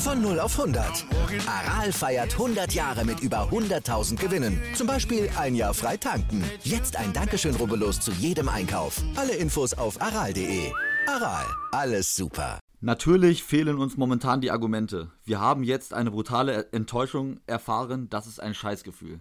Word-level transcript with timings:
Von 0.00 0.22
0 0.22 0.40
auf 0.40 0.58
100. 0.58 1.04
Aral 1.46 1.92
feiert 1.92 2.32
100 2.32 2.72
Jahre 2.72 3.04
mit 3.04 3.20
über 3.20 3.50
100.000 3.50 4.16
Gewinnen. 4.16 4.58
Zum 4.74 4.86
Beispiel 4.86 5.28
ein 5.36 5.54
Jahr 5.54 5.74
frei 5.74 5.98
tanken. 5.98 6.42
Jetzt 6.62 6.96
ein 6.96 7.12
Dankeschön, 7.12 7.54
rubbellos 7.54 8.00
zu 8.00 8.10
jedem 8.12 8.48
Einkauf. 8.48 9.02
Alle 9.14 9.34
Infos 9.34 9.74
auf 9.74 10.00
aral.de. 10.00 10.72
Aral, 11.06 11.44
alles 11.72 12.16
super. 12.16 12.58
Natürlich 12.80 13.44
fehlen 13.44 13.76
uns 13.76 13.98
momentan 13.98 14.40
die 14.40 14.50
Argumente. 14.50 15.10
Wir 15.24 15.38
haben 15.38 15.64
jetzt 15.64 15.92
eine 15.92 16.10
brutale 16.10 16.72
Enttäuschung 16.72 17.40
erfahren. 17.46 18.08
Das 18.08 18.26
ist 18.26 18.40
ein 18.40 18.54
Scheißgefühl. 18.54 19.20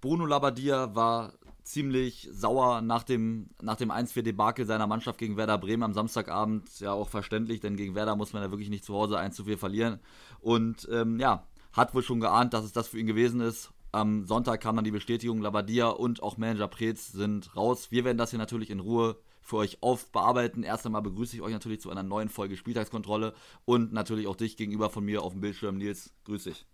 Bruno 0.00 0.24
Labbadia 0.24 0.94
war 0.94 1.34
ziemlich 1.64 2.28
sauer 2.30 2.82
nach 2.82 3.02
dem, 3.02 3.48
nach 3.60 3.76
dem 3.76 3.90
1-4-Debakel 3.90 4.66
seiner 4.66 4.86
Mannschaft 4.86 5.18
gegen 5.18 5.36
Werder 5.36 5.58
Bremen 5.58 5.82
am 5.82 5.94
Samstagabend. 5.94 6.78
Ja, 6.78 6.92
auch 6.92 7.08
verständlich, 7.08 7.60
denn 7.60 7.76
gegen 7.76 7.94
Werder 7.94 8.16
muss 8.16 8.32
man 8.32 8.42
ja 8.42 8.50
wirklich 8.50 8.68
nicht 8.70 8.84
zu 8.84 8.94
Hause 8.94 9.18
1 9.18 9.42
4 9.42 9.58
verlieren. 9.58 9.98
Und 10.40 10.88
ähm, 10.92 11.18
ja, 11.18 11.46
hat 11.72 11.94
wohl 11.94 12.02
schon 12.02 12.20
geahnt, 12.20 12.54
dass 12.54 12.64
es 12.64 12.72
das 12.72 12.88
für 12.88 12.98
ihn 12.98 13.06
gewesen 13.06 13.40
ist. 13.40 13.72
Am 13.92 14.26
Sonntag 14.26 14.60
kam 14.60 14.76
dann 14.76 14.84
die 14.84 14.90
Bestätigung, 14.90 15.40
Labadia 15.40 15.88
und 15.88 16.22
auch 16.22 16.36
Manager 16.36 16.68
Preetz 16.68 17.12
sind 17.12 17.54
raus. 17.56 17.90
Wir 17.90 18.04
werden 18.04 18.18
das 18.18 18.30
hier 18.30 18.38
natürlich 18.38 18.70
in 18.70 18.80
Ruhe 18.80 19.16
für 19.40 19.56
euch 19.56 19.82
aufbearbeiten. 19.82 20.64
Erst 20.64 20.84
einmal 20.84 21.02
begrüße 21.02 21.36
ich 21.36 21.42
euch 21.42 21.52
natürlich 21.52 21.80
zu 21.80 21.90
einer 21.90 22.02
neuen 22.02 22.28
Folge 22.28 22.56
Spieltagskontrolle 22.56 23.34
und 23.64 23.92
natürlich 23.92 24.26
auch 24.26 24.36
dich 24.36 24.56
gegenüber 24.56 24.90
von 24.90 25.04
mir 25.04 25.22
auf 25.22 25.32
dem 25.32 25.40
Bildschirm. 25.40 25.76
Nils, 25.78 26.12
grüß 26.24 26.44
dich. 26.44 26.66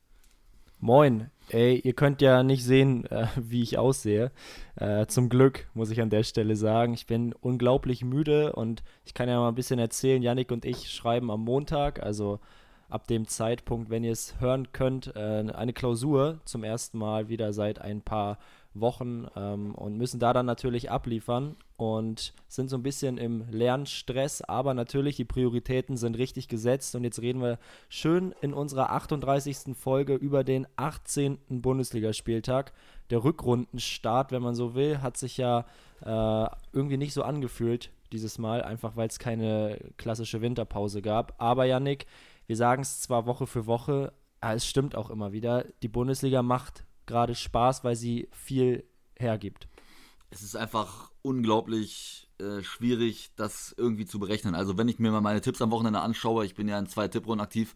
Moin. 0.82 1.30
Ey, 1.50 1.78
ihr 1.78 1.92
könnt 1.92 2.22
ja 2.22 2.42
nicht 2.42 2.64
sehen, 2.64 3.04
äh, 3.10 3.26
wie 3.36 3.60
ich 3.60 3.76
aussehe. 3.76 4.32
Äh, 4.76 5.04
zum 5.08 5.28
Glück, 5.28 5.68
muss 5.74 5.90
ich 5.90 6.00
an 6.00 6.08
der 6.08 6.22
Stelle 6.22 6.56
sagen. 6.56 6.94
Ich 6.94 7.06
bin 7.06 7.34
unglaublich 7.34 8.02
müde 8.02 8.54
und 8.54 8.82
ich 9.04 9.12
kann 9.12 9.28
ja 9.28 9.38
mal 9.38 9.48
ein 9.48 9.54
bisschen 9.54 9.78
erzählen. 9.78 10.22
Yannick 10.22 10.50
und 10.50 10.64
ich 10.64 10.90
schreiben 10.90 11.30
am 11.30 11.44
Montag, 11.44 12.02
also 12.02 12.40
ab 12.88 13.06
dem 13.08 13.26
Zeitpunkt, 13.26 13.90
wenn 13.90 14.04
ihr 14.04 14.12
es 14.12 14.40
hören 14.40 14.72
könnt, 14.72 15.14
äh, 15.14 15.44
eine 15.52 15.74
Klausur 15.74 16.40
zum 16.46 16.64
ersten 16.64 16.96
Mal 16.96 17.28
wieder 17.28 17.52
seit 17.52 17.78
ein 17.78 18.00
paar 18.00 18.38
Wochen 18.74 19.26
ähm, 19.36 19.74
und 19.74 19.96
müssen 19.96 20.20
da 20.20 20.32
dann 20.32 20.46
natürlich 20.46 20.90
abliefern 20.90 21.56
und 21.76 22.34
sind 22.46 22.70
so 22.70 22.76
ein 22.76 22.82
bisschen 22.82 23.18
im 23.18 23.44
Lernstress, 23.50 24.42
aber 24.42 24.74
natürlich 24.74 25.16
die 25.16 25.24
Prioritäten 25.24 25.96
sind 25.96 26.16
richtig 26.18 26.48
gesetzt 26.48 26.94
und 26.94 27.02
jetzt 27.02 27.20
reden 27.20 27.42
wir 27.42 27.58
schön 27.88 28.34
in 28.40 28.54
unserer 28.54 28.90
38. 28.90 29.76
Folge 29.76 30.14
über 30.14 30.44
den 30.44 30.66
18. 30.76 31.38
Bundesligaspieltag. 31.48 32.72
Der 33.10 33.24
Rückrundenstart, 33.24 34.30
wenn 34.30 34.42
man 34.42 34.54
so 34.54 34.74
will, 34.74 35.00
hat 35.02 35.16
sich 35.16 35.36
ja 35.36 35.66
äh, 36.02 36.48
irgendwie 36.72 36.96
nicht 36.96 37.12
so 37.12 37.22
angefühlt 37.22 37.90
dieses 38.12 38.38
Mal, 38.38 38.62
einfach 38.62 38.96
weil 38.96 39.08
es 39.08 39.18
keine 39.18 39.78
klassische 39.96 40.40
Winterpause 40.40 41.02
gab. 41.02 41.34
Aber 41.38 41.64
Yannick, 41.64 42.06
wir 42.46 42.56
sagen 42.56 42.82
es 42.82 43.00
zwar 43.00 43.26
Woche 43.26 43.46
für 43.46 43.66
Woche, 43.66 44.12
aber 44.40 44.54
es 44.54 44.66
stimmt 44.66 44.96
auch 44.96 45.10
immer 45.10 45.32
wieder, 45.32 45.64
die 45.82 45.88
Bundesliga 45.88 46.42
macht 46.42 46.84
gerade 47.10 47.34
Spaß, 47.34 47.84
weil 47.84 47.96
sie 47.96 48.28
viel 48.32 48.84
hergibt. 49.16 49.68
Es 50.30 50.42
ist 50.42 50.56
einfach 50.56 51.10
unglaublich 51.22 52.30
äh, 52.38 52.62
schwierig, 52.62 53.32
das 53.36 53.74
irgendwie 53.76 54.06
zu 54.06 54.18
berechnen. 54.18 54.54
Also 54.54 54.78
wenn 54.78 54.88
ich 54.88 54.98
mir 54.98 55.10
mal 55.10 55.20
meine 55.20 55.40
Tipps 55.40 55.60
am 55.60 55.70
Wochenende 55.72 56.00
anschaue, 56.00 56.46
ich 56.46 56.54
bin 56.54 56.68
ja 56.68 56.78
in 56.78 56.86
zwei 56.86 57.08
Tipprunden 57.08 57.44
aktiv, 57.44 57.74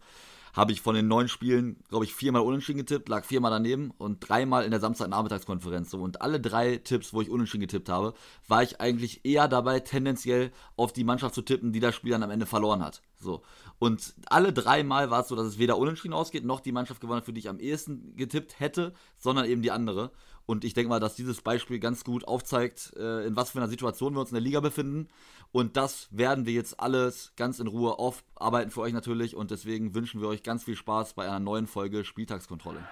habe 0.55 0.71
ich 0.71 0.81
von 0.81 0.95
den 0.95 1.09
neun 1.09 1.27
Spielen, 1.27 1.83
glaube 1.89 2.05
ich, 2.05 2.15
viermal 2.15 2.41
unentschieden 2.41 2.77
getippt, 2.77 3.09
lag 3.09 3.25
viermal 3.25 3.51
daneben 3.51 3.91
und 3.97 4.21
dreimal 4.21 4.63
in 4.63 4.71
der 4.71 4.79
Samstagnachmittagskonferenz. 4.79 5.91
So. 5.91 5.99
Und 5.99 6.21
alle 6.21 6.39
drei 6.39 6.77
Tipps, 6.77 7.13
wo 7.13 7.21
ich 7.21 7.29
unentschieden 7.29 7.61
getippt 7.61 7.89
habe, 7.89 8.13
war 8.47 8.63
ich 8.63 8.79
eigentlich 8.79 9.25
eher 9.25 9.49
dabei, 9.49 9.81
tendenziell 9.81 10.51
auf 10.77 10.93
die 10.93 11.03
Mannschaft 11.03 11.35
zu 11.35 11.41
tippen, 11.41 11.73
die 11.73 11.81
das 11.81 11.93
Spiel 11.93 12.11
dann 12.11 12.23
am 12.23 12.31
Ende 12.31 12.45
verloren 12.45 12.81
hat. 12.81 13.01
So. 13.19 13.43
Und 13.77 14.13
alle 14.27 14.53
dreimal 14.53 15.09
war 15.11 15.21
es 15.21 15.27
so, 15.27 15.35
dass 15.35 15.45
es 15.45 15.57
weder 15.57 15.77
unentschieden 15.77 16.13
ausgeht, 16.13 16.45
noch 16.45 16.61
die 16.61 16.71
Mannschaft 16.71 17.01
gewonnen 17.01 17.17
hat, 17.17 17.25
für 17.25 17.33
die 17.33 17.39
ich 17.39 17.49
am 17.49 17.59
ehesten 17.59 18.15
getippt 18.15 18.59
hätte, 18.59 18.93
sondern 19.17 19.45
eben 19.45 19.61
die 19.61 19.71
andere. 19.71 20.11
Und 20.45 20.63
ich 20.63 20.73
denke 20.73 20.89
mal, 20.89 20.99
dass 20.99 21.15
dieses 21.15 21.41
Beispiel 21.41 21.79
ganz 21.79 22.03
gut 22.03 22.27
aufzeigt, 22.27 22.93
äh, 22.97 23.25
in 23.25 23.35
was 23.35 23.51
für 23.51 23.57
einer 23.57 23.67
Situation 23.67 24.13
wir 24.13 24.21
uns 24.21 24.29
in 24.29 24.35
der 24.35 24.43
Liga 24.43 24.59
befinden. 24.59 25.07
Und 25.51 25.75
das 25.75 26.07
werden 26.11 26.45
wir 26.45 26.53
jetzt 26.53 26.79
alles 26.79 27.33
ganz 27.35 27.59
in 27.59 27.67
Ruhe 27.67 27.97
aufarbeiten 27.97 28.71
für 28.71 28.81
euch 28.81 28.93
natürlich. 28.93 29.35
Und 29.35 29.51
deswegen 29.51 29.95
wünschen 29.95 30.21
wir 30.21 30.27
euch 30.27 30.43
ganz 30.43 30.63
viel 30.63 30.75
Spaß 30.75 31.13
bei 31.13 31.25
einer 31.25 31.39
neuen 31.39 31.67
Folge 31.67 32.05
Spieltagskontrolle. 32.05 32.87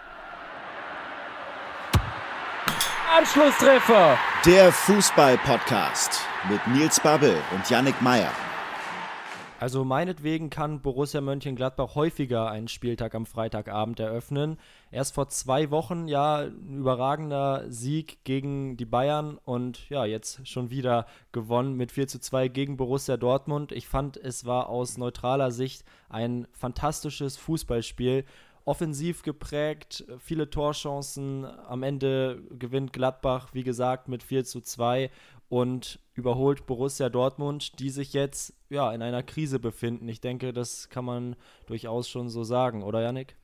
Anschlusstreffer! 3.16 4.18
Der 4.46 4.72
Fußball-Podcast 4.72 6.22
mit 6.50 6.66
Nils 6.68 7.00
Babbel 7.00 7.38
und 7.54 7.70
Yannick 7.70 8.02
Meyer. 8.02 8.32
Also 9.64 9.86
meinetwegen 9.86 10.50
kann 10.50 10.82
Borussia 10.82 11.22
Mönchengladbach 11.22 11.96
häufiger 11.96 12.52
einen 12.52 12.68
Spieltag 12.68 13.16
am 13.16 13.26
Freitagabend 13.26 13.98
eröffnen. 13.98 14.58
Erst 14.92 15.14
vor 15.16 15.30
zwei 15.30 15.72
Wochen 15.72 16.10
ja 16.10 16.40
ein 16.40 16.80
überragender 16.80 17.64
Sieg 17.70 18.26
gegen 18.26 18.76
die 18.76 18.84
Bayern 18.84 19.40
und 19.46 19.90
ja, 19.90 20.04
jetzt 20.04 20.46
schon 20.46 20.70
wieder 20.70 21.06
gewonnen 21.32 21.78
mit 21.78 21.94
4 21.94 22.10
zu 22.10 22.20
2 22.20 22.50
gegen 22.50 22.76
Borussia 22.76 23.16
Dortmund. 23.16 23.72
Ich 23.72 23.88
fand, 23.88 24.18
es 24.18 24.46
war 24.46 24.68
aus 24.68 24.98
neutraler 24.98 25.52
Sicht 25.52 25.86
ein 26.10 26.46
fantastisches 26.52 27.38
Fußballspiel 27.38 28.26
offensiv 28.66 29.24
geprägt, 29.24 30.06
viele 30.20 30.50
Torchancen. 30.50 31.46
Am 31.46 31.84
Ende 31.84 32.42
gewinnt 32.58 32.94
Gladbach, 32.94 33.50
wie 33.54 33.64
gesagt, 33.64 34.08
mit 34.08 34.24
4 34.24 34.46
zu 34.46 34.62
2 34.62 35.10
und 35.54 36.00
überholt 36.16 36.66
Borussia 36.66 37.10
Dortmund, 37.10 37.78
die 37.80 37.92
sich 37.92 38.14
jetzt 38.14 38.56
ja 38.72 38.92
in 38.92 39.04
einer 39.04 39.22
Krise 39.22 39.60
befinden. 39.60 40.10
Ich 40.10 40.20
denke, 40.20 40.52
das 40.52 40.90
kann 40.90 41.06
man 41.06 41.36
durchaus 41.68 42.10
schon 42.10 42.28
so 42.28 42.44
sagen, 42.44 42.82
oder 42.82 43.04
Yannick? 43.04 43.36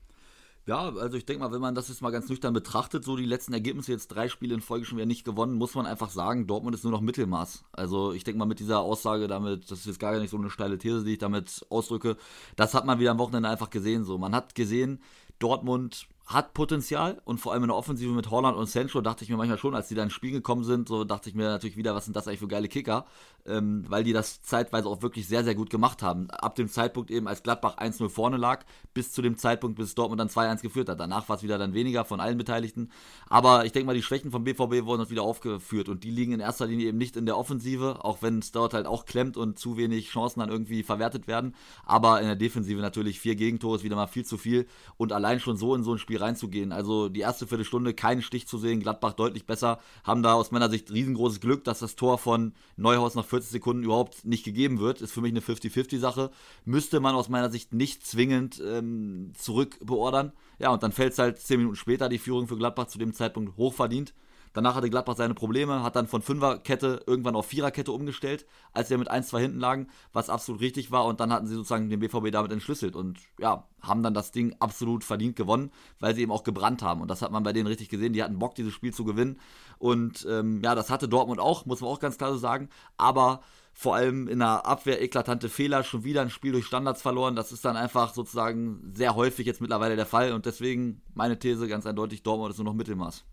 Ja, 0.66 0.90
also 0.90 1.18
ich 1.18 1.28
denke 1.28 1.44
mal, 1.44 1.52
wenn 1.52 1.62
man 1.62 1.76
das 1.76 1.88
jetzt 1.88 2.02
mal 2.02 2.10
ganz 2.10 2.28
nüchtern 2.28 2.52
betrachtet, 2.52 3.04
so 3.04 3.16
die 3.16 3.28
letzten 3.28 3.54
Ergebnisse, 3.54 3.92
jetzt 3.92 4.08
drei 4.08 4.28
Spiele 4.28 4.56
in 4.56 4.62
Folge 4.62 4.88
schon 4.88 4.98
wieder 4.98 5.06
nicht 5.06 5.24
gewonnen, 5.24 5.54
muss 5.54 5.76
man 5.76 5.86
einfach 5.86 6.10
sagen, 6.10 6.48
Dortmund 6.48 6.76
ist 6.76 6.84
nur 6.84 6.92
noch 6.92 7.02
Mittelmaß. 7.02 7.66
Also 7.74 8.12
ich 8.14 8.24
denke 8.24 8.40
mal 8.40 8.46
mit 8.46 8.60
dieser 8.60 8.80
Aussage 8.80 9.28
damit, 9.28 9.70
das 9.70 9.82
ist 9.82 9.86
jetzt 9.86 10.00
gar 10.00 10.18
nicht 10.18 10.32
so 10.32 10.38
eine 10.38 10.50
steile 10.50 10.80
These, 10.80 11.04
die 11.04 11.14
ich 11.14 11.20
damit 11.20 11.64
ausdrücke, 11.70 12.18
das 12.56 12.74
hat 12.74 12.88
man 12.88 13.00
wieder 13.00 13.12
am 13.12 13.20
Wochenende 13.20 13.50
einfach 13.50 13.70
gesehen. 13.70 14.04
So, 14.04 14.18
man 14.18 14.34
hat 14.34 14.56
gesehen, 14.56 15.00
Dortmund 15.38 16.08
hat 16.30 16.54
Potenzial 16.54 17.20
und 17.26 17.40
vor 17.40 17.54
allem 17.54 17.64
in 17.64 17.70
der 17.70 17.76
Offensive 17.76 18.12
mit 18.12 18.30
Holland 18.30 18.56
und 18.56 18.70
Sancho 18.70 19.02
dachte 19.02 19.24
ich 19.24 19.32
mir 19.32 19.38
manchmal 19.38 19.58
schon, 19.58 19.74
als 19.74 19.88
die 19.88 19.96
da 19.96 20.04
ins 20.04 20.14
Spiel 20.14 20.32
gekommen 20.32 20.64
sind, 20.64 20.88
so 20.88 21.04
dachte 21.04 21.28
ich 21.28 21.34
mir 21.36 21.46
natürlich 21.46 21.76
wieder, 21.76 21.96
was 21.96 22.06
sind 22.06 22.16
das 22.16 22.28
eigentlich 22.28 22.40
für 22.40 22.48
geile 22.48 22.68
Kicker, 22.68 23.06
ähm, 23.46 23.86
weil 23.88 24.04
die 24.04 24.14
das 24.14 24.42
zeitweise 24.42 24.88
auch 24.88 25.02
wirklich 25.02 25.28
sehr, 25.28 25.44
sehr 25.44 25.56
gut 25.56 25.70
gemacht 25.70 26.02
haben. 26.02 26.30
Ab 26.30 26.56
dem 26.56 26.70
Zeitpunkt 26.70 27.12
eben, 27.12 27.28
als 27.28 27.44
Gladbach 27.44 27.78
1-0 27.78 28.10
vorne 28.10 28.38
lag, 28.38 28.66
bis 28.94 29.12
zu 29.12 29.22
dem 29.22 29.38
Zeitpunkt, 29.38 29.78
bis 29.78 29.96
Dortmund 29.96 30.20
dann 30.20 30.30
2-1 30.30 30.62
geführt 30.62 30.90
hat. 30.90 31.00
Danach 31.00 31.30
war 31.30 31.38
es 31.38 31.44
wieder 31.44 31.58
dann 31.58 31.74
weniger 31.74 32.06
von 32.06 32.20
allen 32.20 32.38
Beteiligten. 32.38 32.92
Aber 33.28 33.66
ich 33.66 33.72
denke 33.72 33.88
mal, 33.88 33.96
die 33.96 34.04
Schwächen 34.04 34.32
vom 34.32 34.44
BVB 34.44 34.86
wurden 34.86 35.02
uns 35.02 35.10
wieder 35.10 35.24
aufgeführt 35.24 35.90
und 35.90 36.04
die 36.04 36.12
liegen 36.12 36.34
in 36.34 36.40
erster 36.40 36.68
Linie 36.68 36.88
eben 36.88 36.98
nicht 36.98 37.16
in 37.16 37.26
der 37.26 37.38
Offensive, 37.38 38.04
auch 38.04 38.22
wenn 38.22 38.40
es 38.40 38.52
dort 38.52 38.74
halt 38.74 38.86
auch 38.86 39.06
klemmt 39.06 39.38
und 39.38 39.60
zu 39.60 39.78
wenig 39.78 40.10
Chancen 40.10 40.40
dann 40.40 40.50
irgendwie 40.50 40.84
verwertet 40.84 41.28
werden. 41.28 41.56
Aber 41.86 42.20
in 42.22 42.28
der 42.28 42.36
Defensive 42.36 42.82
natürlich 42.82 43.20
vier 43.20 43.36
Gegentore 43.36 43.78
ist 43.78 43.84
wieder 43.84 43.96
mal 43.96 44.08
viel 44.08 44.26
zu 44.26 44.38
viel 44.38 44.68
und 44.98 45.14
allein 45.14 45.40
schon 45.40 45.58
so 45.58 45.76
in 45.76 45.84
so 45.84 45.94
ein 45.94 46.00
Spiel 46.00 46.18
reinzugehen. 46.18 46.72
Also 46.72 47.10
die 47.10 47.22
erste 47.22 47.48
Viertelstunde 47.48 47.94
keinen 47.94 48.22
Stich 48.22 48.48
zu 48.48 48.58
sehen, 48.58 48.80
Gladbach 48.80 49.14
deutlich 49.14 49.46
besser, 49.46 49.80
haben 50.04 50.24
da 50.24 50.34
aus 50.34 50.52
meiner 50.52 50.70
Sicht 50.70 50.92
riesengroßes 50.92 51.40
Glück, 51.40 51.64
dass 51.64 51.80
das 51.80 51.96
Tor 51.96 52.18
von 52.18 52.54
Neuhaus 52.78 53.16
nach 53.16 53.26
40 53.26 53.39
Sekunden 53.42 53.84
überhaupt 53.84 54.26
nicht 54.26 54.44
gegeben 54.44 54.80
wird. 54.80 55.02
Ist 55.02 55.14
für 55.14 55.22
mich 55.22 55.32
eine 55.32 55.42
50-50-Sache. 55.42 56.32
Müsste 56.66 57.00
man 57.00 57.16
aus 57.16 57.30
meiner 57.30 57.50
Sicht 57.50 57.74
nicht 57.74 58.06
zwingend 58.06 58.62
ähm, 58.66 59.32
zurückbeordern. 59.38 60.34
Ja, 60.60 60.70
und 60.70 60.84
dann 60.84 60.92
fällt 60.92 61.14
es 61.14 61.20
halt 61.20 61.40
10 61.40 61.60
Minuten 61.60 61.76
später 61.76 62.10
die 62.10 62.18
Führung 62.18 62.48
für 62.48 62.58
Gladbach 62.58 62.88
zu 62.88 63.00
dem 63.00 63.14
Zeitpunkt 63.14 63.58
hochverdient. 63.58 64.14
Danach 64.54 64.76
hatte 64.76 64.90
Gladbach 64.90 65.16
seine 65.16 65.34
Probleme, 65.34 65.84
hat 65.84 65.96
dann 65.96 66.08
von 66.08 66.22
Fünferkette 66.22 67.04
irgendwann 67.06 67.36
auf 67.36 67.46
Viererkette 67.46 67.92
umgestellt, 67.92 68.46
als 68.74 68.90
sie 68.90 68.98
mit 68.98 69.12
1-2 69.12 69.40
hinten 69.40 69.60
lagen, 69.60 69.88
was 70.14 70.30
absolut 70.30 70.62
richtig 70.62 70.92
war. 70.92 71.06
Und 71.06 71.20
dann 71.20 71.32
hatten 71.32 71.48
sie 71.48 71.56
sozusagen 71.56 71.90
den 71.90 72.00
BVB 72.00 72.32
damit 72.32 72.52
entschlüsselt 72.52 72.96
und 72.96 73.20
ja, 73.40 73.68
haben 73.82 74.04
dann 74.04 74.14
das 74.14 74.32
Ding 74.32 74.56
absolut 74.60 75.04
verdient 75.04 75.36
gewonnen, 75.36 75.72
weil 76.00 76.16
sie 76.16 76.22
eben 76.22 76.32
auch 76.32 76.44
gebrannt 76.44 76.82
haben. 76.82 77.02
Und 77.02 77.10
das 77.10 77.22
hat 77.22 77.32
man 77.32 77.44
bei 77.44 77.54
denen 77.54 77.68
richtig 77.68 77.90
gesehen. 77.90 78.14
Die 78.14 78.24
hatten 78.24 78.40
Bock, 78.40 78.56
dieses 78.56 78.74
Spiel 78.74 78.94
zu 78.94 79.06
gewinnen. 79.06 79.40
Und 79.78 80.26
ähm, 80.30 80.62
ja, 80.64 80.76
das 80.76 80.90
hatte 80.90 81.08
Dortmund 81.08 81.40
auch, 81.40 81.66
muss 81.66 81.82
man 81.82 81.90
auch 81.90 82.00
ganz 82.00 82.18
klar 82.18 82.32
so 82.32 82.38
sagen. 82.38 82.70
Aber 82.98 83.42
vor 83.74 83.96
allem 83.96 84.28
in 84.28 84.40
der 84.40 84.66
Abwehr 84.66 85.02
eklatante 85.02 85.48
Fehler, 85.48 85.84
schon 85.84 86.04
wieder 86.04 86.22
ein 86.22 86.30
Spiel 86.30 86.52
durch 86.52 86.66
Standards 86.66 87.02
verloren. 87.02 87.36
Das 87.36 87.52
ist 87.52 87.64
dann 87.64 87.78
einfach 87.78 88.14
sozusagen 88.14 88.92
sehr 88.94 89.16
häufig 89.16 89.46
jetzt 89.46 89.62
mittlerweile 89.62 89.96
der 89.96 90.06
Fall 90.06 90.34
und 90.34 90.46
deswegen 90.46 91.02
meine 91.14 91.40
These 91.40 91.68
ganz 91.70 91.86
eindeutig, 91.86 92.24
Dortmund 92.24 92.52
ist 92.52 92.58
nur 92.58 92.66
noch 92.66 92.74
Mittelmaß. 92.74 93.24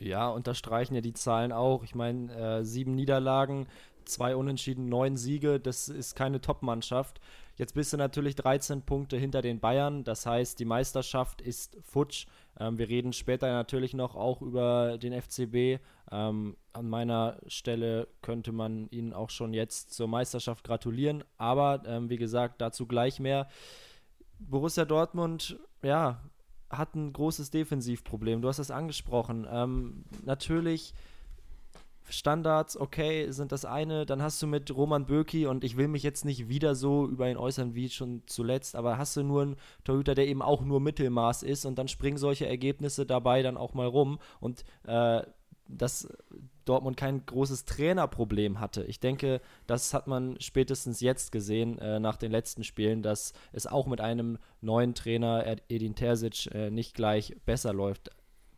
Ja, 0.00 0.30
unterstreichen 0.30 0.94
ja 0.94 1.02
die 1.02 1.12
Zahlen 1.12 1.52
auch. 1.52 1.84
Ich 1.84 1.94
meine, 1.94 2.34
äh, 2.34 2.64
sieben 2.64 2.94
Niederlagen, 2.94 3.66
zwei 4.06 4.34
Unentschieden, 4.34 4.88
neun 4.88 5.16
Siege, 5.16 5.60
das 5.60 5.88
ist 5.88 6.16
keine 6.16 6.40
Top-Mannschaft. 6.40 7.20
Jetzt 7.56 7.74
bist 7.74 7.92
du 7.92 7.98
natürlich 7.98 8.34
13 8.36 8.80
Punkte 8.82 9.18
hinter 9.18 9.42
den 9.42 9.60
Bayern, 9.60 10.02
das 10.02 10.24
heißt, 10.24 10.58
die 10.58 10.64
Meisterschaft 10.64 11.42
ist 11.42 11.76
futsch. 11.82 12.26
Ähm, 12.58 12.78
wir 12.78 12.88
reden 12.88 13.12
später 13.12 13.52
natürlich 13.52 13.92
noch 13.92 14.16
auch 14.16 14.40
über 14.40 14.96
den 14.96 15.12
FCB. 15.12 15.82
Ähm, 16.10 16.56
an 16.72 16.88
meiner 16.88 17.38
Stelle 17.46 18.08
könnte 18.22 18.52
man 18.52 18.88
ihnen 18.88 19.12
auch 19.12 19.28
schon 19.28 19.52
jetzt 19.52 19.92
zur 19.92 20.08
Meisterschaft 20.08 20.64
gratulieren, 20.64 21.22
aber 21.36 21.82
ähm, 21.84 22.08
wie 22.08 22.16
gesagt, 22.16 22.62
dazu 22.62 22.86
gleich 22.86 23.20
mehr. 23.20 23.48
Borussia 24.38 24.86
Dortmund, 24.86 25.58
ja, 25.82 26.22
hat 26.70 26.94
ein 26.94 27.12
großes 27.12 27.50
Defensivproblem. 27.50 28.42
Du 28.42 28.48
hast 28.48 28.58
es 28.58 28.70
angesprochen. 28.70 29.46
Ähm, 29.50 30.04
natürlich 30.24 30.94
Standards, 32.08 32.76
okay, 32.76 33.30
sind 33.30 33.52
das 33.52 33.64
eine. 33.64 34.06
Dann 34.06 34.22
hast 34.22 34.40
du 34.42 34.46
mit 34.46 34.74
Roman 34.74 35.06
Böki, 35.06 35.46
und 35.46 35.64
ich 35.64 35.76
will 35.76 35.88
mich 35.88 36.02
jetzt 36.02 36.24
nicht 36.24 36.48
wieder 36.48 36.74
so 36.74 37.06
über 37.06 37.30
ihn 37.30 37.36
äußern 37.36 37.74
wie 37.74 37.88
schon 37.88 38.22
zuletzt, 38.26 38.76
aber 38.76 38.98
hast 38.98 39.16
du 39.16 39.22
nur 39.22 39.42
einen 39.42 39.56
Torhüter, 39.84 40.14
der 40.14 40.26
eben 40.26 40.42
auch 40.42 40.62
nur 40.62 40.80
Mittelmaß 40.80 41.42
ist 41.42 41.64
und 41.64 41.78
dann 41.78 41.88
springen 41.88 42.18
solche 42.18 42.46
Ergebnisse 42.46 43.06
dabei 43.06 43.42
dann 43.42 43.56
auch 43.56 43.74
mal 43.74 43.86
rum. 43.86 44.18
Und 44.40 44.64
äh, 44.86 45.22
dass 45.68 46.08
Dortmund 46.70 46.96
kein 46.96 47.26
großes 47.26 47.64
Trainerproblem 47.64 48.60
hatte. 48.60 48.84
Ich 48.84 49.00
denke, 49.00 49.40
das 49.66 49.92
hat 49.92 50.06
man 50.06 50.40
spätestens 50.40 51.00
jetzt 51.00 51.32
gesehen 51.32 51.78
äh, 51.78 51.98
nach 51.98 52.16
den 52.16 52.30
letzten 52.30 52.62
Spielen, 52.62 53.02
dass 53.02 53.32
es 53.52 53.66
auch 53.66 53.88
mit 53.88 54.00
einem 54.00 54.38
neuen 54.60 54.94
Trainer, 54.94 55.44
Edin 55.68 55.96
Terzic, 55.96 56.46
äh, 56.54 56.70
nicht 56.70 56.94
gleich 56.94 57.36
besser 57.44 57.72
läuft. 57.72 58.10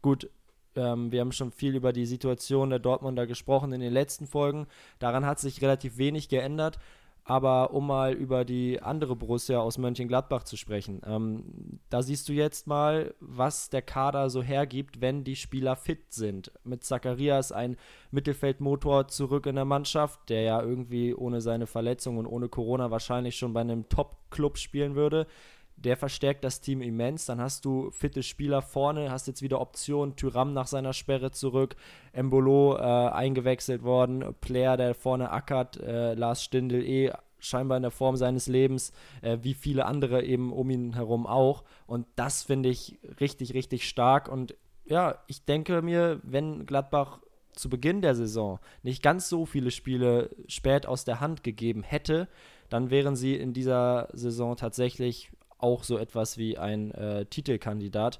Gut, 0.03 0.29
ähm, 0.77 1.11
wir 1.11 1.21
haben 1.21 1.33
schon 1.33 1.51
viel 1.51 1.75
über 1.75 1.93
die 1.95 2.07
Situation 2.07 2.71
der 2.71 2.79
Dortmunder 2.79 3.27
gesprochen 3.27 3.73
in 3.73 3.81
den 3.81 3.93
letzten 3.93 4.27
Folgen. 4.27 4.67
Daran 4.99 5.25
hat 5.25 5.41
sich 5.41 5.63
relativ 5.63 5.97
wenig 5.97 6.29
geändert. 6.29 6.79
Aber 7.25 7.73
um 7.73 7.87
mal 7.87 8.13
über 8.15 8.45
die 8.45 8.83
andere 8.83 9.15
Borussia 9.15 9.61
aus 9.61 9.79
Mönchengladbach 9.79 10.43
zu 10.43 10.57
sprechen, 10.57 11.01
ähm, 11.07 11.79
da 11.89 12.03
siehst 12.03 12.29
du 12.29 12.33
jetzt 12.33 12.67
mal, 12.67 13.15
was 13.21 13.71
der 13.71 13.83
Kader 13.83 14.29
so 14.29 14.43
hergibt, 14.43 15.01
wenn 15.01 15.23
die 15.23 15.37
Spieler 15.37 15.77
fit 15.77 16.13
sind. 16.13 16.51
Mit 16.65 16.83
Zacharias 16.83 17.53
ein 17.53 17.77
Mittelfeldmotor 18.11 19.07
zurück 19.07 19.47
in 19.47 19.55
der 19.55 19.65
Mannschaft, 19.65 20.31
der 20.31 20.43
ja 20.43 20.63
irgendwie 20.63 21.15
ohne 21.15 21.41
seine 21.41 21.69
Verletzung 21.69 22.19
und 22.19 22.27
ohne 22.27 22.49
Corona 22.49 22.91
wahrscheinlich 22.91 23.37
schon 23.37 23.53
bei 23.53 23.61
einem 23.61 23.89
Top-Club 23.89 24.59
spielen 24.59 24.97
würde 24.97 25.29
der 25.77 25.97
verstärkt 25.97 26.45
das 26.45 26.61
Team 26.61 26.83
immens. 26.83 27.27
Dann 27.27 27.41
hast 27.41 27.65
du 27.65 27.91
fitte 27.91 28.23
Spieler 28.23 28.63
vorne, 28.63 29.11
hast 29.11 29.27
jetzt 29.27 29.43
wieder 29.43 29.61
Optionen, 29.61 30.17
Tyram 30.17 30.53
nach 30.53 30.67
seiner 30.67 30.93
Sperre 30.93 31.31
zurück, 31.31 31.77
Embolo 32.13 32.77
äh, 32.77 32.81
eingewechselt 32.81 33.83
worden, 33.83 34.35
Player, 34.41 34.77
der 34.77 34.95
vorne 34.95 35.31
ackert, 35.31 35.79
äh, 35.81 36.15
Lars 36.15 36.43
Stindl 36.45 36.83
eh 36.85 37.13
scheinbar 37.39 37.77
in 37.77 37.83
der 37.83 37.91
Form 37.91 38.17
seines 38.17 38.47
Lebens, 38.47 38.93
äh, 39.21 39.39
wie 39.43 39.55
viele 39.55 39.87
andere 39.87 40.23
eben 40.23 40.53
um 40.53 40.71
ihn 40.71 40.95
herum 40.95 41.27
auch. 41.27 41.65
Und 41.87 42.07
das 42.17 42.45
finde 42.45 42.69
ich 42.69 42.99
richtig, 43.21 43.55
richtig 43.55 43.89
stark. 43.89 44.29
Und 44.29 44.55
ja, 44.85 45.19
ich 45.27 45.45
denke 45.45 45.83
mir, 45.83 46.21
wenn 46.23 46.67
Gladbach 46.67 47.21
zu 47.55 47.69
Beginn 47.69 48.01
der 48.01 48.15
Saison 48.15 48.59
nicht 48.83 49.03
ganz 49.03 49.29
so 49.29 49.45
viele 49.45 49.71
Spiele 49.71 50.31
spät 50.47 50.87
aus 50.87 51.05
der 51.05 51.21
Hand 51.21 51.43
gegeben 51.43 51.83
hätte, 51.83 52.29
dann 52.69 52.91
wären 52.91 53.17
sie 53.17 53.35
in 53.35 53.53
dieser 53.53 54.09
Saison 54.13 54.57
tatsächlich 54.57 55.31
auch 55.63 55.85
so 55.85 55.99
etwas 55.99 56.39
wie 56.39 56.59
ein 56.59 56.91
äh, 56.93 57.27
Titelkandidat. 57.27 58.19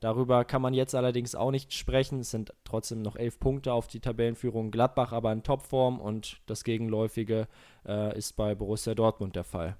Darüber 0.00 0.44
kann 0.44 0.62
man 0.62 0.74
jetzt 0.74 0.96
allerdings 0.96 1.36
auch 1.36 1.52
nicht 1.52 1.72
sprechen. 1.72 2.20
Es 2.20 2.32
sind 2.32 2.52
trotzdem 2.64 3.02
noch 3.02 3.14
elf 3.14 3.38
Punkte 3.38 3.72
auf 3.72 3.86
die 3.86 4.00
Tabellenführung. 4.00 4.72
Gladbach 4.72 5.12
aber 5.12 5.32
in 5.32 5.44
Topform 5.44 6.00
und 6.00 6.40
das 6.46 6.64
Gegenläufige 6.64 7.46
äh, 7.86 8.18
ist 8.18 8.34
bei 8.34 8.56
Borussia 8.56 8.96
Dortmund 8.96 9.36
der 9.36 9.44
Fall. 9.44 9.76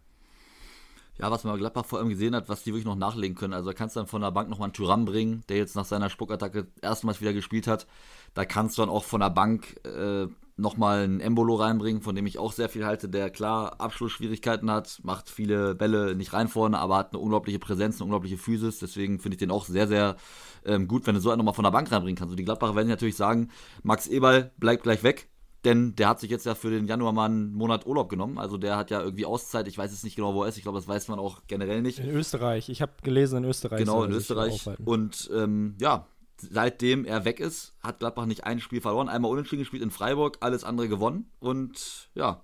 Ja, 1.18 1.30
was 1.30 1.44
man 1.44 1.54
bei 1.54 1.58
Gladbach 1.58 1.84
vor 1.84 1.98
allem 1.98 2.08
gesehen 2.08 2.34
hat, 2.36 2.48
was 2.48 2.62
die 2.62 2.70
wirklich 2.70 2.86
noch 2.86 2.96
nachlegen 2.96 3.36
können. 3.36 3.52
Also 3.52 3.70
da 3.70 3.74
kannst 3.74 3.96
du 3.96 4.00
dann 4.00 4.06
von 4.06 4.22
der 4.22 4.30
Bank 4.30 4.48
nochmal 4.48 4.66
einen 4.66 4.74
Tyrann 4.74 5.04
bringen, 5.04 5.42
der 5.48 5.56
jetzt 5.56 5.76
nach 5.76 5.84
seiner 5.84 6.08
Spuckattacke 6.08 6.68
erstmals 6.80 7.20
wieder 7.20 7.32
gespielt 7.32 7.66
hat. 7.66 7.86
Da 8.34 8.44
kannst 8.44 8.78
du 8.78 8.82
dann 8.82 8.90
auch 8.90 9.04
von 9.04 9.20
der 9.20 9.30
Bank 9.30 9.84
äh, 9.84 10.28
nochmal 10.56 11.04
einen 11.04 11.20
Embolo 11.20 11.54
reinbringen, 11.54 12.02
von 12.02 12.14
dem 12.14 12.26
ich 12.26 12.38
auch 12.38 12.52
sehr 12.52 12.68
viel 12.68 12.84
halte, 12.84 13.08
der 13.08 13.30
klar 13.30 13.80
Abschlussschwierigkeiten 13.80 14.70
hat, 14.70 15.00
macht 15.02 15.30
viele 15.30 15.74
Bälle 15.74 16.14
nicht 16.14 16.32
rein 16.32 16.48
vorne, 16.48 16.78
aber 16.78 16.96
hat 16.96 17.12
eine 17.12 17.20
unglaubliche 17.20 17.58
Präsenz, 17.58 17.96
eine 17.96 18.04
unglaubliche 18.04 18.38
Physis. 18.38 18.78
Deswegen 18.78 19.18
finde 19.18 19.34
ich 19.34 19.40
den 19.40 19.50
auch 19.50 19.64
sehr, 19.64 19.88
sehr 19.88 20.16
ähm, 20.64 20.88
gut, 20.88 21.06
wenn 21.06 21.14
du 21.14 21.20
so 21.20 21.30
einen 21.30 21.38
nochmal 21.38 21.54
von 21.54 21.64
der 21.64 21.70
Bank 21.70 21.90
reinbringen 21.90 22.16
kannst. 22.16 22.32
Und 22.32 22.38
die 22.38 22.44
Gladbacher 22.44 22.76
werden 22.76 22.88
natürlich 22.88 23.16
sagen, 23.16 23.50
Max 23.82 24.06
Eberl 24.06 24.52
bleibt 24.58 24.82
gleich 24.82 25.02
weg. 25.02 25.28
Denn 25.64 25.94
der 25.94 26.08
hat 26.08 26.18
sich 26.18 26.28
jetzt 26.28 26.44
ja 26.44 26.56
für 26.56 26.70
den 26.70 26.86
Januar 26.86 27.12
mal 27.12 27.26
einen 27.26 27.54
Monat 27.54 27.86
Urlaub 27.86 28.08
genommen. 28.08 28.36
Also 28.36 28.56
der 28.56 28.76
hat 28.76 28.90
ja 28.90 29.00
irgendwie 29.00 29.26
Auszeit. 29.26 29.68
Ich 29.68 29.78
weiß 29.78 29.92
jetzt 29.92 30.02
nicht 30.02 30.16
genau, 30.16 30.34
wo 30.34 30.42
er 30.42 30.48
ist. 30.48 30.56
Ich 30.56 30.64
glaube, 30.64 30.78
das 30.78 30.88
weiß 30.88 31.06
man 31.06 31.20
auch 31.20 31.42
generell 31.46 31.82
nicht. 31.82 32.00
In 32.00 32.10
Österreich. 32.10 32.68
Ich 32.68 32.82
habe 32.82 32.92
gelesen, 33.04 33.38
in 33.38 33.44
Österreich. 33.44 33.78
Genau, 33.78 34.02
in 34.02 34.10
Österreich. 34.10 34.68
Und 34.84 35.30
ähm, 35.32 35.76
ja, 35.80 36.08
seitdem 36.50 37.04
er 37.04 37.24
weg 37.24 37.40
ist, 37.40 37.74
hat 37.80 38.00
Gladbach 38.00 38.26
nicht 38.26 38.44
ein 38.44 38.60
Spiel 38.60 38.80
verloren. 38.80 39.08
Einmal 39.08 39.30
unentschieden 39.30 39.62
gespielt 39.62 39.82
in 39.82 39.90
Freiburg, 39.90 40.38
alles 40.40 40.64
andere 40.64 40.88
gewonnen. 40.88 41.30
Und 41.40 42.08
ja, 42.14 42.42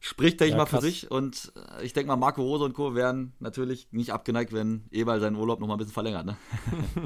spricht, 0.00 0.40
denke 0.40 0.56
ja, 0.56 0.56
ich 0.56 0.58
mal, 0.58 0.66
krass. 0.66 0.80
für 0.80 0.86
sich. 0.86 1.10
Und 1.10 1.52
äh, 1.78 1.84
ich 1.84 1.92
denke 1.92 2.08
mal, 2.08 2.16
Marco 2.16 2.42
Rose 2.42 2.64
und 2.64 2.74
Co. 2.74 2.94
wären 2.94 3.32
natürlich 3.40 3.88
nicht 3.90 4.12
abgeneigt, 4.12 4.52
wenn 4.52 4.84
Eberl 4.90 5.20
seinen 5.20 5.36
Urlaub 5.36 5.60
noch 5.60 5.66
mal 5.66 5.74
ein 5.74 5.78
bisschen 5.78 5.92
verlängert. 5.92 6.26
Ne? 6.26 6.36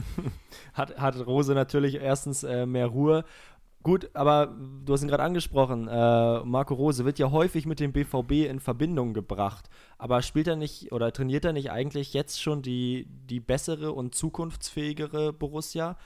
hat, 0.72 0.98
hat 0.98 1.26
Rose 1.26 1.54
natürlich 1.54 1.96
erstens 1.96 2.42
äh, 2.42 2.66
mehr 2.66 2.86
Ruhe. 2.86 3.24
Gut, 3.84 4.10
aber 4.14 4.56
du 4.84 4.92
hast 4.92 5.02
ihn 5.02 5.08
gerade 5.08 5.22
angesprochen. 5.22 5.86
Äh, 5.86 6.40
Marco 6.44 6.74
Rose 6.74 7.04
wird 7.04 7.20
ja 7.20 7.30
häufig 7.30 7.64
mit 7.64 7.78
dem 7.78 7.92
BVB 7.92 8.48
in 8.48 8.58
Verbindung 8.58 9.14
gebracht. 9.14 9.70
Aber 9.98 10.20
spielt 10.22 10.48
er 10.48 10.56
nicht 10.56 10.90
oder 10.92 11.12
trainiert 11.12 11.44
er 11.44 11.52
nicht 11.52 11.70
eigentlich 11.70 12.12
jetzt 12.12 12.42
schon 12.42 12.60
die, 12.60 13.06
die 13.08 13.40
bessere 13.40 13.92
und 13.92 14.14
zukunftsfähigere 14.14 15.32
Borussia? 15.32 15.96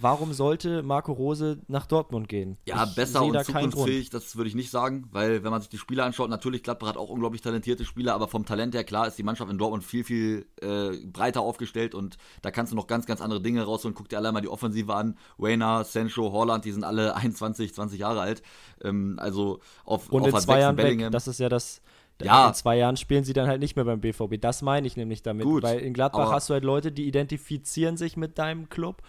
Warum 0.00 0.32
sollte 0.32 0.82
Marco 0.82 1.12
Rose 1.12 1.58
nach 1.66 1.86
Dortmund 1.86 2.28
gehen? 2.28 2.56
Ja, 2.66 2.84
ich 2.84 2.94
besser 2.94 3.24
und 3.24 3.42
zukunftsfähig, 3.44 4.10
das 4.10 4.36
würde 4.36 4.48
ich 4.48 4.54
nicht 4.54 4.70
sagen, 4.70 5.08
weil 5.12 5.42
wenn 5.42 5.50
man 5.50 5.60
sich 5.60 5.70
die 5.70 5.78
Spieler 5.78 6.04
anschaut, 6.04 6.28
natürlich 6.30 6.62
Gladbach 6.62 6.88
hat 6.88 6.96
auch 6.96 7.08
unglaublich 7.08 7.40
talentierte 7.40 7.84
Spieler, 7.84 8.14
aber 8.14 8.28
vom 8.28 8.44
Talent 8.44 8.74
her, 8.74 8.84
klar, 8.84 9.08
ist 9.08 9.18
die 9.18 9.22
Mannschaft 9.22 9.50
in 9.50 9.58
Dortmund 9.58 9.82
viel, 9.82 10.04
viel 10.04 10.46
äh, 10.60 11.04
breiter 11.06 11.40
aufgestellt 11.40 11.94
und 11.94 12.18
da 12.42 12.50
kannst 12.50 12.70
du 12.72 12.76
noch 12.76 12.86
ganz, 12.86 13.06
ganz 13.06 13.20
andere 13.20 13.40
Dinge 13.40 13.64
rausholen. 13.64 13.94
Guck 13.94 14.08
dir 14.08 14.18
alle 14.18 14.30
mal 14.30 14.40
die 14.40 14.48
Offensive 14.48 14.94
an. 14.94 15.16
Wayner, 15.38 15.84
Sancho, 15.84 16.32
Holland, 16.32 16.64
die 16.64 16.72
sind 16.72 16.84
alle 16.84 17.16
21, 17.16 17.74
20 17.74 17.98
Jahre 17.98 18.20
alt. 18.20 18.42
Ähm, 18.84 19.16
also 19.18 19.60
auf, 19.84 20.10
und 20.10 20.22
auf 20.22 20.28
in 20.28 20.40
zwei 20.40 20.60
Jahren 20.60 20.76
Bellingham. 20.76 21.06
weg, 21.06 21.12
das 21.12 21.28
ist 21.28 21.40
ja 21.40 21.48
das 21.48 21.80
ja. 22.22 22.48
In 22.48 22.54
zwei 22.54 22.76
Jahren 22.76 22.96
spielen 22.96 23.24
sie 23.24 23.32
dann 23.32 23.46
halt 23.46 23.60
nicht 23.60 23.76
mehr 23.76 23.84
beim 23.84 24.00
BVB. 24.00 24.40
Das 24.40 24.62
meine 24.62 24.86
ich 24.86 24.96
nämlich 24.96 25.22
damit. 25.22 25.44
Gut, 25.44 25.62
weil 25.62 25.78
in 25.78 25.94
Gladbach 25.94 26.32
hast 26.32 26.50
du 26.50 26.54
halt 26.54 26.64
Leute, 26.64 26.90
die 26.90 27.06
identifizieren 27.06 27.96
sich 27.96 28.16
mit 28.16 28.38
deinem 28.38 28.68
Club 28.68 29.02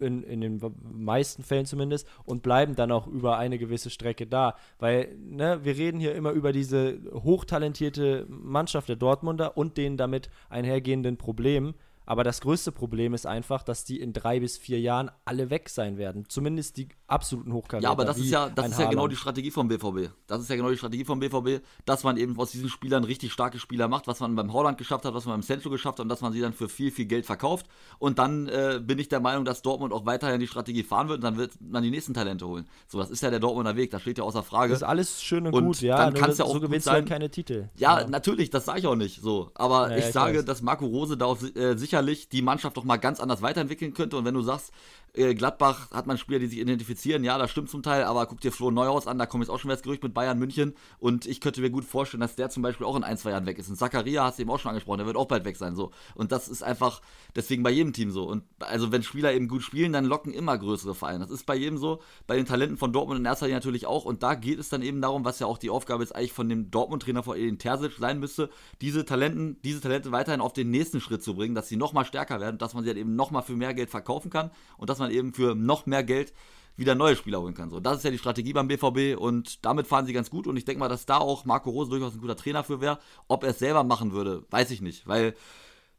in, 0.00 0.22
in 0.22 0.40
den 0.40 0.60
meisten 0.92 1.42
Fällen 1.42 1.66
zumindest, 1.66 2.06
und 2.24 2.42
bleiben 2.42 2.74
dann 2.74 2.92
auch 2.92 3.06
über 3.06 3.38
eine 3.38 3.58
gewisse 3.58 3.90
Strecke 3.90 4.26
da. 4.26 4.54
Weil, 4.78 5.16
ne, 5.18 5.60
wir 5.62 5.76
reden 5.76 6.00
hier 6.00 6.14
immer 6.14 6.32
über 6.32 6.52
diese 6.52 6.98
hochtalentierte 7.12 8.26
Mannschaft 8.28 8.88
der 8.88 8.96
Dortmunder 8.96 9.56
und 9.56 9.76
den 9.76 9.96
damit 9.96 10.30
einhergehenden 10.48 11.16
Problemen. 11.16 11.74
Aber 12.10 12.24
das 12.24 12.40
größte 12.40 12.72
Problem 12.72 13.14
ist 13.14 13.24
einfach, 13.24 13.62
dass 13.62 13.84
die 13.84 14.00
in 14.00 14.12
drei 14.12 14.40
bis 14.40 14.58
vier 14.58 14.80
Jahren 14.80 15.12
alle 15.24 15.48
weg 15.48 15.68
sein 15.68 15.96
werden. 15.96 16.24
Zumindest 16.28 16.76
die 16.76 16.88
absoluten 17.06 17.52
Hochkaräter. 17.52 17.84
Ja, 17.84 17.92
aber 17.92 18.04
das 18.04 18.18
ist 18.18 18.30
ja, 18.30 18.48
das 18.48 18.70
ist 18.70 18.80
ja 18.80 18.90
genau 18.90 19.06
die 19.06 19.14
Strategie 19.14 19.52
vom 19.52 19.68
BVB. 19.68 20.12
Das 20.26 20.40
ist 20.40 20.50
ja 20.50 20.56
genau 20.56 20.70
die 20.70 20.76
Strategie 20.76 21.04
vom 21.04 21.20
BVB, 21.20 21.64
dass 21.84 22.02
man 22.02 22.16
eben 22.16 22.36
aus 22.36 22.50
diesen 22.50 22.68
Spielern 22.68 23.04
richtig 23.04 23.32
starke 23.32 23.60
Spieler 23.60 23.86
macht, 23.86 24.08
was 24.08 24.18
man 24.18 24.34
beim 24.34 24.52
Holland 24.52 24.76
geschafft 24.76 25.04
hat, 25.04 25.14
was 25.14 25.24
man 25.24 25.34
beim 25.34 25.42
Centro 25.44 25.70
geschafft 25.70 26.00
hat 26.00 26.04
und 26.04 26.08
dass 26.08 26.20
man 26.20 26.32
sie 26.32 26.40
dann 26.40 26.52
für 26.52 26.68
viel, 26.68 26.90
viel 26.90 27.04
Geld 27.04 27.26
verkauft. 27.26 27.66
Und 28.00 28.18
dann 28.18 28.48
äh, 28.48 28.80
bin 28.82 28.98
ich 28.98 29.08
der 29.08 29.20
Meinung, 29.20 29.44
dass 29.44 29.62
Dortmund 29.62 29.92
auch 29.92 30.04
weiterhin 30.04 30.40
die 30.40 30.48
Strategie 30.48 30.82
fahren 30.82 31.08
wird 31.08 31.18
und 31.18 31.24
dann 31.24 31.36
wird 31.36 31.52
man 31.60 31.84
die 31.84 31.92
nächsten 31.92 32.12
Talente 32.12 32.44
holen. 32.44 32.66
So, 32.88 32.98
das 32.98 33.10
ist 33.10 33.22
ja 33.22 33.30
der 33.30 33.38
Dortmunder 33.38 33.76
Weg, 33.76 33.92
das 33.92 34.02
steht 34.02 34.18
ja 34.18 34.24
außer 34.24 34.42
Frage. 34.42 34.72
Das 34.72 34.82
ist 34.82 34.88
alles 34.88 35.22
schön 35.22 35.46
und, 35.46 35.54
und 35.54 35.66
gut, 35.66 35.80
ja. 35.80 35.96
Dann 35.96 36.14
kannst 36.14 36.40
ja 36.40 36.44
auch 36.44 36.54
so 36.54 36.60
gewinnst 36.60 36.88
du 36.88 36.90
halt 36.90 37.08
keine 37.08 37.30
Titel. 37.30 37.68
Ja, 37.76 38.00
ja, 38.00 38.08
natürlich, 38.08 38.50
das 38.50 38.64
sage 38.64 38.80
ich 38.80 38.86
auch 38.88 38.96
nicht 38.96 39.22
so. 39.22 39.52
Aber 39.54 39.86
naja, 39.86 39.98
ich, 39.98 40.06
ich 40.06 40.12
sage, 40.12 40.38
weiß. 40.38 40.44
dass 40.44 40.60
Marco 40.60 40.86
Rose 40.86 41.16
da 41.16 41.26
auf 41.26 41.44
äh, 41.54 41.76
sicher 41.76 41.99
sicherlich 42.00 42.28
die 42.28 42.42
Mannschaft 42.42 42.76
doch 42.76 42.84
mal 42.84 42.96
ganz 42.96 43.20
anders 43.20 43.42
weiterentwickeln 43.42 43.94
könnte. 43.94 44.16
Und 44.16 44.24
wenn 44.24 44.34
du 44.34 44.42
sagst, 44.42 44.72
Gladbach 45.14 45.90
hat 45.90 46.06
man 46.06 46.18
Spieler, 46.18 46.38
die 46.38 46.46
sich 46.46 46.58
identifizieren, 46.58 47.24
ja, 47.24 47.36
das 47.36 47.50
stimmt 47.50 47.68
zum 47.68 47.82
Teil, 47.82 48.04
aber 48.04 48.26
guck 48.26 48.40
dir 48.40 48.52
Flo 48.52 48.70
Neuhaus 48.70 49.06
an, 49.06 49.18
da 49.18 49.26
kommt 49.26 49.42
jetzt 49.42 49.50
auch 49.50 49.58
schon 49.58 49.68
wieder 49.68 49.76
das 49.76 49.82
Gerücht 49.82 50.02
mit 50.02 50.14
Bayern 50.14 50.38
München 50.38 50.74
und 50.98 51.26
ich 51.26 51.40
könnte 51.40 51.60
mir 51.60 51.70
gut 51.70 51.84
vorstellen, 51.84 52.20
dass 52.20 52.36
der 52.36 52.48
zum 52.50 52.62
Beispiel 52.62 52.86
auch 52.86 52.96
in 52.96 53.02
ein, 53.02 53.16
zwei 53.18 53.30
Jahren 53.30 53.46
weg 53.46 53.58
ist. 53.58 53.68
Und 53.68 53.76
Zakaria 53.76 54.24
hast 54.24 54.38
du 54.38 54.42
eben 54.42 54.50
auch 54.50 54.60
schon 54.60 54.70
angesprochen, 54.70 54.98
der 54.98 55.06
wird 55.06 55.16
auch 55.16 55.26
bald 55.26 55.44
weg 55.44 55.56
sein, 55.56 55.74
so. 55.74 55.90
Und 56.14 56.30
das 56.32 56.48
ist 56.48 56.62
einfach 56.62 57.00
deswegen 57.34 57.62
bei 57.62 57.70
jedem 57.70 57.92
Team 57.92 58.10
so. 58.10 58.24
Und 58.24 58.44
also 58.60 58.92
wenn 58.92 59.02
Spieler 59.02 59.32
eben 59.32 59.48
gut 59.48 59.62
spielen, 59.62 59.92
dann 59.92 60.04
locken 60.04 60.32
immer 60.32 60.56
größere 60.56 60.94
Vereine. 60.94 61.20
Das 61.20 61.30
ist 61.30 61.46
bei 61.46 61.56
jedem 61.56 61.78
so, 61.78 62.00
bei 62.26 62.36
den 62.36 62.46
Talenten 62.46 62.76
von 62.76 62.92
Dortmund 62.92 63.18
in 63.18 63.24
erster 63.24 63.46
Linie 63.46 63.56
natürlich 63.56 63.86
auch. 63.86 64.04
Und 64.04 64.22
da 64.22 64.34
geht 64.34 64.60
es 64.60 64.68
dann 64.68 64.82
eben 64.82 65.00
darum, 65.00 65.24
was 65.24 65.40
ja 65.40 65.46
auch 65.46 65.58
die 65.58 65.70
Aufgabe 65.70 66.04
jetzt 66.04 66.14
eigentlich 66.14 66.32
von 66.32 66.48
dem 66.48 66.70
Dortmund-Trainer 66.70 67.22
von 67.22 67.36
Edin 67.36 67.58
Terzic 67.58 67.92
sein 67.98 68.20
müsste, 68.20 68.48
diese 68.80 69.04
Talenten, 69.04 69.60
diese 69.64 69.80
Talente 69.80 70.12
weiterhin 70.12 70.40
auf 70.40 70.52
den 70.52 70.70
nächsten 70.70 71.00
Schritt 71.00 71.22
zu 71.22 71.34
bringen, 71.34 71.54
dass 71.54 71.68
sie 71.68 71.76
nochmal 71.76 72.04
stärker 72.04 72.40
werden, 72.40 72.58
dass 72.58 72.74
man 72.74 72.84
sie 72.84 72.90
halt 72.90 72.98
eben 72.98 73.16
nochmal 73.16 73.42
für 73.42 73.56
mehr 73.56 73.74
Geld 73.74 73.90
verkaufen 73.90 74.30
kann 74.30 74.50
und 74.76 74.88
dass 74.88 74.99
man 75.00 75.10
eben 75.10 75.34
für 75.34 75.54
noch 75.54 75.86
mehr 75.86 76.04
Geld 76.04 76.32
wieder 76.76 76.94
neue 76.94 77.16
Spieler 77.16 77.40
holen 77.40 77.54
kann. 77.54 77.70
So, 77.70 77.78
das 77.78 77.98
ist 77.98 78.04
ja 78.04 78.10
die 78.10 78.18
Strategie 78.18 78.52
beim 78.52 78.68
BVB 78.68 79.20
und 79.20 79.64
damit 79.64 79.86
fahren 79.86 80.06
sie 80.06 80.12
ganz 80.12 80.30
gut 80.30 80.46
und 80.46 80.56
ich 80.56 80.64
denke 80.64 80.80
mal, 80.80 80.88
dass 80.88 81.06
da 81.06 81.18
auch 81.18 81.44
Marco 81.44 81.70
Rose 81.70 81.90
durchaus 81.90 82.14
ein 82.14 82.20
guter 82.20 82.36
Trainer 82.36 82.64
für 82.64 82.80
wäre. 82.80 82.98
Ob 83.28 83.44
er 83.44 83.50
es 83.50 83.58
selber 83.58 83.84
machen 83.84 84.12
würde, 84.12 84.44
weiß 84.50 84.70
ich 84.70 84.80
nicht, 84.80 85.06
weil 85.06 85.34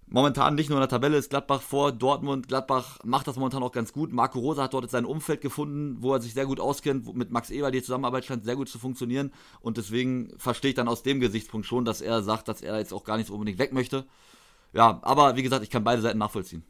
momentan 0.08 0.55
nicht 0.55 0.70
nur 0.70 0.77
in 0.77 0.81
der 0.81 0.89
Tabelle 0.89 1.17
ist 1.17 1.29
Gladbach 1.29 1.62
vor 1.62 1.91
Dortmund. 1.91 2.48
Gladbach 2.48 3.00
macht 3.03 3.27
das 3.27 3.38
momentan 3.38 3.63
auch 3.63 3.72
ganz 3.72 3.93
gut. 3.93 4.12
Marco 4.12 4.39
Rose 4.39 4.62
hat 4.62 4.74
dort 4.74 4.89
sein 4.89 5.05
Umfeld 5.05 5.41
gefunden, 5.41 5.98
wo 6.00 6.13
er 6.13 6.22
sich 6.22 6.34
sehr 6.34 6.46
gut 6.46 6.60
auskennt. 6.60 7.15
Mit 7.15 7.31
Max 7.31 7.50
Eber, 7.50 7.72
die 7.72 7.81
Zusammenarbeit 7.81 8.25
scheint 8.25 8.43
sehr 8.43 8.55
gut 8.55 8.67
zu 8.67 8.79
funktionieren. 8.79 9.31
Und 9.62 9.77
deswegen 9.77 10.34
verstehe 10.38 10.70
ich 10.70 10.75
dann 10.75 10.88
aus 10.88 11.03
dem 11.03 11.20
Gesichtspunkt 11.20 11.67
schon, 11.67 11.86
dass 11.86 12.01
er 12.01 12.24
sagt, 12.24 12.48
dass 12.48 12.62
er 12.62 12.77
jetzt 12.79 12.93
auch 12.93 13.03
gar 13.03 13.17
nicht 13.17 13.27
so 13.27 13.34
unbedingt 13.34 13.60
weg 13.60 13.72
möchte. 13.72 14.05
Ja, 14.74 15.00
aber 15.03 15.36
wie 15.36 15.43
gesagt, 15.43 15.63
ich 15.63 15.70
kann 15.70 15.84
beide 15.84 16.01
Seiten 16.01 16.20
nachvollziehen. 16.20 16.63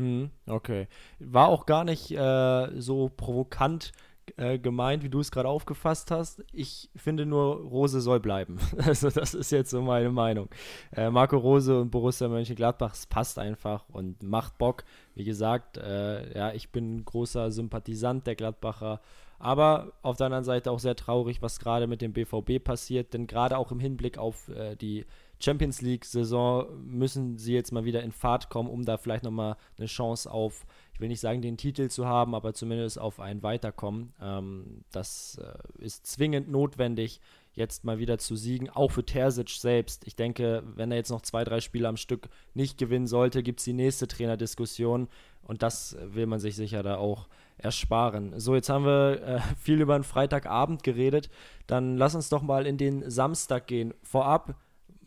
Mhm, 0.00 0.30
okay. 0.46 0.88
War 1.18 1.48
auch 1.48 1.66
gar 1.66 1.84
nicht 1.84 2.10
äh, 2.10 2.80
so 2.80 3.10
provokant 3.14 3.92
äh, 4.36 4.58
gemeint, 4.58 5.02
wie 5.02 5.08
du 5.08 5.20
es 5.20 5.30
gerade 5.30 5.48
aufgefasst 5.48 6.10
hast. 6.10 6.42
Ich 6.52 6.88
finde 6.96 7.26
nur, 7.26 7.56
Rose 7.56 8.00
soll 8.00 8.20
bleiben. 8.20 8.58
Also 8.78 9.10
das 9.10 9.34
ist 9.34 9.50
jetzt 9.50 9.70
so 9.70 9.82
meine 9.82 10.10
Meinung. 10.10 10.48
Äh, 10.92 11.10
Marco 11.10 11.36
Rose 11.36 11.80
und 11.80 11.90
Borussia 11.90 12.28
Mönchengladbach, 12.28 12.94
es 12.94 13.06
passt 13.06 13.38
einfach 13.38 13.88
und 13.90 14.22
macht 14.22 14.56
Bock. 14.58 14.84
Wie 15.14 15.24
gesagt, 15.24 15.76
äh, 15.76 16.36
ja, 16.36 16.52
ich 16.52 16.70
bin 16.70 17.04
großer 17.04 17.50
Sympathisant 17.50 18.26
der 18.26 18.36
Gladbacher. 18.36 19.00
Aber 19.38 19.92
auf 20.02 20.16
der 20.16 20.26
anderen 20.26 20.44
Seite 20.44 20.70
auch 20.70 20.78
sehr 20.78 20.96
traurig, 20.96 21.42
was 21.42 21.60
gerade 21.60 21.86
mit 21.86 22.02
dem 22.02 22.12
BVB 22.12 22.62
passiert, 22.62 23.14
denn 23.14 23.26
gerade 23.26 23.56
auch 23.58 23.70
im 23.70 23.80
Hinblick 23.80 24.18
auf 24.18 24.48
äh, 24.48 24.76
die 24.76 25.06
Champions 25.40 25.80
League-Saison 25.80 26.66
müssen 26.84 27.38
sie 27.38 27.54
jetzt 27.54 27.72
mal 27.72 27.84
wieder 27.84 28.02
in 28.02 28.12
Fahrt 28.12 28.50
kommen, 28.50 28.68
um 28.68 28.84
da 28.84 28.98
vielleicht 28.98 29.24
nochmal 29.24 29.56
eine 29.78 29.86
Chance 29.86 30.30
auf, 30.30 30.66
ich 30.92 31.00
will 31.00 31.08
nicht 31.08 31.20
sagen, 31.20 31.40
den 31.40 31.56
Titel 31.56 31.88
zu 31.88 32.06
haben, 32.06 32.34
aber 32.34 32.52
zumindest 32.52 32.98
auf 32.98 33.20
ein 33.20 33.42
Weiterkommen. 33.42 34.12
Ähm, 34.20 34.84
das 34.92 35.40
äh, 35.42 35.84
ist 35.84 36.06
zwingend 36.06 36.50
notwendig, 36.50 37.20
jetzt 37.52 37.84
mal 37.84 37.98
wieder 37.98 38.18
zu 38.18 38.36
siegen, 38.36 38.70
auch 38.70 38.90
für 38.90 39.04
Terzic 39.04 39.50
selbst. 39.50 40.06
Ich 40.06 40.14
denke, 40.14 40.62
wenn 40.76 40.90
er 40.90 40.98
jetzt 40.98 41.10
noch 41.10 41.22
zwei, 41.22 41.42
drei 41.42 41.60
Spiele 41.60 41.88
am 41.88 41.96
Stück 41.96 42.28
nicht 42.54 42.78
gewinnen 42.78 43.06
sollte, 43.06 43.42
gibt 43.42 43.60
es 43.60 43.64
die 43.64 43.72
nächste 43.72 44.06
Trainerdiskussion 44.06 45.08
und 45.42 45.62
das 45.62 45.96
will 46.00 46.26
man 46.26 46.38
sich 46.38 46.54
sicher 46.54 46.82
da 46.82 46.96
auch 46.96 47.28
ersparen. 47.56 48.38
So, 48.38 48.54
jetzt 48.54 48.68
haben 48.68 48.84
wir 48.84 49.22
äh, 49.22 49.40
viel 49.58 49.80
über 49.80 49.98
den 49.98 50.04
Freitagabend 50.04 50.82
geredet. 50.82 51.30
Dann 51.66 51.96
lass 51.96 52.14
uns 52.14 52.28
doch 52.28 52.42
mal 52.42 52.66
in 52.66 52.76
den 52.76 53.08
Samstag 53.10 53.66
gehen. 53.66 53.94
Vorab 54.02 54.54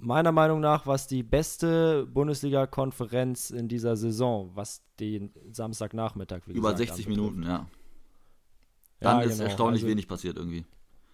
meiner 0.04 0.32
Meinung 0.32 0.60
nach 0.60 0.86
war 0.86 0.96
es 0.96 1.08
die 1.08 1.24
beste 1.24 2.06
Bundesliga-Konferenz 2.06 3.50
in 3.50 3.68
dieser 3.68 3.96
Saison, 3.96 4.52
was 4.54 4.84
den 5.00 5.32
Samstagnachmittag, 5.52 6.42
wie 6.46 6.52
Über 6.52 6.74
gesagt, 6.74 6.90
60 6.90 7.08
Minuten, 7.08 7.44
ja. 7.44 7.68
Dann 9.00 9.20
ja, 9.20 9.24
ist 9.26 9.34
genau. 9.34 9.44
erstaunlich 9.46 9.82
also, 9.82 9.92
wenig 9.92 10.08
passiert 10.08 10.38
irgendwie. 10.38 10.66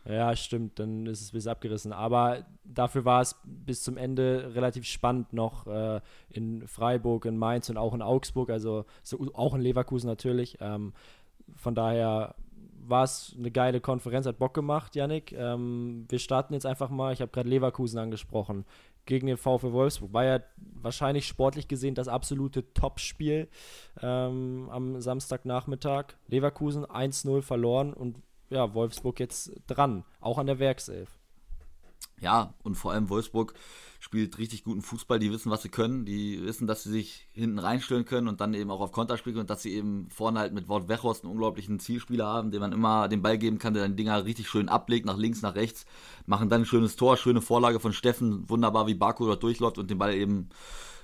Ja, 0.05 0.35
stimmt, 0.35 0.79
dann 0.79 1.05
ist 1.05 1.21
es 1.21 1.31
bis 1.31 1.47
abgerissen. 1.47 1.93
Aber 1.93 2.45
dafür 2.63 3.05
war 3.05 3.21
es 3.21 3.35
bis 3.43 3.83
zum 3.83 3.97
Ende 3.97 4.51
relativ 4.55 4.85
spannend 4.85 5.33
noch 5.33 5.67
äh, 5.67 6.01
in 6.29 6.67
Freiburg, 6.67 7.25
in 7.25 7.37
Mainz 7.37 7.69
und 7.69 7.77
auch 7.77 7.93
in 7.93 8.01
Augsburg, 8.01 8.49
also 8.49 8.85
so, 9.03 9.19
auch 9.33 9.53
in 9.53 9.61
Leverkusen 9.61 10.07
natürlich. 10.07 10.57
Ähm, 10.61 10.93
von 11.55 11.75
daher 11.75 12.35
war 12.89 13.03
es 13.03 13.35
eine 13.37 13.51
geile 13.51 13.81
Konferenz, 13.81 14.25
hat 14.25 14.39
Bock 14.39 14.53
gemacht, 14.53 14.95
Yannick. 14.95 15.31
Ähm, 15.31 16.05
wir 16.09 16.19
starten 16.19 16.53
jetzt 16.53 16.65
einfach 16.65 16.89
mal, 16.89 17.13
ich 17.13 17.21
habe 17.21 17.31
gerade 17.31 17.49
Leverkusen 17.49 17.99
angesprochen, 17.99 18.65
gegen 19.05 19.27
den 19.27 19.37
VfL 19.37 19.71
Wolfsburg. 19.71 20.13
War 20.13 20.25
ja 20.25 20.39
wahrscheinlich 20.57 21.27
sportlich 21.27 21.67
gesehen 21.67 21.95
das 21.95 22.07
absolute 22.07 22.73
Topspiel 22.73 23.47
ähm, 24.01 24.69
am 24.71 25.01
Samstagnachmittag. 25.01 26.15
Leverkusen 26.27 26.85
1-0 26.85 27.41
verloren 27.41 27.93
und 27.93 28.17
ja, 28.49 28.73
Wolfsburg 28.73 29.19
jetzt 29.19 29.51
dran, 29.67 30.03
auch 30.21 30.37
an 30.37 30.47
der 30.47 30.59
Werkself. 30.59 31.18
Ja, 32.21 32.53
und 32.63 32.75
vor 32.75 32.91
allem 32.91 33.09
Wolfsburg 33.09 33.53
spielt 33.99 34.37
richtig 34.37 34.63
guten 34.63 34.81
Fußball, 34.81 35.19
die 35.19 35.31
wissen, 35.31 35.51
was 35.51 35.61
sie 35.61 35.69
können, 35.69 36.05
die 36.05 36.41
wissen, 36.43 36.67
dass 36.67 36.83
sie 36.83 36.89
sich 36.89 37.27
hinten 37.33 37.59
reinstellen 37.59 38.05
können 38.05 38.29
und 38.29 38.39
dann 38.39 38.53
eben 38.53 38.71
auch 38.71 38.79
auf 38.79 38.93
Konter 38.93 39.17
spielen 39.17 39.39
und 39.39 39.49
dass 39.49 39.61
sie 39.61 39.73
eben 39.73 40.09
vorne 40.09 40.39
halt 40.39 40.53
mit 40.53 40.69
Wort 40.69 40.87
Wechhorst 40.87 41.23
einen 41.23 41.31
unglaublichen 41.31 41.79
Zielspieler 41.79 42.25
haben, 42.25 42.51
dem 42.51 42.61
man 42.61 42.71
immer 42.71 43.09
den 43.09 43.21
Ball 43.21 43.37
geben 43.37 43.59
kann, 43.59 43.73
der 43.73 43.83
dann 43.83 43.97
Dinger 43.97 44.23
richtig 44.23 44.47
schön 44.47 44.69
ablegt, 44.69 45.05
nach 45.05 45.17
links, 45.17 45.41
nach 45.41 45.55
rechts, 45.55 45.85
machen 46.25 46.49
dann 46.49 46.61
ein 46.61 46.65
schönes 46.65 46.95
Tor, 46.95 47.17
schöne 47.17 47.41
Vorlage 47.41 47.79
von 47.79 47.91
Steffen, 47.91 48.49
wunderbar 48.49 48.87
wie 48.87 48.95
Baku 48.95 49.25
dort 49.25 49.43
durchläuft 49.43 49.77
und 49.77 49.89
den 49.89 49.97
Ball 49.97 50.13
eben 50.13 50.49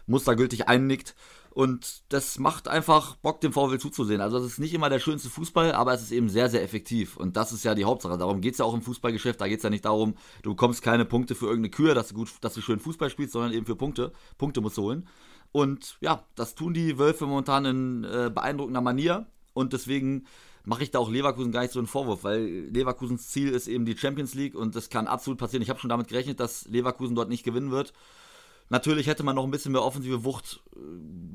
mustergültig 0.08 0.70
einnickt. 0.70 1.16
Und 1.56 2.04
das 2.10 2.38
macht 2.38 2.68
einfach 2.68 3.16
Bock, 3.16 3.40
dem 3.40 3.54
VfL 3.54 3.78
zuzusehen. 3.78 4.20
Also, 4.20 4.38
es 4.38 4.44
ist 4.44 4.60
nicht 4.60 4.74
immer 4.74 4.90
der 4.90 5.00
schönste 5.00 5.30
Fußball, 5.30 5.72
aber 5.72 5.94
es 5.94 6.02
ist 6.02 6.12
eben 6.12 6.28
sehr, 6.28 6.50
sehr 6.50 6.62
effektiv. 6.62 7.16
Und 7.16 7.38
das 7.38 7.54
ist 7.54 7.64
ja 7.64 7.74
die 7.76 7.86
Hauptsache. 7.86 8.18
Darum 8.18 8.42
geht 8.42 8.52
es 8.52 8.58
ja 8.58 8.66
auch 8.66 8.74
im 8.74 8.82
Fußballgeschäft. 8.82 9.40
Da 9.40 9.48
geht 9.48 9.60
es 9.60 9.64
ja 9.64 9.70
nicht 9.70 9.86
darum, 9.86 10.16
du 10.44 10.50
bekommst 10.50 10.82
keine 10.82 11.06
Punkte 11.06 11.34
für 11.34 11.46
irgendeine 11.46 11.70
Kühe, 11.70 11.94
dass 11.94 12.10
du, 12.10 12.16
gut, 12.16 12.30
dass 12.42 12.56
du 12.56 12.62
schön 12.62 12.82
Fußball 12.82 13.10
spielst, 13.10 13.32
sondern 13.32 13.54
eben 13.54 13.66
für 13.66 13.78
Punkte. 13.78 14.12
Punkte 14.38 14.60
musst 14.60 14.76
du 14.76 14.82
holen. 14.82 15.08
Und 15.54 15.96
ja, 16.02 16.26
das 16.36 16.56
tun 16.56 16.74
die 16.74 17.00
Wölfe 17.00 17.26
momentan 17.26 17.64
in 17.64 18.04
äh, 18.04 18.30
beeindruckender 18.36 18.82
Manier. 18.82 19.26
Und 19.54 19.72
deswegen 19.72 20.26
mache 20.66 20.84
ich 20.84 20.92
da 20.92 21.00
auch 21.00 21.10
Leverkusen 21.10 21.54
gar 21.54 21.62
nicht 21.62 21.72
so 21.72 21.80
einen 21.80 21.88
Vorwurf, 21.88 22.26
weil 22.26 22.68
Leverkusens 22.70 23.30
Ziel 23.30 23.54
ist 23.54 23.70
eben 23.70 23.86
die 23.86 23.98
Champions 23.98 24.34
League 24.34 24.56
und 24.56 24.76
das 24.76 24.90
kann 24.90 25.08
absolut 25.08 25.40
passieren. 25.40 25.64
Ich 25.64 25.70
habe 25.70 25.80
schon 25.80 25.90
damit 25.90 26.10
gerechnet, 26.10 26.42
dass 26.42 26.66
Leverkusen 26.66 27.16
dort 27.16 27.30
nicht 27.30 27.44
gewinnen 27.44 27.72
wird. 27.72 27.94
Natürlich 28.70 29.08
hätte 29.08 29.24
man 29.24 29.36
noch 29.36 29.44
ein 29.44 29.52
bisschen 29.52 29.74
mehr 29.74 29.84
offensive 29.84 30.24
Wucht 30.24 30.64
äh, 30.76 30.80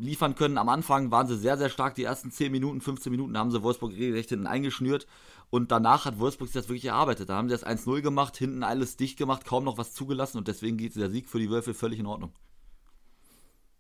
liefern 0.03 0.35
können. 0.35 0.59
Am 0.59 0.69
Anfang 0.69 1.11
waren 1.11 1.29
sie 1.29 1.37
sehr, 1.37 1.57
sehr 1.57 1.69
stark. 1.69 1.95
Die 1.95 2.05
ersten 2.05 2.31
10 2.31 2.51
Minuten, 2.51 2.81
15 2.81 3.11
Minuten 3.11 3.39
haben 3.39 3.51
sie 3.51 3.63
Wolfsburg 3.63 3.93
recht 3.93 4.31
hinten 4.31 4.47
eingeschnürt. 4.47 5.07
Und 5.51 5.71
danach 5.71 6.05
hat 6.05 6.19
Wolfsburg 6.19 6.49
sich 6.49 6.55
das 6.55 6.69
wirklich 6.69 6.87
erarbeitet. 6.87 7.29
Da 7.29 7.37
haben 7.37 7.49
sie 7.49 7.55
das 7.55 7.67
1-0 7.67 8.03
gemacht, 8.03 8.37
hinten 8.37 8.65
alles 8.65 8.97
dicht 8.97 9.17
gemacht, 9.17 9.45
kaum 9.45 9.65
noch 9.65 9.79
was 9.79 9.95
zugelassen. 9.95 10.39
Und 10.39 10.49
deswegen 10.49 10.77
geht 10.77 10.97
der 10.97 11.11
Sieg 11.11 11.29
für 11.29 11.39
die 11.39 11.51
Wölfe 11.51 11.75
völlig 11.75 12.01
in 12.01 12.07
Ordnung. 12.07 12.33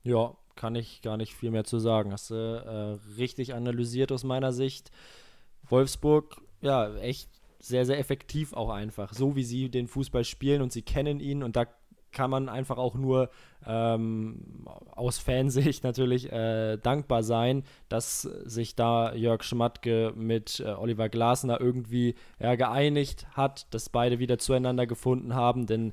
Ja, 0.02 0.36
kann 0.54 0.74
ich 0.74 1.02
gar 1.02 1.16
nicht 1.16 1.34
viel 1.34 1.50
mehr 1.50 1.64
zu 1.64 1.78
sagen. 1.78 2.12
Hast 2.12 2.30
du 2.30 2.34
äh, 2.34 3.16
richtig 3.18 3.54
analysiert 3.54 4.12
aus 4.12 4.24
meiner 4.24 4.52
Sicht. 4.52 4.90
Wolfsburg, 5.68 6.40
ja, 6.60 6.94
echt 6.96 7.28
sehr, 7.58 7.84
sehr 7.84 7.98
effektiv 7.98 8.52
auch 8.52 8.70
einfach. 8.70 9.12
So 9.12 9.36
wie 9.36 9.44
sie 9.44 9.70
den 9.70 9.88
Fußball 9.88 10.24
spielen 10.24 10.62
und 10.62 10.72
sie 10.72 10.82
kennen 10.82 11.20
ihn 11.20 11.42
und 11.42 11.56
da 11.56 11.66
kann 12.12 12.30
man 12.30 12.48
einfach 12.48 12.78
auch 12.78 12.94
nur 12.94 13.30
ähm, 13.66 14.66
aus 14.92 15.18
Fansicht 15.18 15.84
natürlich 15.84 16.30
äh, 16.32 16.76
dankbar 16.78 17.22
sein, 17.22 17.64
dass 17.88 18.22
sich 18.22 18.74
da 18.74 19.14
Jörg 19.14 19.42
Schmatke 19.42 20.12
mit 20.16 20.60
äh, 20.60 20.70
Oliver 20.70 21.08
Glasner 21.08 21.60
irgendwie 21.60 22.14
ja, 22.38 22.54
geeinigt 22.54 23.26
hat, 23.32 23.72
dass 23.74 23.88
beide 23.88 24.18
wieder 24.18 24.38
zueinander 24.38 24.86
gefunden 24.86 25.34
haben, 25.34 25.66
denn 25.66 25.92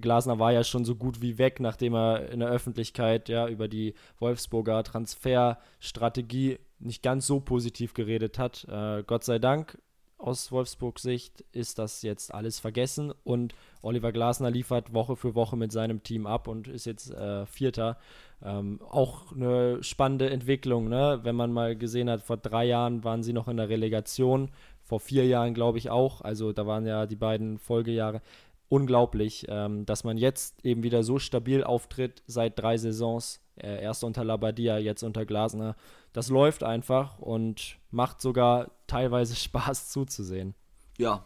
Glasner 0.00 0.38
war 0.38 0.52
ja 0.52 0.64
schon 0.64 0.84
so 0.84 0.96
gut 0.96 1.20
wie 1.20 1.38
weg, 1.38 1.60
nachdem 1.60 1.94
er 1.94 2.30
in 2.30 2.40
der 2.40 2.48
Öffentlichkeit 2.48 3.28
ja 3.28 3.48
über 3.48 3.68
die 3.68 3.94
Wolfsburger 4.18 4.82
Transferstrategie 4.82 6.58
nicht 6.78 7.02
ganz 7.02 7.26
so 7.26 7.40
positiv 7.40 7.94
geredet 7.94 8.38
hat. 8.38 8.66
Äh, 8.70 9.02
Gott 9.06 9.24
sei 9.24 9.38
Dank 9.38 9.78
aus 10.24 10.50
Wolfsburgs 10.50 11.02
Sicht 11.02 11.44
ist 11.52 11.78
das 11.78 12.00
jetzt 12.00 12.32
alles 12.32 12.58
vergessen 12.58 13.12
und 13.24 13.54
Oliver 13.82 14.10
Glasner 14.10 14.50
liefert 14.50 14.94
Woche 14.94 15.16
für 15.16 15.34
Woche 15.34 15.56
mit 15.56 15.70
seinem 15.70 16.02
Team 16.02 16.26
ab 16.26 16.48
und 16.48 16.66
ist 16.66 16.86
jetzt 16.86 17.10
äh, 17.10 17.44
Vierter. 17.44 17.98
Ähm, 18.42 18.80
auch 18.90 19.32
eine 19.32 19.82
spannende 19.82 20.30
Entwicklung, 20.30 20.88
ne? 20.88 21.20
wenn 21.24 21.36
man 21.36 21.52
mal 21.52 21.76
gesehen 21.76 22.08
hat, 22.08 22.22
vor 22.22 22.38
drei 22.38 22.64
Jahren 22.64 23.04
waren 23.04 23.22
sie 23.22 23.34
noch 23.34 23.48
in 23.48 23.58
der 23.58 23.68
Relegation, 23.68 24.50
vor 24.82 24.98
vier 24.98 25.26
Jahren 25.26 25.52
glaube 25.52 25.76
ich 25.76 25.90
auch, 25.90 26.22
also 26.22 26.52
da 26.52 26.66
waren 26.66 26.86
ja 26.86 27.06
die 27.06 27.16
beiden 27.16 27.58
Folgejahre. 27.58 28.22
Unglaublich, 28.70 29.44
ähm, 29.48 29.84
dass 29.84 30.04
man 30.04 30.16
jetzt 30.16 30.64
eben 30.64 30.82
wieder 30.82 31.02
so 31.02 31.18
stabil 31.18 31.62
auftritt 31.62 32.22
seit 32.26 32.58
drei 32.58 32.78
Saisons. 32.78 33.43
Äh, 33.56 33.82
erst 33.82 34.04
unter 34.04 34.24
Labadia, 34.24 34.78
jetzt 34.78 35.02
unter 35.02 35.24
Glasner. 35.24 35.76
Das 36.12 36.28
läuft 36.28 36.64
einfach 36.64 37.18
und 37.18 37.78
macht 37.90 38.20
sogar 38.20 38.70
teilweise 38.86 39.36
Spaß 39.36 39.90
zuzusehen. 39.90 40.54
Ja, 40.98 41.24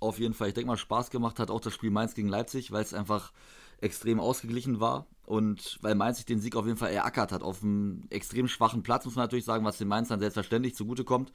auf 0.00 0.18
jeden 0.18 0.34
Fall. 0.34 0.48
Ich 0.48 0.54
denke 0.54 0.68
mal, 0.68 0.76
Spaß 0.76 1.10
gemacht 1.10 1.38
hat 1.38 1.50
auch 1.50 1.60
das 1.60 1.74
Spiel 1.74 1.90
Mainz 1.90 2.14
gegen 2.14 2.28
Leipzig, 2.28 2.72
weil 2.72 2.82
es 2.82 2.94
einfach 2.94 3.32
extrem 3.80 4.20
ausgeglichen 4.20 4.80
war. 4.80 5.06
Und 5.24 5.78
weil 5.82 5.94
Mainz 5.94 6.16
sich 6.16 6.26
den 6.26 6.40
Sieg 6.40 6.56
auf 6.56 6.66
jeden 6.66 6.78
Fall 6.78 6.90
erackert 6.90 7.32
hat, 7.32 7.42
auf 7.42 7.62
einem 7.62 8.04
extrem 8.10 8.48
schwachen 8.48 8.82
Platz, 8.82 9.04
muss 9.04 9.14
man 9.14 9.24
natürlich 9.24 9.44
sagen, 9.44 9.64
was 9.64 9.78
den 9.78 9.88
Mainz 9.88 10.08
dann 10.08 10.20
selbstverständlich 10.20 10.74
zugutekommt, 10.74 11.32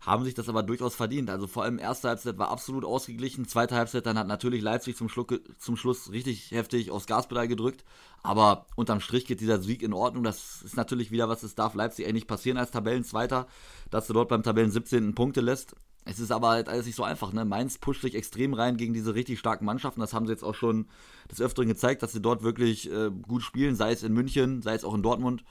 haben 0.00 0.24
sich 0.24 0.34
das 0.34 0.48
aber 0.48 0.62
durchaus 0.62 0.94
verdient. 0.94 1.30
Also 1.30 1.46
vor 1.46 1.62
allem 1.64 1.78
erste 1.78 2.08
Halbzeit 2.08 2.38
war 2.38 2.50
absolut 2.50 2.84
ausgeglichen, 2.84 3.46
zweite 3.46 3.74
Halbzeit 3.74 4.06
dann 4.06 4.18
hat 4.18 4.26
natürlich 4.26 4.62
Leipzig 4.62 4.96
zum, 4.96 5.08
Schluck, 5.08 5.40
zum 5.58 5.76
Schluss 5.76 6.10
richtig 6.12 6.50
heftig 6.50 6.90
aufs 6.90 7.06
Gaspedal 7.06 7.48
gedrückt, 7.48 7.84
aber 8.22 8.66
unterm 8.76 9.00
Strich 9.00 9.26
geht 9.26 9.40
dieser 9.40 9.60
Sieg 9.60 9.82
in 9.82 9.92
Ordnung. 9.92 10.24
Das 10.24 10.62
ist 10.62 10.76
natürlich 10.76 11.10
wieder 11.10 11.28
was, 11.28 11.40
das 11.40 11.54
darf 11.54 11.74
Leipzig 11.74 12.06
eigentlich 12.06 12.26
passieren 12.26 12.58
als 12.58 12.70
Tabellenzweiter, 12.70 13.46
dass 13.90 14.06
du 14.06 14.12
dort 14.12 14.28
beim 14.28 14.42
Tabellen 14.42 14.70
17. 14.70 15.14
Punkte 15.14 15.40
lässt. 15.40 15.74
Es 16.06 16.18
ist 16.18 16.30
aber 16.30 16.48
halt 16.48 16.68
alles 16.68 16.86
nicht 16.86 16.96
so 16.96 17.02
einfach. 17.02 17.32
Ne? 17.32 17.44
Mainz 17.44 17.78
pusht 17.78 18.02
sich 18.02 18.14
extrem 18.14 18.52
rein 18.52 18.76
gegen 18.76 18.92
diese 18.92 19.14
richtig 19.14 19.38
starken 19.38 19.64
Mannschaften. 19.64 20.00
Das 20.00 20.12
haben 20.12 20.26
sie 20.26 20.32
jetzt 20.32 20.44
auch 20.44 20.54
schon 20.54 20.86
des 21.30 21.40
Öfteren 21.40 21.68
gezeigt, 21.68 22.02
dass 22.02 22.12
sie 22.12 22.20
dort 22.20 22.42
wirklich 22.42 22.90
äh, 22.90 23.10
gut 23.10 23.42
spielen, 23.42 23.74
sei 23.74 23.92
es 23.92 24.02
in 24.02 24.12
München, 24.12 24.60
sei 24.60 24.74
es 24.74 24.84
auch 24.84 24.94
in 24.94 25.02
Dortmund. 25.02 25.44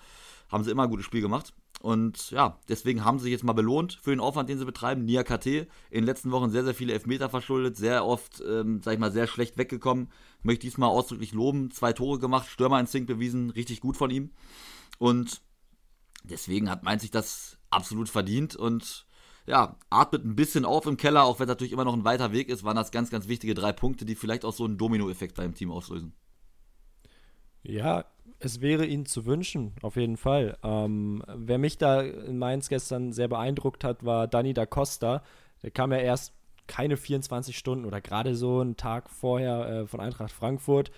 Haben 0.51 0.63
sie 0.63 0.69
immer 0.69 0.83
ein 0.83 0.89
gutes 0.89 1.05
Spiel 1.05 1.21
gemacht. 1.21 1.53
Und 1.83 2.31
ja, 2.31 2.57
deswegen 2.69 3.03
haben 3.03 3.19
sie 3.19 3.23
sich 3.23 3.33
jetzt 3.33 3.43
mal 3.43 3.51
belohnt 3.51 3.99
für 4.01 4.11
den 4.11 4.21
Aufwand, 4.21 4.47
den 4.47 4.57
sie 4.57 4.63
betreiben. 4.63 5.03
Nia 5.03 5.23
KT 5.23 5.45
in 5.47 5.67
den 5.91 6.05
letzten 6.05 6.31
Wochen 6.31 6.49
sehr, 6.49 6.63
sehr 6.63 6.73
viele 6.73 6.93
Elfmeter 6.93 7.27
verschuldet, 7.27 7.75
sehr 7.75 8.05
oft, 8.05 8.41
ähm, 8.47 8.79
sag 8.81 8.93
ich 8.93 8.99
mal, 8.99 9.11
sehr 9.11 9.27
schlecht 9.27 9.57
weggekommen. 9.57 10.07
Möchte 10.43 10.61
diesmal 10.61 10.87
ausdrücklich 10.87 11.33
loben. 11.33 11.71
Zwei 11.71 11.91
Tore 11.91 12.19
gemacht, 12.19 12.47
Stürmerinstinkt 12.47 13.07
bewiesen, 13.07 13.49
richtig 13.49 13.81
gut 13.81 13.97
von 13.97 14.11
ihm. 14.11 14.31
Und 14.97 15.41
deswegen 16.23 16.69
hat 16.69 16.83
Mainz 16.83 17.01
sich 17.01 17.11
das 17.11 17.57
absolut 17.69 18.07
verdient 18.07 18.55
und 18.55 19.05
ja, 19.45 19.75
atmet 19.89 20.23
ein 20.23 20.37
bisschen 20.37 20.63
auf 20.63 20.85
im 20.85 20.95
Keller, 20.95 21.25
auch 21.25 21.39
wenn 21.39 21.47
es 21.47 21.49
natürlich 21.49 21.73
immer 21.73 21.83
noch 21.83 21.95
ein 21.95 22.05
weiter 22.05 22.31
Weg 22.31 22.47
ist, 22.47 22.63
waren 22.63 22.77
das 22.77 22.91
ganz, 22.91 23.09
ganz 23.09 23.27
wichtige 23.27 23.55
drei 23.55 23.73
Punkte, 23.73 24.05
die 24.05 24.15
vielleicht 24.15 24.45
auch 24.45 24.53
so 24.53 24.63
einen 24.63 24.77
Dominoeffekt 24.77 25.35
beim 25.35 25.53
Team 25.53 25.69
auslösen. 25.69 26.13
Ja, 27.61 28.05
es 28.43 28.59
wäre 28.59 28.85
ihnen 28.85 29.05
zu 29.05 29.25
wünschen, 29.25 29.73
auf 29.81 29.95
jeden 29.95 30.17
Fall. 30.17 30.57
Ähm, 30.63 31.23
wer 31.33 31.57
mich 31.57 31.77
da 31.77 32.01
in 32.01 32.37
Mainz 32.37 32.67
gestern 32.67 33.13
sehr 33.13 33.29
beeindruckt 33.29 33.83
hat, 33.83 34.03
war 34.03 34.27
Dani 34.27 34.53
da 34.53 34.65
Costa. 34.65 35.23
Der 35.61 35.71
kam 35.71 35.93
ja 35.93 35.99
erst 35.99 36.33
keine 36.67 36.97
24 36.97 37.57
Stunden 37.57 37.85
oder 37.85 38.01
gerade 38.01 38.35
so 38.35 38.59
einen 38.59 38.75
Tag 38.75 39.09
vorher 39.09 39.69
äh, 39.69 39.87
von 39.87 39.99
Eintracht 39.99 40.31
Frankfurt 40.31 40.91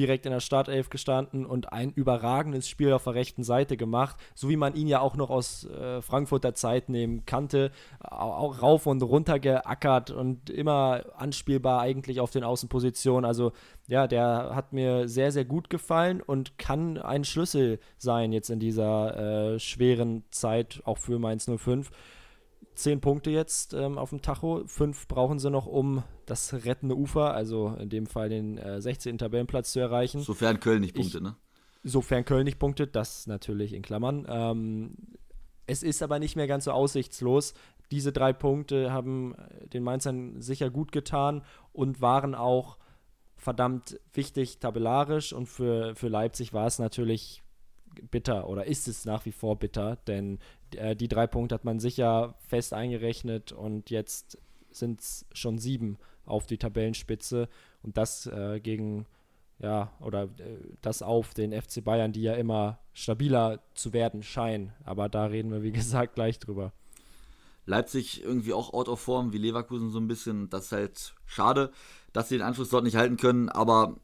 direkt 0.00 0.24
in 0.24 0.32
der 0.32 0.40
Startelf 0.40 0.88
gestanden 0.88 1.44
und 1.44 1.72
ein 1.72 1.92
überragendes 1.92 2.68
Spiel 2.68 2.92
auf 2.92 3.04
der 3.04 3.14
rechten 3.14 3.44
Seite 3.44 3.76
gemacht, 3.76 4.16
so 4.34 4.48
wie 4.48 4.56
man 4.56 4.74
ihn 4.74 4.88
ja 4.88 5.00
auch 5.00 5.14
noch 5.14 5.28
aus 5.28 5.66
äh, 5.66 6.00
Frankfurter 6.00 6.54
Zeit 6.54 6.88
nehmen 6.88 7.26
kannte, 7.26 7.70
auch 8.00 8.62
rauf 8.62 8.86
und 8.86 9.02
runter 9.02 9.38
geackert 9.38 10.10
und 10.10 10.48
immer 10.48 11.04
anspielbar 11.16 11.82
eigentlich 11.82 12.20
auf 12.20 12.30
den 12.30 12.44
Außenpositionen. 12.44 13.26
Also 13.26 13.52
ja, 13.88 14.06
der 14.06 14.54
hat 14.54 14.72
mir 14.72 15.06
sehr, 15.06 15.32
sehr 15.32 15.44
gut 15.44 15.68
gefallen 15.68 16.22
und 16.22 16.56
kann 16.56 16.96
ein 16.96 17.24
Schlüssel 17.24 17.78
sein 17.98 18.32
jetzt 18.32 18.48
in 18.48 18.58
dieser 18.58 19.54
äh, 19.54 19.58
schweren 19.58 20.24
Zeit, 20.30 20.80
auch 20.84 20.98
für 20.98 21.18
Mainz 21.18 21.46
05 21.46 21.90
zehn 22.74 23.00
Punkte 23.00 23.30
jetzt 23.30 23.74
ähm, 23.74 23.98
auf 23.98 24.10
dem 24.10 24.22
Tacho. 24.22 24.62
Fünf 24.66 25.08
brauchen 25.08 25.38
sie 25.38 25.50
noch, 25.50 25.66
um 25.66 26.02
das 26.26 26.64
rettende 26.64 26.96
Ufer, 26.96 27.34
also 27.34 27.74
in 27.78 27.88
dem 27.90 28.06
Fall 28.06 28.28
den 28.28 28.58
äh, 28.58 28.80
16. 28.80 29.18
Tabellenplatz 29.18 29.72
zu 29.72 29.80
erreichen. 29.80 30.20
Sofern 30.22 30.60
Köln 30.60 30.80
nicht 30.80 30.94
punktet, 30.94 31.22
ne? 31.22 31.36
Sofern 31.82 32.24
Köln 32.24 32.44
nicht 32.44 32.58
punktet, 32.58 32.94
das 32.94 33.26
natürlich 33.26 33.72
in 33.72 33.82
Klammern. 33.82 34.26
Ähm, 34.28 34.96
es 35.66 35.82
ist 35.82 36.02
aber 36.02 36.18
nicht 36.18 36.36
mehr 36.36 36.46
ganz 36.46 36.64
so 36.64 36.72
aussichtslos. 36.72 37.54
Diese 37.90 38.12
drei 38.12 38.32
Punkte 38.32 38.92
haben 38.92 39.34
äh, 39.34 39.68
den 39.68 39.82
Mainzern 39.82 40.40
sicher 40.40 40.70
gut 40.70 40.92
getan 40.92 41.42
und 41.72 42.00
waren 42.00 42.34
auch 42.34 42.78
verdammt 43.36 43.98
wichtig 44.12 44.58
tabellarisch. 44.58 45.32
Und 45.32 45.46
für, 45.46 45.94
für 45.94 46.08
Leipzig 46.08 46.52
war 46.52 46.66
es 46.66 46.78
natürlich 46.78 47.42
bitter 48.10 48.48
oder 48.48 48.66
ist 48.66 48.88
es 48.88 49.04
nach 49.04 49.24
wie 49.26 49.32
vor 49.32 49.58
bitter, 49.58 49.96
denn 50.06 50.38
äh, 50.76 50.96
die 50.96 51.08
drei 51.08 51.26
Punkte 51.26 51.54
hat 51.54 51.64
man 51.64 51.80
sicher 51.80 52.34
fest 52.46 52.72
eingerechnet 52.72 53.52
und 53.52 53.90
jetzt 53.90 54.38
sind 54.70 55.00
es 55.00 55.26
schon 55.32 55.58
sieben 55.58 55.98
auf 56.24 56.46
die 56.46 56.58
Tabellenspitze 56.58 57.48
und 57.82 57.96
das 57.96 58.26
äh, 58.26 58.60
gegen, 58.60 59.06
ja, 59.58 59.92
oder 60.00 60.24
äh, 60.24 60.58
das 60.80 61.02
auf 61.02 61.34
den 61.34 61.52
FC 61.52 61.82
Bayern, 61.82 62.12
die 62.12 62.22
ja 62.22 62.34
immer 62.34 62.78
stabiler 62.92 63.60
zu 63.74 63.92
werden 63.92 64.22
scheinen. 64.22 64.72
Aber 64.84 65.08
da 65.08 65.26
reden 65.26 65.50
wir, 65.50 65.62
wie 65.62 65.72
gesagt, 65.72 66.14
gleich 66.14 66.38
drüber. 66.38 66.72
Leipzig 67.66 68.24
irgendwie 68.24 68.52
auch 68.52 68.72
out 68.72 68.88
of 68.88 69.00
form, 69.00 69.32
wie 69.32 69.38
Leverkusen 69.38 69.90
so 69.90 69.98
ein 69.98 70.08
bisschen. 70.08 70.48
Das 70.50 70.66
ist 70.66 70.72
halt 70.72 71.14
schade, 71.26 71.70
dass 72.12 72.28
sie 72.28 72.38
den 72.38 72.46
Anschluss 72.46 72.70
dort 72.70 72.84
nicht 72.84 72.96
halten 72.96 73.16
können, 73.16 73.48
aber 73.48 73.96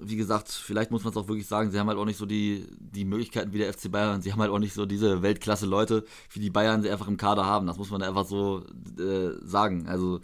wie 0.00 0.16
gesagt, 0.16 0.48
vielleicht 0.50 0.90
muss 0.90 1.04
man 1.04 1.12
es 1.12 1.16
auch 1.16 1.28
wirklich 1.28 1.46
sagen, 1.46 1.70
sie 1.70 1.78
haben 1.78 1.88
halt 1.88 1.98
auch 1.98 2.04
nicht 2.04 2.18
so 2.18 2.26
die, 2.26 2.66
die 2.78 3.04
Möglichkeiten 3.04 3.52
wie 3.52 3.58
der 3.58 3.72
FC 3.72 3.90
Bayern. 3.90 4.22
Sie 4.22 4.32
haben 4.32 4.40
halt 4.40 4.50
auch 4.50 4.58
nicht 4.58 4.74
so 4.74 4.86
diese 4.86 5.22
Weltklasse-Leute, 5.22 6.04
wie 6.32 6.40
die 6.40 6.50
Bayern 6.50 6.82
sie 6.82 6.90
einfach 6.90 7.08
im 7.08 7.16
Kader 7.16 7.46
haben. 7.46 7.66
Das 7.66 7.78
muss 7.78 7.90
man 7.90 8.02
einfach 8.02 8.26
so 8.26 8.64
äh, 8.98 9.30
sagen. 9.42 9.88
Also 9.88 10.20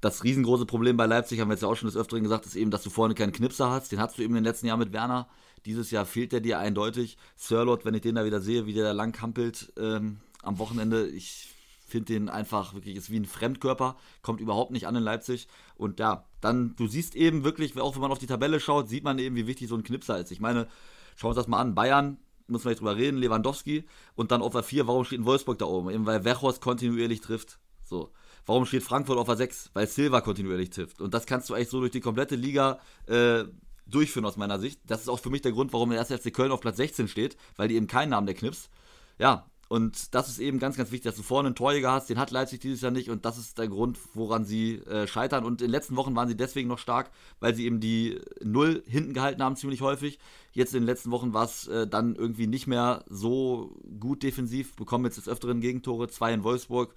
das 0.00 0.24
riesengroße 0.24 0.66
Problem 0.66 0.96
bei 0.96 1.06
Leipzig, 1.06 1.40
haben 1.40 1.48
wir 1.48 1.54
jetzt 1.54 1.62
ja 1.62 1.68
auch 1.68 1.76
schon 1.76 1.88
des 1.88 1.96
Öfteren 1.96 2.22
gesagt, 2.22 2.46
ist 2.46 2.56
eben, 2.56 2.70
dass 2.70 2.82
du 2.82 2.90
vorne 2.90 3.14
keinen 3.14 3.32
Knipser 3.32 3.70
hast. 3.70 3.92
Den 3.92 4.00
hast 4.00 4.16
du 4.18 4.22
eben 4.22 4.34
in 4.34 4.42
den 4.42 4.50
letzten 4.50 4.66
Jahren 4.66 4.78
mit 4.78 4.92
Werner. 4.92 5.28
Dieses 5.66 5.90
Jahr 5.90 6.06
fehlt 6.06 6.32
der 6.32 6.40
dir 6.40 6.58
eindeutig. 6.58 7.18
Sirlot, 7.36 7.84
wenn 7.84 7.94
ich 7.94 8.02
den 8.02 8.14
da 8.14 8.24
wieder 8.24 8.40
sehe, 8.40 8.66
wie 8.66 8.72
der 8.72 8.84
da 8.84 8.92
lang 8.92 9.12
kampelt 9.12 9.72
ähm, 9.76 10.20
am 10.42 10.58
Wochenende, 10.58 11.06
ich 11.06 11.48
finde 11.90 12.12
den 12.12 12.28
einfach 12.28 12.74
wirklich, 12.74 12.96
ist 12.96 13.10
wie 13.10 13.18
ein 13.18 13.26
Fremdkörper, 13.26 13.96
kommt 14.22 14.40
überhaupt 14.40 14.70
nicht 14.70 14.86
an 14.86 14.96
in 14.96 15.02
Leipzig. 15.02 15.48
Und 15.76 16.00
ja, 16.00 16.24
dann, 16.40 16.74
du 16.76 16.86
siehst 16.86 17.14
eben 17.14 17.44
wirklich, 17.44 17.78
auch 17.78 17.94
wenn 17.94 18.02
man 18.02 18.12
auf 18.12 18.18
die 18.18 18.26
Tabelle 18.26 18.60
schaut, 18.60 18.88
sieht 18.88 19.04
man 19.04 19.18
eben, 19.18 19.36
wie 19.36 19.46
wichtig 19.46 19.68
so 19.68 19.76
ein 19.76 19.82
Knipser 19.82 20.18
ist. 20.18 20.30
Ich 20.30 20.40
meine, 20.40 20.68
schauen 21.16 21.28
wir 21.28 21.30
uns 21.30 21.36
das 21.36 21.48
mal 21.48 21.60
an. 21.60 21.74
Bayern, 21.74 22.18
müssen 22.46 22.64
wir 22.64 22.70
nicht 22.70 22.80
drüber 22.80 22.96
reden, 22.96 23.18
Lewandowski 23.18 23.84
und 24.14 24.30
dann 24.30 24.42
auf 24.42 24.52
der 24.52 24.62
4, 24.62 24.86
warum 24.86 25.04
steht 25.04 25.20
ein 25.20 25.26
Wolfsburg 25.26 25.58
da 25.58 25.66
oben? 25.66 25.90
Eben 25.90 26.06
weil 26.06 26.24
Wechhorst 26.24 26.60
kontinuierlich 26.60 27.20
trifft. 27.20 27.58
So. 27.84 28.12
Warum 28.46 28.66
steht 28.66 28.82
Frankfurt 28.82 29.18
auf 29.18 29.26
der 29.26 29.36
6? 29.36 29.70
Weil 29.74 29.86
Silva 29.86 30.20
kontinuierlich 30.20 30.70
trifft. 30.70 31.00
Und 31.00 31.14
das 31.14 31.26
kannst 31.26 31.50
du 31.50 31.54
eigentlich 31.54 31.68
so 31.68 31.80
durch 31.80 31.92
die 31.92 32.00
komplette 32.00 32.36
Liga 32.36 32.80
äh, 33.06 33.44
durchführen 33.86 34.24
aus 34.24 34.36
meiner 34.36 34.58
Sicht. 34.58 34.80
Das 34.86 35.02
ist 35.02 35.08
auch 35.08 35.18
für 35.18 35.30
mich 35.30 35.42
der 35.42 35.52
Grund, 35.52 35.72
warum 35.72 35.90
der 35.90 35.98
erste 35.98 36.16
FC 36.16 36.32
Köln 36.32 36.52
auf 36.52 36.60
Platz 36.60 36.76
16 36.76 37.08
steht, 37.08 37.36
weil 37.56 37.68
die 37.68 37.76
eben 37.76 37.86
keinen 37.86 38.10
Namen 38.10 38.26
der 38.26 38.36
Knips. 38.36 38.70
Ja, 39.18 39.49
und 39.70 40.16
das 40.16 40.28
ist 40.28 40.40
eben 40.40 40.58
ganz, 40.58 40.76
ganz 40.76 40.90
wichtig, 40.90 41.08
dass 41.08 41.16
du 41.16 41.22
vorne 41.22 41.46
einen 41.46 41.54
Torjäger 41.54 41.92
hast. 41.92 42.10
Den 42.10 42.18
hat 42.18 42.32
Leipzig 42.32 42.58
dieses 42.58 42.80
Jahr 42.80 42.90
nicht. 42.90 43.08
Und 43.08 43.24
das 43.24 43.38
ist 43.38 43.56
der 43.56 43.68
Grund, 43.68 44.00
woran 44.14 44.44
sie 44.44 44.78
äh, 44.78 45.06
scheitern. 45.06 45.44
Und 45.44 45.60
in 45.60 45.68
den 45.68 45.70
letzten 45.70 45.94
Wochen 45.94 46.16
waren 46.16 46.26
sie 46.26 46.36
deswegen 46.36 46.68
noch 46.68 46.80
stark, 46.80 47.12
weil 47.38 47.54
sie 47.54 47.66
eben 47.66 47.78
die 47.78 48.20
Null 48.42 48.82
hinten 48.84 49.14
gehalten 49.14 49.44
haben, 49.44 49.54
ziemlich 49.54 49.80
häufig. 49.80 50.18
Jetzt 50.50 50.74
in 50.74 50.80
den 50.80 50.86
letzten 50.86 51.12
Wochen 51.12 51.34
war 51.34 51.44
es 51.44 51.68
äh, 51.68 51.86
dann 51.86 52.16
irgendwie 52.16 52.48
nicht 52.48 52.66
mehr 52.66 53.04
so 53.08 53.80
gut 54.00 54.24
defensiv. 54.24 54.74
Bekommen 54.74 55.04
jetzt 55.04 55.18
des 55.18 55.28
Öfteren 55.28 55.60
Gegentore. 55.60 56.08
Zwei 56.08 56.34
in 56.34 56.42
Wolfsburg, 56.42 56.96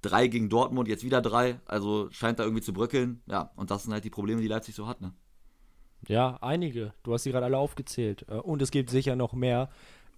drei 0.00 0.28
gegen 0.28 0.48
Dortmund, 0.48 0.88
jetzt 0.88 1.04
wieder 1.04 1.20
drei. 1.20 1.60
Also 1.66 2.08
scheint 2.10 2.38
da 2.38 2.44
irgendwie 2.44 2.62
zu 2.62 2.72
bröckeln. 2.72 3.20
Ja, 3.26 3.50
und 3.54 3.70
das 3.70 3.82
sind 3.82 3.92
halt 3.92 4.04
die 4.04 4.10
Probleme, 4.10 4.40
die 4.40 4.48
Leipzig 4.48 4.74
so 4.74 4.86
hat, 4.86 5.02
ne? 5.02 5.12
Ja, 6.06 6.38
einige. 6.40 6.94
Du 7.02 7.12
hast 7.12 7.24
sie 7.24 7.32
gerade 7.32 7.44
alle 7.44 7.58
aufgezählt. 7.58 8.24
Äh, 8.30 8.36
und 8.36 8.62
es 8.62 8.70
gibt 8.70 8.88
sicher 8.88 9.14
noch 9.14 9.34
mehr. 9.34 9.68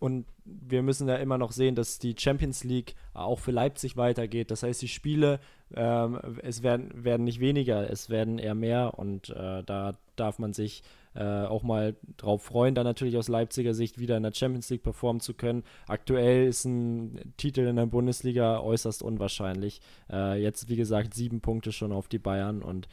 Und 0.01 0.25
wir 0.47 0.83
müssen 0.83 1.09
ja 1.09 1.17
immer 1.17 1.37
noch 1.37 1.53
sehen, 1.53 1.75
dass 1.75 1.99
die 1.99 2.17
Champions 2.19 2.65
League 2.65 2.95
auch 3.13 3.39
für 3.39 3.51
Leipzig 3.51 3.99
weitergeht. 3.99 4.51
Das 4.51 4.63
heißt, 4.63 4.81
die 4.81 4.89
Spiele, 4.89 5.41
ähm, 5.75 6.19
es 6.43 6.63
werden, 6.63 7.05
werden 7.05 7.25
nicht 7.25 7.39
weniger, 7.39 7.89
es 7.89 8.09
werden 8.09 8.39
eher 8.39 8.55
mehr. 8.55 8.99
Und 8.99 9.29
äh, 9.29 9.63
da 9.63 9.99
darf 10.17 10.39
man 10.39 10.55
sich 10.55 10.83
äh, 11.15 11.45
auch 11.45 11.63
mal 11.63 11.97
drauf 12.17 12.45
freuen, 12.45 12.75
dann 12.75 12.85
natürlich 12.85 13.19
aus 13.19 13.29
Leipziger 13.29 13.75
Sicht 13.75 13.99
wieder 13.99 14.17
in 14.17 14.23
der 14.23 14.33
Champions 14.33 14.71
League 14.71 14.83
performen 14.83 15.21
zu 15.21 15.35
können. 15.35 15.65
Aktuell 15.87 16.47
ist 16.47 16.65
ein 16.65 17.35
Titel 17.37 17.67
in 17.67 17.77
der 17.77 17.87
Bundesliga 17.87 18.61
äußerst 18.61 19.03
unwahrscheinlich. 19.03 19.83
Äh, 20.11 20.41
jetzt, 20.43 20.71
wie 20.71 20.77
gesagt, 20.77 21.13
sieben 21.13 21.43
Punkte 21.43 21.73
schon 21.73 21.93
auf 21.93 22.09
die 22.09 22.19
Bayern 22.19 22.63
und 22.63 22.89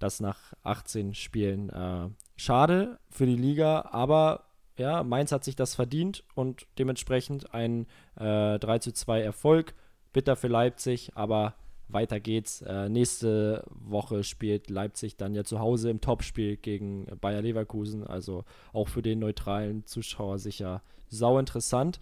das 0.00 0.18
nach 0.18 0.54
18 0.64 1.14
Spielen. 1.14 1.70
Äh, 1.70 2.08
schade 2.36 2.98
für 3.10 3.26
die 3.26 3.36
Liga, 3.36 3.88
aber 3.92 4.47
ja, 4.78 5.02
Mainz 5.02 5.32
hat 5.32 5.44
sich 5.44 5.56
das 5.56 5.74
verdient 5.74 6.24
und 6.34 6.66
dementsprechend 6.78 7.52
ein 7.52 7.86
äh, 8.16 8.58
3 8.58 8.78
zu 8.78 8.92
2 8.92 9.20
Erfolg. 9.20 9.74
Bitter 10.12 10.36
für 10.36 10.48
Leipzig, 10.48 11.12
aber 11.14 11.54
weiter 11.88 12.20
geht's. 12.20 12.62
Äh, 12.62 12.88
nächste 12.88 13.64
Woche 13.68 14.22
spielt 14.24 14.70
Leipzig 14.70 15.16
dann 15.16 15.34
ja 15.34 15.44
zu 15.44 15.58
Hause 15.58 15.90
im 15.90 16.00
Topspiel 16.00 16.56
gegen 16.56 17.06
Bayer 17.20 17.42
Leverkusen. 17.42 18.06
Also 18.06 18.44
auch 18.72 18.88
für 18.88 19.02
den 19.02 19.18
neutralen 19.18 19.84
Zuschauer 19.84 20.38
sicher 20.38 20.82
sau 21.08 21.38
interessant. 21.38 21.98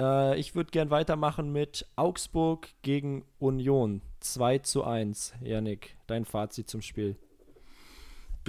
Äh, 0.00 0.38
ich 0.38 0.54
würde 0.54 0.70
gern 0.70 0.90
weitermachen 0.90 1.52
mit 1.52 1.86
Augsburg 1.96 2.68
gegen 2.82 3.24
Union. 3.38 4.02
2 4.20 4.58
zu 4.58 4.84
1. 4.84 5.34
Janik, 5.42 5.96
dein 6.06 6.24
Fazit 6.24 6.68
zum 6.68 6.82
Spiel 6.82 7.16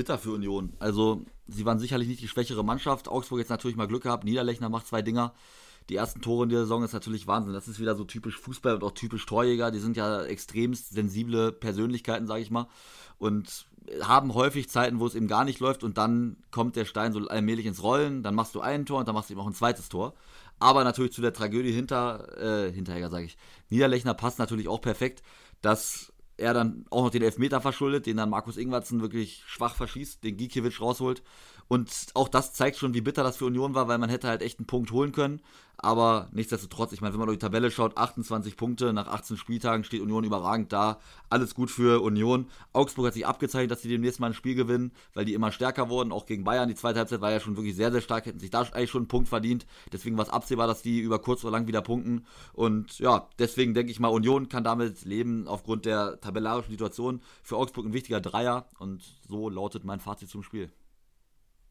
bitter 0.01 0.17
für 0.17 0.31
Union. 0.31 0.73
Also, 0.79 1.21
sie 1.47 1.63
waren 1.63 1.77
sicherlich 1.77 2.07
nicht 2.07 2.23
die 2.23 2.27
schwächere 2.27 2.65
Mannschaft. 2.65 3.07
Augsburg 3.07 3.37
jetzt 3.37 3.49
natürlich 3.49 3.77
mal 3.77 3.87
Glück 3.87 4.01
gehabt. 4.01 4.23
Niederlechner 4.23 4.67
macht 4.67 4.87
zwei 4.87 5.03
Dinger. 5.03 5.35
die 5.89 5.95
ersten 5.95 6.21
Tore 6.21 6.45
in 6.45 6.49
der 6.49 6.61
Saison 6.61 6.83
ist 6.83 6.93
natürlich 6.93 7.27
Wahnsinn. 7.27 7.53
Das 7.53 7.67
ist 7.67 7.79
wieder 7.79 7.93
so 7.95 8.03
typisch 8.03 8.35
Fußball 8.39 8.73
und 8.73 8.83
auch 8.83 8.93
typisch 8.93 9.27
Torjäger. 9.27 9.69
Die 9.69 9.77
sind 9.77 9.95
ja 9.95 10.23
extremst 10.23 10.91
sensible 10.91 11.51
Persönlichkeiten, 11.51 12.25
sage 12.25 12.41
ich 12.41 12.49
mal. 12.49 12.67
Und 13.19 13.67
haben 14.01 14.33
häufig 14.33 14.69
Zeiten, 14.69 14.99
wo 14.99 15.05
es 15.05 15.13
eben 15.13 15.27
gar 15.27 15.45
nicht 15.45 15.59
läuft 15.59 15.83
und 15.83 15.99
dann 15.99 16.37
kommt 16.49 16.75
der 16.75 16.85
Stein 16.85 17.13
so 17.13 17.19
allmählich 17.27 17.67
ins 17.67 17.83
Rollen, 17.83 18.23
dann 18.23 18.33
machst 18.33 18.55
du 18.55 18.61
ein 18.61 18.87
Tor 18.87 18.99
und 18.99 19.07
dann 19.07 19.13
machst 19.13 19.29
du 19.29 19.33
eben 19.33 19.41
auch 19.41 19.47
ein 19.47 19.53
zweites 19.53 19.87
Tor. 19.87 20.15
Aber 20.59 20.83
natürlich 20.83 21.11
zu 21.11 21.21
der 21.21 21.33
Tragödie 21.33 21.71
hinter, 21.71 22.67
äh, 22.67 22.71
Hinterhäger, 22.71 23.09
sage 23.09 23.25
ich. 23.25 23.37
Niederlechner 23.69 24.15
passt 24.15 24.39
natürlich 24.39 24.67
auch 24.67 24.81
perfekt, 24.81 25.21
dass 25.61 26.11
er 26.37 26.53
dann 26.53 26.85
auch 26.89 27.03
noch 27.03 27.11
den 27.11 27.23
Elfmeter 27.23 27.61
verschuldet, 27.61 28.05
den 28.05 28.17
dann 28.17 28.29
Markus 28.29 28.57
Ingwertsen 28.57 29.01
wirklich 29.01 29.43
schwach 29.45 29.75
verschießt, 29.75 30.23
den 30.23 30.37
Gikiewicz 30.37 30.81
rausholt 30.81 31.23
und 31.71 31.89
auch 32.15 32.27
das 32.27 32.51
zeigt 32.51 32.75
schon, 32.75 32.93
wie 32.93 32.99
bitter 32.99 33.23
das 33.23 33.37
für 33.37 33.45
Union 33.45 33.73
war, 33.75 33.87
weil 33.87 33.97
man 33.97 34.09
hätte 34.09 34.27
halt 34.27 34.41
echt 34.41 34.59
einen 34.59 34.67
Punkt 34.67 34.91
holen 34.91 35.13
können. 35.13 35.39
Aber 35.77 36.27
nichtsdestotrotz, 36.33 36.91
ich 36.91 36.99
meine, 36.99 37.13
wenn 37.13 37.19
man 37.19 37.27
durch 37.27 37.37
die 37.37 37.45
Tabelle 37.45 37.71
schaut, 37.71 37.97
28 37.97 38.57
Punkte 38.57 38.91
nach 38.91 39.07
18 39.07 39.37
Spieltagen 39.37 39.85
steht 39.85 40.01
Union 40.01 40.25
überragend 40.25 40.73
da. 40.73 40.99
Alles 41.29 41.55
gut 41.55 41.71
für 41.71 42.01
Union. 42.01 42.49
Augsburg 42.73 43.05
hat 43.05 43.13
sich 43.13 43.25
abgezeichnet, 43.25 43.71
dass 43.71 43.81
sie 43.83 43.87
demnächst 43.87 44.19
mal 44.19 44.27
ein 44.27 44.33
Spiel 44.33 44.55
gewinnen, 44.55 44.91
weil 45.13 45.23
die 45.23 45.33
immer 45.33 45.53
stärker 45.53 45.87
wurden. 45.87 46.11
Auch 46.11 46.25
gegen 46.25 46.43
Bayern. 46.43 46.67
Die 46.67 46.75
zweite 46.75 46.99
Halbzeit 46.99 47.21
war 47.21 47.31
ja 47.31 47.39
schon 47.39 47.55
wirklich 47.55 47.77
sehr, 47.77 47.93
sehr 47.93 48.01
stark. 48.01 48.25
Hätten 48.25 48.39
sich 48.41 48.49
da 48.49 48.63
eigentlich 48.63 48.91
schon 48.91 49.03
einen 49.03 49.07
Punkt 49.07 49.29
verdient. 49.29 49.65
Deswegen 49.93 50.17
war 50.17 50.25
es 50.25 50.29
absehbar, 50.29 50.67
dass 50.67 50.81
die 50.81 50.99
über 50.99 51.19
kurz 51.19 51.45
oder 51.45 51.53
lang 51.53 51.67
wieder 51.67 51.81
punkten. 51.81 52.25
Und 52.51 52.99
ja, 52.99 53.29
deswegen 53.39 53.73
denke 53.73 53.93
ich 53.93 53.99
mal, 54.01 54.09
Union 54.09 54.49
kann 54.49 54.65
damit 54.65 55.05
leben 55.05 55.47
aufgrund 55.47 55.85
der 55.85 56.19
tabellarischen 56.19 56.71
Situation. 56.71 57.21
Für 57.43 57.55
Augsburg 57.55 57.85
ein 57.85 57.93
wichtiger 57.93 58.19
Dreier. 58.19 58.67
Und 58.77 59.01
so 59.29 59.47
lautet 59.47 59.85
mein 59.85 60.01
Fazit 60.01 60.27
zum 60.27 60.43
Spiel. 60.43 60.69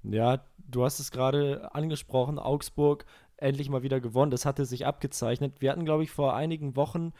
Ja, 0.03 0.45
du 0.59 0.85
hast 0.85 0.99
es 1.01 1.11
gerade 1.11 1.75
angesprochen, 1.75 2.39
Augsburg 2.39 3.05
endlich 3.37 3.69
mal 3.71 3.83
wieder 3.83 4.01
gewonnen. 4.01 4.31
Das 4.31 4.45
hatte 4.47 4.65
sich 4.65 4.87
abgezeichnet. 4.87 5.61
Wir 5.61 5.71
hatten, 5.71 5.85
glaube 5.85 6.05
ich, 6.05 6.11
vor 6.11 6.35
einigen 6.35 6.77
Wochen 6.77 7.13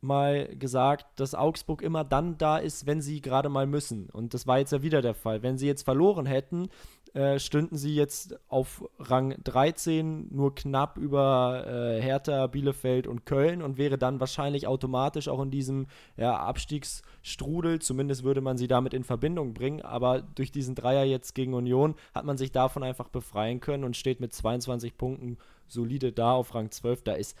mal 0.00 0.48
gesagt, 0.56 1.06
dass 1.20 1.34
Augsburg 1.34 1.80
immer 1.80 2.04
dann 2.04 2.36
da 2.36 2.58
ist, 2.58 2.86
wenn 2.86 3.00
sie 3.00 3.20
gerade 3.20 3.48
mal 3.48 3.66
müssen. 3.66 4.10
Und 4.10 4.34
das 4.34 4.46
war 4.46 4.58
jetzt 4.58 4.72
ja 4.72 4.82
wieder 4.82 5.00
der 5.00 5.14
Fall. 5.14 5.42
Wenn 5.42 5.58
sie 5.58 5.68
jetzt 5.68 5.84
verloren 5.84 6.26
hätten, 6.26 6.68
äh, 7.14 7.38
stünden 7.38 7.76
sie 7.76 7.94
jetzt 7.94 8.38
auf 8.48 8.88
Rang 8.98 9.34
13, 9.44 10.28
nur 10.30 10.54
knapp 10.54 10.96
über 10.96 11.64
äh, 11.66 12.00
Hertha, 12.00 12.46
Bielefeld 12.46 13.06
und 13.06 13.26
Köln 13.26 13.60
und 13.60 13.76
wäre 13.76 13.98
dann 13.98 14.18
wahrscheinlich 14.18 14.66
automatisch 14.66 15.28
auch 15.28 15.42
in 15.42 15.50
diesem 15.50 15.88
ja, 16.16 16.36
Abstiegsstrudel, 16.36 17.80
zumindest 17.80 18.24
würde 18.24 18.40
man 18.40 18.56
sie 18.56 18.66
damit 18.66 18.94
in 18.94 19.04
Verbindung 19.04 19.52
bringen, 19.52 19.82
aber 19.82 20.22
durch 20.22 20.52
diesen 20.52 20.74
Dreier 20.74 21.04
jetzt 21.04 21.34
gegen 21.34 21.52
Union 21.52 21.96
hat 22.14 22.24
man 22.24 22.38
sich 22.38 22.50
davon 22.50 22.82
einfach 22.82 23.08
befreien 23.08 23.60
können 23.60 23.84
und 23.84 23.96
steht 23.96 24.20
mit 24.20 24.32
22 24.32 24.96
Punkten 24.96 25.36
solide 25.68 26.12
da 26.12 26.32
auf 26.32 26.54
Rang 26.54 26.70
12. 26.70 27.04
Da 27.04 27.12
ist 27.12 27.36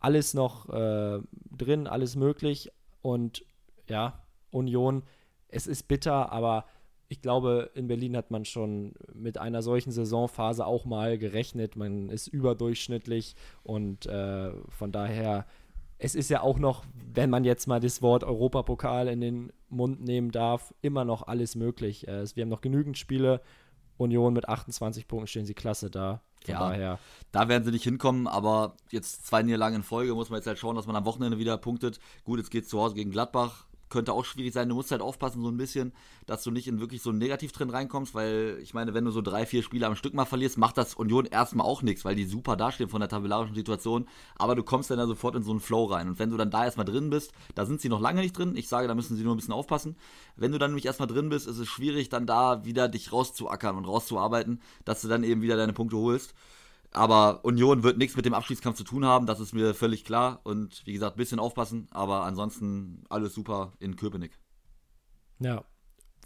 alles 0.00 0.34
noch 0.34 0.68
äh, 0.70 1.20
drin, 1.50 1.86
alles 1.86 2.16
möglich. 2.16 2.70
Und 3.02 3.44
ja, 3.86 4.22
Union, 4.50 5.02
es 5.48 5.66
ist 5.66 5.88
bitter, 5.88 6.32
aber 6.32 6.64
ich 7.10 7.20
glaube, 7.20 7.72
in 7.74 7.88
Berlin 7.88 8.16
hat 8.16 8.30
man 8.30 8.44
schon 8.44 8.94
mit 9.12 9.36
einer 9.36 9.62
solchen 9.62 9.90
Saisonphase 9.90 10.64
auch 10.64 10.84
mal 10.84 11.18
gerechnet. 11.18 11.74
Man 11.74 12.08
ist 12.08 12.28
überdurchschnittlich 12.28 13.34
und 13.64 14.06
äh, 14.06 14.52
von 14.68 14.92
daher, 14.92 15.44
es 15.98 16.14
ist 16.14 16.30
ja 16.30 16.40
auch 16.40 16.60
noch, 16.60 16.84
wenn 17.12 17.28
man 17.28 17.42
jetzt 17.42 17.66
mal 17.66 17.80
das 17.80 18.00
Wort 18.00 18.22
Europapokal 18.22 19.08
in 19.08 19.20
den 19.20 19.52
Mund 19.68 20.00
nehmen 20.00 20.30
darf, 20.30 20.72
immer 20.82 21.04
noch 21.04 21.26
alles 21.26 21.56
möglich. 21.56 22.06
Äh, 22.06 22.24
wir 22.36 22.42
haben 22.42 22.48
noch 22.48 22.60
genügend 22.60 22.96
Spiele. 22.96 23.40
Union 23.96 24.32
mit 24.32 24.48
28 24.48 25.08
Punkten 25.08 25.26
stehen 25.26 25.46
sie 25.46 25.54
klasse 25.54 25.90
da. 25.90 26.22
Von 26.44 26.54
ja, 26.54 26.60
daher. 26.60 26.98
da 27.32 27.48
werden 27.48 27.64
sie 27.64 27.72
nicht 27.72 27.84
hinkommen, 27.84 28.28
aber 28.28 28.76
jetzt 28.90 29.26
zwei 29.26 29.42
Niederlagen 29.42 29.76
in 29.76 29.82
Folge 29.82 30.14
muss 30.14 30.30
man 30.30 30.38
jetzt 30.38 30.46
halt 30.46 30.60
schauen, 30.60 30.76
dass 30.76 30.86
man 30.86 30.94
am 30.94 31.04
Wochenende 31.04 31.38
wieder 31.38 31.58
punktet. 31.58 31.98
Gut, 32.22 32.38
jetzt 32.38 32.52
geht 32.52 32.64
es 32.64 32.70
zu 32.70 32.80
Hause 32.80 32.94
gegen 32.94 33.10
Gladbach 33.10 33.66
könnte 33.90 34.12
auch 34.12 34.24
schwierig 34.24 34.54
sein. 34.54 34.68
Du 34.68 34.74
musst 34.74 34.90
halt 34.90 35.02
aufpassen, 35.02 35.42
so 35.42 35.48
ein 35.48 35.56
bisschen, 35.56 35.92
dass 36.26 36.42
du 36.42 36.50
nicht 36.50 36.68
in 36.68 36.80
wirklich 36.80 37.02
so 37.02 37.10
einen 37.10 37.18
Negativtrend 37.18 37.72
reinkommst, 37.72 38.14
weil 38.14 38.58
ich 38.62 38.72
meine, 38.72 38.94
wenn 38.94 39.04
du 39.04 39.10
so 39.10 39.20
drei, 39.20 39.44
vier 39.44 39.62
Spiele 39.62 39.86
am 39.86 39.96
Stück 39.96 40.14
mal 40.14 40.24
verlierst, 40.24 40.56
macht 40.56 40.78
das 40.78 40.94
Union 40.94 41.26
erstmal 41.26 41.66
auch 41.66 41.82
nichts, 41.82 42.04
weil 42.04 42.14
die 42.14 42.24
super 42.24 42.56
dastehen 42.56 42.88
von 42.88 43.00
der 43.00 43.08
tabellarischen 43.08 43.54
Situation. 43.54 44.06
Aber 44.36 44.54
du 44.54 44.62
kommst 44.62 44.90
dann 44.90 44.98
da 44.98 45.06
sofort 45.06 45.34
in 45.36 45.42
so 45.42 45.50
einen 45.50 45.60
Flow 45.60 45.84
rein. 45.84 46.08
Und 46.08 46.18
wenn 46.18 46.30
du 46.30 46.36
dann 46.36 46.50
da 46.50 46.64
erstmal 46.64 46.86
drin 46.86 47.10
bist, 47.10 47.32
da 47.54 47.66
sind 47.66 47.80
sie 47.80 47.88
noch 47.88 48.00
lange 48.00 48.20
nicht 48.20 48.38
drin. 48.38 48.56
Ich 48.56 48.68
sage, 48.68 48.88
da 48.88 48.94
müssen 48.94 49.16
sie 49.16 49.24
nur 49.24 49.34
ein 49.34 49.38
bisschen 49.38 49.54
aufpassen. 49.54 49.96
Wenn 50.36 50.52
du 50.52 50.58
dann 50.58 50.70
nämlich 50.70 50.86
erstmal 50.86 51.08
drin 51.08 51.28
bist, 51.28 51.46
ist 51.46 51.58
es 51.58 51.68
schwierig, 51.68 52.08
dann 52.08 52.26
da 52.26 52.64
wieder 52.64 52.88
dich 52.88 53.12
rauszuackern 53.12 53.76
und 53.76 53.84
rauszuarbeiten, 53.84 54.60
dass 54.84 55.02
du 55.02 55.08
dann 55.08 55.24
eben 55.24 55.42
wieder 55.42 55.56
deine 55.56 55.72
Punkte 55.72 55.96
holst. 55.96 56.34
Aber 56.92 57.44
Union 57.44 57.82
wird 57.82 57.98
nichts 57.98 58.16
mit 58.16 58.24
dem 58.24 58.34
Abschiedskampf 58.34 58.76
zu 58.76 58.84
tun 58.84 59.04
haben, 59.04 59.26
das 59.26 59.38
ist 59.38 59.54
mir 59.54 59.74
völlig 59.74 60.04
klar. 60.04 60.40
Und 60.42 60.84
wie 60.86 60.92
gesagt, 60.92 61.16
ein 61.16 61.18
bisschen 61.18 61.38
aufpassen, 61.38 61.86
aber 61.90 62.24
ansonsten 62.24 63.04
alles 63.08 63.34
super 63.34 63.72
in 63.78 63.96
Köpenick. 63.96 64.38
Ja, 65.38 65.64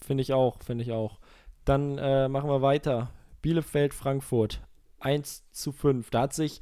finde 0.01 0.23
ich 0.23 0.33
auch, 0.33 0.63
finde 0.63 0.85
ich 0.85 0.93
auch. 0.93 1.19
Dann 1.65 1.99
äh, 1.99 2.29
machen 2.29 2.49
wir 2.49 2.63
weiter. 2.63 3.11
Bielefeld, 3.43 3.95
Frankfurt. 3.95 4.63
1 5.01 5.45
zu 5.53 5.73
5. 5.73 6.11
Da 6.11 6.23
hat 6.23 6.33
sich 6.33 6.61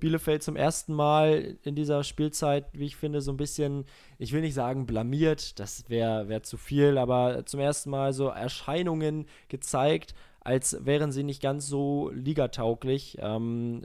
Bielefeld 0.00 0.42
zum 0.42 0.56
ersten 0.56 0.94
Mal 0.94 1.58
in 1.62 1.74
dieser 1.74 2.04
Spielzeit, 2.04 2.66
wie 2.72 2.86
ich 2.86 2.96
finde, 2.96 3.20
so 3.20 3.32
ein 3.32 3.36
bisschen, 3.36 3.84
ich 4.18 4.32
will 4.32 4.40
nicht 4.40 4.54
sagen 4.54 4.86
blamiert, 4.86 5.58
das 5.58 5.88
wäre 5.88 6.28
wär 6.28 6.42
zu 6.42 6.56
viel, 6.56 6.98
aber 6.98 7.44
zum 7.46 7.60
ersten 7.60 7.90
Mal 7.90 8.12
so 8.12 8.28
Erscheinungen 8.28 9.26
gezeigt, 9.48 10.14
als 10.40 10.84
wären 10.84 11.12
sie 11.12 11.22
nicht 11.22 11.42
ganz 11.42 11.66
so 11.66 12.10
ligatauglich. 12.12 13.18
Ähm, 13.20 13.82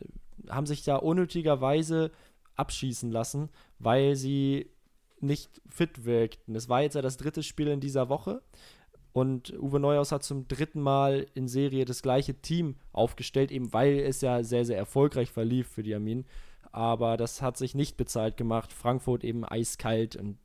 haben 0.50 0.66
sich 0.66 0.84
da 0.84 0.98
unnötigerweise 0.98 2.12
abschießen 2.56 3.12
lassen, 3.12 3.50
weil 3.80 4.16
sie 4.16 4.70
nicht 5.20 5.62
fit 5.70 6.06
wirkten. 6.06 6.56
Es 6.56 6.70
war 6.70 6.82
jetzt 6.82 6.96
ja 6.96 7.02
das 7.02 7.18
dritte 7.18 7.44
Spiel 7.44 7.68
in 7.68 7.80
dieser 7.80 8.10
Woche 8.10 8.42
und 9.16 9.54
Uwe 9.54 9.80
Neuhaus 9.80 10.12
hat 10.12 10.24
zum 10.24 10.46
dritten 10.50 10.82
Mal 10.82 11.28
in 11.36 11.48
Serie 11.48 11.86
das 11.86 12.02
gleiche 12.02 12.34
Team 12.34 12.76
aufgestellt, 12.92 13.50
eben 13.50 13.72
weil 13.72 14.00
es 14.00 14.20
ja 14.20 14.44
sehr, 14.44 14.66
sehr 14.66 14.78
erfolgreich 14.78 15.32
verlief 15.32 15.70
für 15.70 15.84
die 15.84 15.96
Armin. 15.96 16.26
Aber 16.74 17.16
das 17.16 17.42
hat 17.42 17.56
sich 17.56 17.76
nicht 17.76 17.96
bezahlt 17.96 18.36
gemacht. 18.36 18.74
Frankfurt 18.74 19.24
eben 19.24 19.46
eiskalt 19.46 20.18
und 20.18 20.38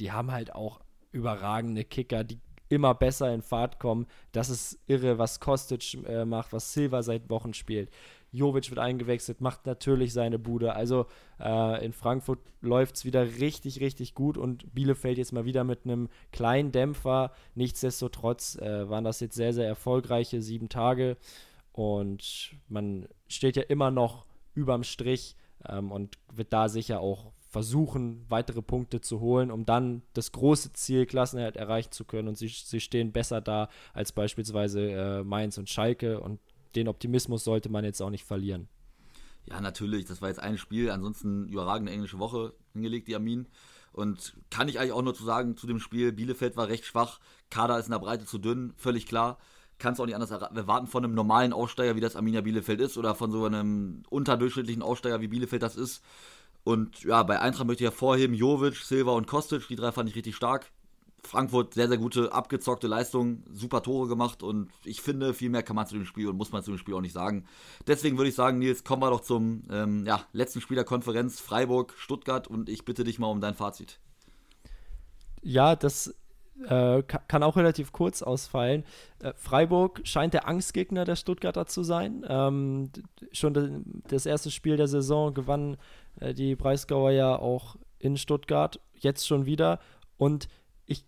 die 0.00 0.12
haben 0.12 0.32
halt 0.32 0.54
auch 0.54 0.80
überragende 1.12 1.82
Kicker, 1.82 2.22
die 2.22 2.38
immer 2.70 2.94
besser 2.94 3.34
in 3.34 3.42
Fahrt 3.42 3.78
kommen. 3.78 4.06
Das 4.32 4.48
ist 4.48 4.78
irre, 4.86 5.18
was 5.18 5.40
Kostic 5.40 6.02
äh, 6.06 6.24
macht, 6.24 6.54
was 6.54 6.72
Silva 6.72 7.02
seit 7.02 7.28
Wochen 7.28 7.52
spielt. 7.52 7.90
Jovic 8.32 8.70
wird 8.70 8.78
eingewechselt, 8.78 9.40
macht 9.40 9.66
natürlich 9.66 10.12
seine 10.12 10.38
Bude. 10.38 10.74
Also 10.74 11.06
äh, 11.40 11.84
in 11.84 11.92
Frankfurt 11.92 12.38
läuft 12.60 12.96
es 12.96 13.04
wieder 13.04 13.24
richtig, 13.40 13.80
richtig 13.80 14.14
gut 14.14 14.38
und 14.38 14.72
Bielefeld 14.72 15.18
jetzt 15.18 15.32
mal 15.32 15.44
wieder 15.44 15.64
mit 15.64 15.84
einem 15.84 16.08
kleinen 16.32 16.70
Dämpfer. 16.70 17.32
Nichtsdestotrotz 17.56 18.56
äh, 18.56 18.88
waren 18.88 19.04
das 19.04 19.20
jetzt 19.20 19.34
sehr, 19.34 19.52
sehr 19.52 19.66
erfolgreiche 19.66 20.40
sieben 20.40 20.68
Tage 20.68 21.16
und 21.72 22.52
man 22.68 23.08
steht 23.28 23.56
ja 23.56 23.64
immer 23.64 23.90
noch 23.90 24.26
überm 24.54 24.84
Strich 24.84 25.36
ähm, 25.68 25.90
und 25.90 26.18
wird 26.32 26.52
da 26.52 26.68
sicher 26.68 27.00
auch 27.00 27.32
versuchen, 27.50 28.24
weitere 28.28 28.62
Punkte 28.62 29.00
zu 29.00 29.20
holen, 29.20 29.50
um 29.50 29.66
dann 29.66 30.02
das 30.14 30.30
große 30.32 30.72
Ziel 30.72 31.04
Klassenerhalt 31.04 31.56
erreichen 31.56 31.90
zu 31.90 32.04
können. 32.04 32.28
Und 32.28 32.38
sie, 32.38 32.48
sie 32.48 32.80
stehen 32.80 33.12
besser 33.12 33.40
da 33.40 33.68
als 33.92 34.12
beispielsweise 34.12 34.90
äh, 34.90 35.24
Mainz 35.24 35.58
und 35.58 35.68
Schalke. 35.68 36.20
Und 36.20 36.38
den 36.76 36.86
Optimismus 36.86 37.42
sollte 37.42 37.68
man 37.68 37.84
jetzt 37.84 38.00
auch 38.00 38.10
nicht 38.10 38.24
verlieren. 38.24 38.68
Ja, 39.46 39.60
natürlich. 39.60 40.04
Das 40.04 40.22
war 40.22 40.28
jetzt 40.28 40.40
ein 40.40 40.58
Spiel. 40.58 40.90
Ansonsten 40.90 41.48
überragende 41.48 41.92
englische 41.92 42.20
Woche 42.20 42.54
hingelegt, 42.72 43.08
die 43.08 43.16
Armin. 43.16 43.48
Und 43.92 44.36
kann 44.50 44.68
ich 44.68 44.78
eigentlich 44.78 44.92
auch 44.92 45.02
nur 45.02 45.14
zu 45.14 45.24
sagen 45.24 45.56
zu 45.56 45.66
dem 45.66 45.80
Spiel, 45.80 46.12
Bielefeld 46.12 46.56
war 46.56 46.68
recht 46.68 46.84
schwach, 46.84 47.18
Kader 47.50 47.76
ist 47.78 47.86
in 47.86 47.92
der 47.92 47.98
Breite 47.98 48.24
zu 48.24 48.38
dünn, 48.38 48.72
völlig 48.76 49.06
klar. 49.06 49.38
Kann 49.78 49.94
es 49.94 50.00
auch 50.00 50.06
nicht 50.06 50.14
anders 50.14 50.30
erwarten 50.30 50.86
von 50.86 51.04
einem 51.04 51.14
normalen 51.14 51.52
Aussteiger, 51.52 51.96
wie 51.96 52.00
das 52.00 52.14
Arminia 52.14 52.42
Bielefeld 52.42 52.80
ist, 52.80 52.98
oder 52.98 53.14
von 53.14 53.32
so 53.32 53.44
einem 53.46 54.02
unterdurchschnittlichen 54.10 54.82
Aussteiger, 54.82 55.20
wie 55.20 55.28
Bielefeld 55.28 55.62
das 55.62 55.74
ist. 55.74 56.04
Und 56.64 57.02
ja, 57.04 57.22
bei 57.22 57.40
Eintracht 57.40 57.66
möchte 57.66 57.84
ich 57.84 57.90
hervorheben, 57.90 58.34
Jovic, 58.34 58.76
Silva 58.76 59.12
und 59.12 59.26
Kostic, 59.26 59.68
die 59.68 59.76
drei 59.76 59.92
fand 59.92 60.08
ich 60.08 60.16
richtig 60.16 60.36
stark. 60.36 60.70
Frankfurt 61.24 61.74
sehr, 61.74 61.88
sehr 61.88 61.98
gute, 61.98 62.32
abgezockte 62.32 62.86
Leistung, 62.86 63.42
super 63.52 63.82
Tore 63.82 64.08
gemacht 64.08 64.42
und 64.42 64.70
ich 64.84 65.02
finde, 65.02 65.34
viel 65.34 65.50
mehr 65.50 65.62
kann 65.62 65.76
man 65.76 65.86
zu 65.86 65.94
dem 65.94 66.06
Spiel 66.06 66.28
und 66.28 66.36
muss 66.36 66.52
man 66.52 66.62
zu 66.62 66.70
dem 66.70 66.78
Spiel 66.78 66.94
auch 66.94 67.00
nicht 67.00 67.12
sagen. 67.12 67.44
Deswegen 67.86 68.16
würde 68.16 68.30
ich 68.30 68.34
sagen, 68.34 68.58
Nils, 68.58 68.84
kommen 68.84 69.02
wir 69.02 69.10
doch 69.10 69.20
zum 69.20 69.64
ähm, 69.70 70.06
ja, 70.06 70.24
letzten 70.32 70.60
Spiel 70.60 70.76
der 70.76 70.84
Konferenz, 70.84 71.40
Freiburg, 71.40 71.94
Stuttgart 71.96 72.48
und 72.48 72.68
ich 72.68 72.84
bitte 72.84 73.04
dich 73.04 73.18
mal 73.18 73.28
um 73.28 73.40
dein 73.40 73.54
Fazit. 73.54 73.98
Ja, 75.42 75.76
das 75.76 76.14
äh, 76.68 77.02
kann 77.02 77.42
auch 77.42 77.56
relativ 77.56 77.92
kurz 77.92 78.22
ausfallen. 78.22 78.84
Äh, 79.22 79.32
Freiburg 79.36 80.00
scheint 80.04 80.34
der 80.34 80.46
Angstgegner 80.48 81.04
der 81.04 81.16
Stuttgarter 81.16 81.66
zu 81.66 81.82
sein. 81.82 82.24
Ähm, 82.28 82.90
schon 83.32 84.02
das 84.08 84.26
erste 84.26 84.50
Spiel 84.50 84.76
der 84.76 84.88
Saison 84.88 85.32
gewann 85.34 85.76
äh, 86.20 86.34
die 86.34 86.56
Breisgauer 86.56 87.10
ja 87.12 87.38
auch 87.38 87.76
in 87.98 88.16
Stuttgart, 88.16 88.80
jetzt 88.94 89.26
schon 89.26 89.46
wieder. 89.46 89.80
Und 90.16 90.48
ich 90.86 91.04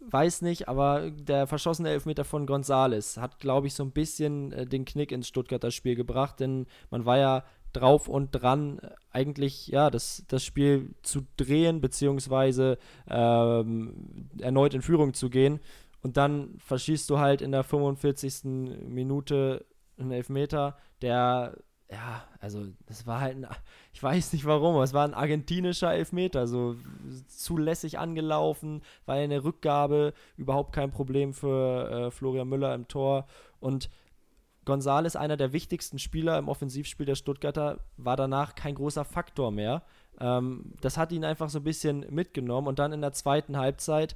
weiß 0.00 0.42
nicht, 0.42 0.68
aber 0.68 1.10
der 1.10 1.46
verschossene 1.46 1.90
Elfmeter 1.90 2.24
von 2.24 2.46
Gonzales 2.46 3.16
hat, 3.16 3.38
glaube 3.38 3.66
ich, 3.66 3.74
so 3.74 3.82
ein 3.82 3.92
bisschen 3.92 4.52
äh, 4.52 4.66
den 4.66 4.84
Knick 4.84 5.12
ins 5.12 5.28
Stuttgarter 5.28 5.70
Spiel 5.70 5.94
gebracht, 5.94 6.40
denn 6.40 6.66
man 6.90 7.04
war 7.04 7.18
ja 7.18 7.44
drauf 7.72 8.08
und 8.08 8.30
dran, 8.32 8.80
eigentlich 9.10 9.68
ja 9.68 9.90
das, 9.90 10.24
das 10.28 10.44
Spiel 10.44 10.94
zu 11.02 11.22
drehen, 11.36 11.80
beziehungsweise 11.80 12.78
ähm, 13.08 14.28
erneut 14.38 14.74
in 14.74 14.82
Führung 14.82 15.14
zu 15.14 15.30
gehen. 15.30 15.60
Und 16.02 16.16
dann 16.16 16.56
verschießt 16.58 17.08
du 17.10 17.18
halt 17.18 17.42
in 17.42 17.52
der 17.52 17.62
45. 17.64 18.44
Minute 18.44 19.66
einen 19.98 20.12
Elfmeter, 20.12 20.76
der, 21.02 21.58
ja, 21.90 22.24
also 22.40 22.66
das 22.86 23.06
war 23.06 23.20
halt 23.20 23.36
ein, 23.36 23.46
ich 23.92 24.02
weiß 24.02 24.32
nicht 24.32 24.46
warum, 24.46 24.74
aber 24.74 24.84
es 24.84 24.94
war 24.94 25.06
ein 25.06 25.14
argentinischer 25.14 25.92
Elfmeter, 25.92 26.46
so 26.46 26.76
zulässig 27.28 27.98
angelaufen, 27.98 28.82
war 29.04 29.16
eine 29.16 29.44
Rückgabe, 29.44 30.14
überhaupt 30.36 30.72
kein 30.72 30.90
Problem 30.90 31.34
für 31.34 31.90
äh, 31.90 32.10
Florian 32.10 32.48
Müller 32.48 32.74
im 32.74 32.88
Tor. 32.88 33.26
Und 33.60 33.90
Gonzales, 34.64 35.16
einer 35.16 35.36
der 35.36 35.52
wichtigsten 35.52 35.98
Spieler 35.98 36.38
im 36.38 36.48
Offensivspiel 36.48 37.06
der 37.06 37.14
Stuttgarter, 37.14 37.80
war 37.96 38.16
danach 38.16 38.54
kein 38.54 38.74
großer 38.74 39.04
Faktor 39.04 39.50
mehr. 39.50 39.82
Ähm, 40.18 40.74
das 40.80 40.96
hat 40.96 41.12
ihn 41.12 41.24
einfach 41.24 41.50
so 41.50 41.58
ein 41.58 41.64
bisschen 41.64 42.06
mitgenommen 42.10 42.68
und 42.68 42.78
dann 42.78 42.92
in 42.92 43.00
der 43.00 43.12
zweiten 43.12 43.56
Halbzeit 43.56 44.14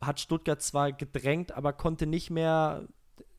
hat 0.00 0.20
Stuttgart 0.20 0.60
zwar 0.60 0.92
gedrängt, 0.92 1.52
aber 1.52 1.72
konnte 1.72 2.06
nicht 2.06 2.30
mehr 2.30 2.86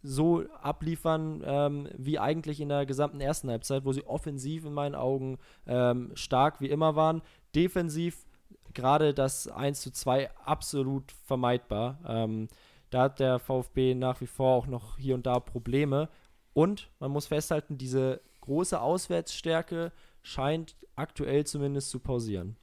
so 0.01 0.43
abliefern 0.61 1.41
ähm, 1.45 1.89
wie 1.97 2.19
eigentlich 2.19 2.61
in 2.61 2.69
der 2.69 2.85
gesamten 2.85 3.21
ersten 3.21 3.49
Halbzeit, 3.49 3.85
wo 3.85 3.91
sie 3.91 4.05
offensiv 4.05 4.65
in 4.65 4.73
meinen 4.73 4.95
Augen 4.95 5.37
ähm, 5.65 6.11
stark 6.13 6.61
wie 6.61 6.69
immer 6.69 6.95
waren. 6.95 7.21
Defensiv 7.55 8.25
gerade 8.73 9.13
das 9.13 9.47
1 9.47 9.81
zu 9.81 9.91
2 9.91 10.29
absolut 10.45 11.11
vermeidbar. 11.11 11.99
Ähm, 12.07 12.47
da 12.89 13.03
hat 13.03 13.19
der 13.19 13.39
VfB 13.39 13.95
nach 13.95 14.21
wie 14.21 14.27
vor 14.27 14.55
auch 14.55 14.67
noch 14.67 14.97
hier 14.97 15.15
und 15.15 15.25
da 15.25 15.39
Probleme. 15.39 16.09
Und 16.53 16.89
man 16.99 17.11
muss 17.11 17.27
festhalten, 17.27 17.77
diese 17.77 18.21
große 18.41 18.79
Auswärtsstärke 18.79 19.91
scheint 20.21 20.75
aktuell 20.95 21.45
zumindest 21.45 21.89
zu 21.89 21.99
pausieren. 21.99 22.55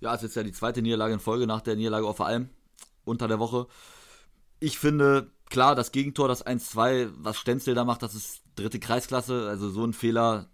Ja, 0.00 0.14
es 0.14 0.22
ist 0.22 0.36
ja 0.36 0.42
die 0.42 0.52
zweite 0.52 0.82
Niederlage 0.82 1.14
in 1.14 1.20
Folge 1.20 1.46
nach 1.46 1.60
der 1.60 1.76
Niederlage 1.76 2.06
auf 2.06 2.20
Alm 2.20 2.50
unter 3.04 3.26
der 3.26 3.38
Woche. 3.38 3.66
Ich 4.60 4.78
finde, 4.78 5.30
klar, 5.48 5.74
das 5.74 5.92
Gegentor, 5.92 6.28
das 6.28 6.44
1-2, 6.44 7.10
was 7.16 7.38
Stenzel 7.38 7.74
da 7.74 7.84
macht, 7.84 8.02
das 8.02 8.14
ist 8.14 8.42
dritte 8.54 8.78
Kreisklasse. 8.78 9.48
Also 9.48 9.70
so 9.70 9.84
ein 9.84 9.92
Fehler 9.92 10.50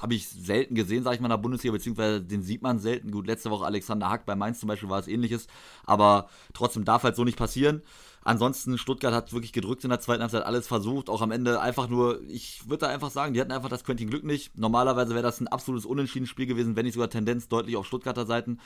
habe 0.00 0.14
ich 0.14 0.28
selten 0.28 0.74
gesehen, 0.74 1.04
sage 1.04 1.16
ich 1.16 1.20
mal, 1.20 1.26
in 1.26 1.30
der 1.30 1.36
Bundesliga, 1.38 1.72
beziehungsweise 1.72 2.22
den 2.22 2.42
sieht 2.42 2.62
man 2.62 2.78
selten. 2.78 3.10
Gut, 3.10 3.26
letzte 3.26 3.50
Woche 3.50 3.66
Alexander 3.66 4.08
Hack 4.08 4.26
bei 4.26 4.34
Mainz 4.34 4.60
zum 4.60 4.68
Beispiel 4.68 4.88
war 4.88 4.98
es 4.98 5.08
ähnliches, 5.08 5.46
aber 5.84 6.28
trotzdem 6.54 6.84
darf 6.84 7.02
halt 7.02 7.16
so 7.16 7.24
nicht 7.24 7.38
passieren. 7.38 7.82
Ansonsten, 8.22 8.76
Stuttgart 8.76 9.14
hat 9.14 9.32
wirklich 9.32 9.52
gedrückt 9.52 9.82
in 9.82 9.88
der 9.88 10.00
zweiten 10.00 10.20
Halbzeit, 10.20 10.44
alles 10.44 10.66
versucht, 10.66 11.08
auch 11.08 11.22
am 11.22 11.30
Ende 11.30 11.58
einfach 11.60 11.88
nur, 11.88 12.20
ich 12.28 12.68
würde 12.68 12.86
da 12.86 12.88
einfach 12.88 13.10
sagen, 13.10 13.32
die 13.32 13.40
hatten 13.40 13.50
einfach 13.50 13.70
das 13.70 13.82
Quentin 13.82 14.10
Glück 14.10 14.24
nicht. 14.24 14.58
Normalerweise 14.58 15.14
wäre 15.14 15.22
das 15.22 15.40
ein 15.40 15.48
absolutes 15.48 15.86
Unentschieden-Spiel 15.86 16.44
gewesen, 16.44 16.76
wenn 16.76 16.84
nicht 16.84 16.94
sogar 16.94 17.08
Tendenz 17.08 17.48
deutlich 17.48 17.76
auf 17.76 17.86
Stuttgarter 17.86 18.26
Seiten. 18.26 18.60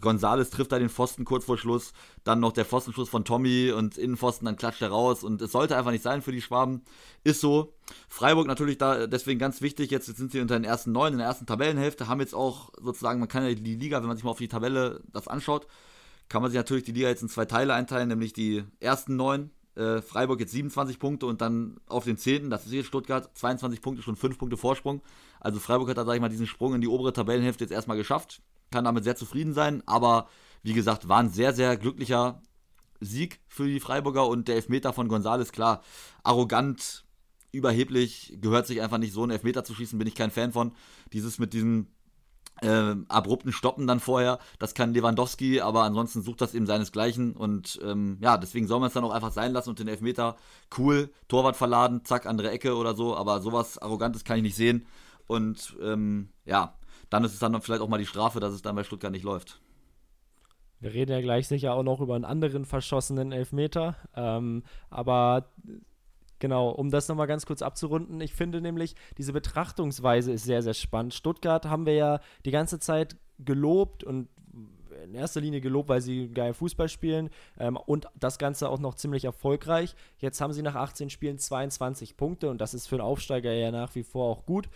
Gonzales 0.00 0.48
trifft 0.48 0.72
da 0.72 0.78
den 0.78 0.88
Pfosten 0.88 1.26
kurz 1.26 1.44
vor 1.44 1.58
Schluss, 1.58 1.92
dann 2.24 2.40
noch 2.40 2.52
der 2.52 2.64
Pfostenschuss 2.64 3.10
von 3.10 3.26
Tommy 3.26 3.72
und 3.72 3.98
Innenpfosten, 3.98 4.46
dann 4.46 4.56
klatscht 4.56 4.80
er 4.80 4.88
raus 4.88 5.22
und 5.22 5.42
es 5.42 5.52
sollte 5.52 5.76
einfach 5.76 5.90
nicht 5.90 6.02
sein 6.02 6.22
für 6.22 6.32
die 6.32 6.42
Schwaben. 6.42 6.82
Ist 7.24 7.42
so. 7.42 7.74
Freiburg 8.08 8.46
natürlich 8.46 8.78
da 8.78 9.06
deswegen 9.06 9.38
ganz 9.38 9.60
wichtig, 9.60 9.90
jetzt 9.90 10.06
sind 10.06 10.32
sie 10.32 10.40
unter 10.40 10.57
den 10.62 10.70
ersten 10.70 10.92
neun, 10.92 11.12
in 11.12 11.18
der 11.18 11.26
ersten 11.26 11.46
Tabellenhälfte, 11.46 12.08
haben 12.08 12.20
jetzt 12.20 12.34
auch 12.34 12.70
sozusagen, 12.80 13.20
man 13.20 13.28
kann 13.28 13.44
ja 13.44 13.54
die 13.54 13.76
Liga, 13.76 14.00
wenn 14.00 14.08
man 14.08 14.16
sich 14.16 14.24
mal 14.24 14.30
auf 14.30 14.38
die 14.38 14.48
Tabelle 14.48 15.02
das 15.12 15.28
anschaut, 15.28 15.66
kann 16.28 16.42
man 16.42 16.50
sich 16.50 16.56
natürlich 16.56 16.84
die 16.84 16.92
Liga 16.92 17.08
jetzt 17.08 17.22
in 17.22 17.28
zwei 17.28 17.44
Teile 17.44 17.74
einteilen, 17.74 18.08
nämlich 18.08 18.32
die 18.32 18.64
ersten 18.80 19.16
neun. 19.16 19.50
Äh, 19.76 20.02
Freiburg 20.02 20.40
jetzt 20.40 20.52
27 20.52 20.98
Punkte 20.98 21.26
und 21.26 21.40
dann 21.40 21.78
auf 21.86 22.04
den 22.04 22.16
zehnten, 22.16 22.50
das 22.50 22.66
ist 22.66 22.72
jetzt 22.72 22.86
Stuttgart, 22.86 23.30
22 23.34 23.80
Punkte, 23.80 24.02
schon 24.02 24.16
5 24.16 24.36
Punkte 24.36 24.56
Vorsprung. 24.56 25.02
Also 25.40 25.60
Freiburg 25.60 25.88
hat 25.88 25.96
da, 25.96 26.04
sag 26.04 26.14
ich 26.14 26.20
mal, 26.20 26.28
diesen 26.28 26.46
Sprung 26.46 26.74
in 26.74 26.80
die 26.80 26.88
obere 26.88 27.12
Tabellenhälfte 27.12 27.64
jetzt 27.64 27.72
erstmal 27.72 27.96
geschafft. 27.96 28.42
Kann 28.70 28.84
damit 28.84 29.04
sehr 29.04 29.16
zufrieden 29.16 29.54
sein, 29.54 29.82
aber 29.86 30.28
wie 30.62 30.74
gesagt, 30.74 31.08
war 31.08 31.20
ein 31.20 31.30
sehr, 31.30 31.54
sehr 31.54 31.76
glücklicher 31.76 32.42
Sieg 33.00 33.40
für 33.46 33.66
die 33.66 33.80
Freiburger 33.80 34.26
und 34.26 34.48
der 34.48 34.56
Elfmeter 34.56 34.92
von 34.92 35.08
Gonzales, 35.08 35.52
klar, 35.52 35.82
arrogant, 36.22 37.04
überheblich, 37.52 38.36
gehört 38.40 38.66
sich 38.66 38.82
einfach 38.82 38.98
nicht 38.98 39.12
so 39.12 39.22
einen 39.22 39.32
Elfmeter 39.32 39.64
zu 39.64 39.74
schießen, 39.74 39.98
bin 39.98 40.08
ich 40.08 40.14
kein 40.14 40.30
Fan 40.30 40.52
von. 40.52 40.72
Dieses 41.12 41.38
mit 41.38 41.52
diesem 41.52 41.88
äh, 42.62 42.94
abrupten 43.08 43.52
Stoppen 43.52 43.86
dann 43.86 44.00
vorher. 44.00 44.38
Das 44.58 44.74
kann 44.74 44.92
Lewandowski, 44.92 45.60
aber 45.60 45.84
ansonsten 45.84 46.22
sucht 46.22 46.40
das 46.40 46.54
eben 46.54 46.66
seinesgleichen. 46.66 47.32
Und 47.32 47.78
ähm, 47.84 48.18
ja, 48.20 48.36
deswegen 48.36 48.66
soll 48.66 48.80
man 48.80 48.88
es 48.88 48.94
dann 48.94 49.04
auch 49.04 49.12
einfach 49.12 49.32
sein 49.32 49.52
lassen 49.52 49.70
und 49.70 49.78
den 49.78 49.88
Elfmeter 49.88 50.36
cool, 50.76 51.10
Torwart 51.28 51.56
verladen, 51.56 52.04
zack, 52.04 52.26
andere 52.26 52.50
Ecke 52.50 52.76
oder 52.76 52.94
so. 52.94 53.16
Aber 53.16 53.40
sowas 53.40 53.78
Arrogantes 53.78 54.24
kann 54.24 54.38
ich 54.38 54.42
nicht 54.42 54.56
sehen. 54.56 54.86
Und 55.26 55.76
ähm, 55.82 56.30
ja, 56.44 56.74
dann 57.10 57.24
ist 57.24 57.32
es 57.32 57.38
dann 57.38 57.60
vielleicht 57.62 57.82
auch 57.82 57.88
mal 57.88 57.98
die 57.98 58.06
Strafe, 58.06 58.40
dass 58.40 58.52
es 58.52 58.62
dann 58.62 58.76
bei 58.76 58.84
Stuttgart 58.84 59.12
nicht 59.12 59.24
läuft. 59.24 59.60
Wir 60.80 60.94
reden 60.94 61.10
ja 61.10 61.20
gleich 61.20 61.48
sicher 61.48 61.74
auch 61.74 61.82
noch 61.82 62.00
über 62.00 62.14
einen 62.14 62.24
anderen 62.24 62.64
verschossenen 62.64 63.32
Elfmeter. 63.32 63.96
Ähm, 64.14 64.62
aber 64.90 65.50
Genau, 66.38 66.70
um 66.70 66.90
das 66.90 67.08
nochmal 67.08 67.26
ganz 67.26 67.46
kurz 67.46 67.62
abzurunden. 67.62 68.20
Ich 68.20 68.34
finde 68.34 68.60
nämlich, 68.60 68.94
diese 69.16 69.32
Betrachtungsweise 69.32 70.32
ist 70.32 70.44
sehr, 70.44 70.62
sehr 70.62 70.74
spannend. 70.74 71.14
Stuttgart 71.14 71.66
haben 71.66 71.86
wir 71.86 71.94
ja 71.94 72.20
die 72.44 72.50
ganze 72.50 72.78
Zeit 72.78 73.16
gelobt 73.38 74.04
und 74.04 74.28
in 75.04 75.14
erster 75.14 75.40
Linie 75.40 75.60
gelobt, 75.60 75.88
weil 75.88 76.00
sie 76.00 76.28
geil 76.28 76.54
Fußball 76.54 76.88
spielen 76.88 77.30
ähm, 77.58 77.76
und 77.76 78.08
das 78.18 78.38
Ganze 78.38 78.68
auch 78.68 78.78
noch 78.78 78.94
ziemlich 78.94 79.24
erfolgreich. 79.24 79.94
Jetzt 80.18 80.40
haben 80.40 80.52
sie 80.52 80.62
nach 80.62 80.74
18 80.74 81.10
Spielen 81.10 81.38
22 81.38 82.16
Punkte 82.16 82.50
und 82.50 82.60
das 82.60 82.74
ist 82.74 82.86
für 82.86 82.96
einen 82.96 83.02
Aufsteiger 83.02 83.52
ja 83.52 83.70
nach 83.70 83.94
wie 83.94 84.02
vor 84.02 84.28
auch 84.28 84.46
gut. 84.46 84.68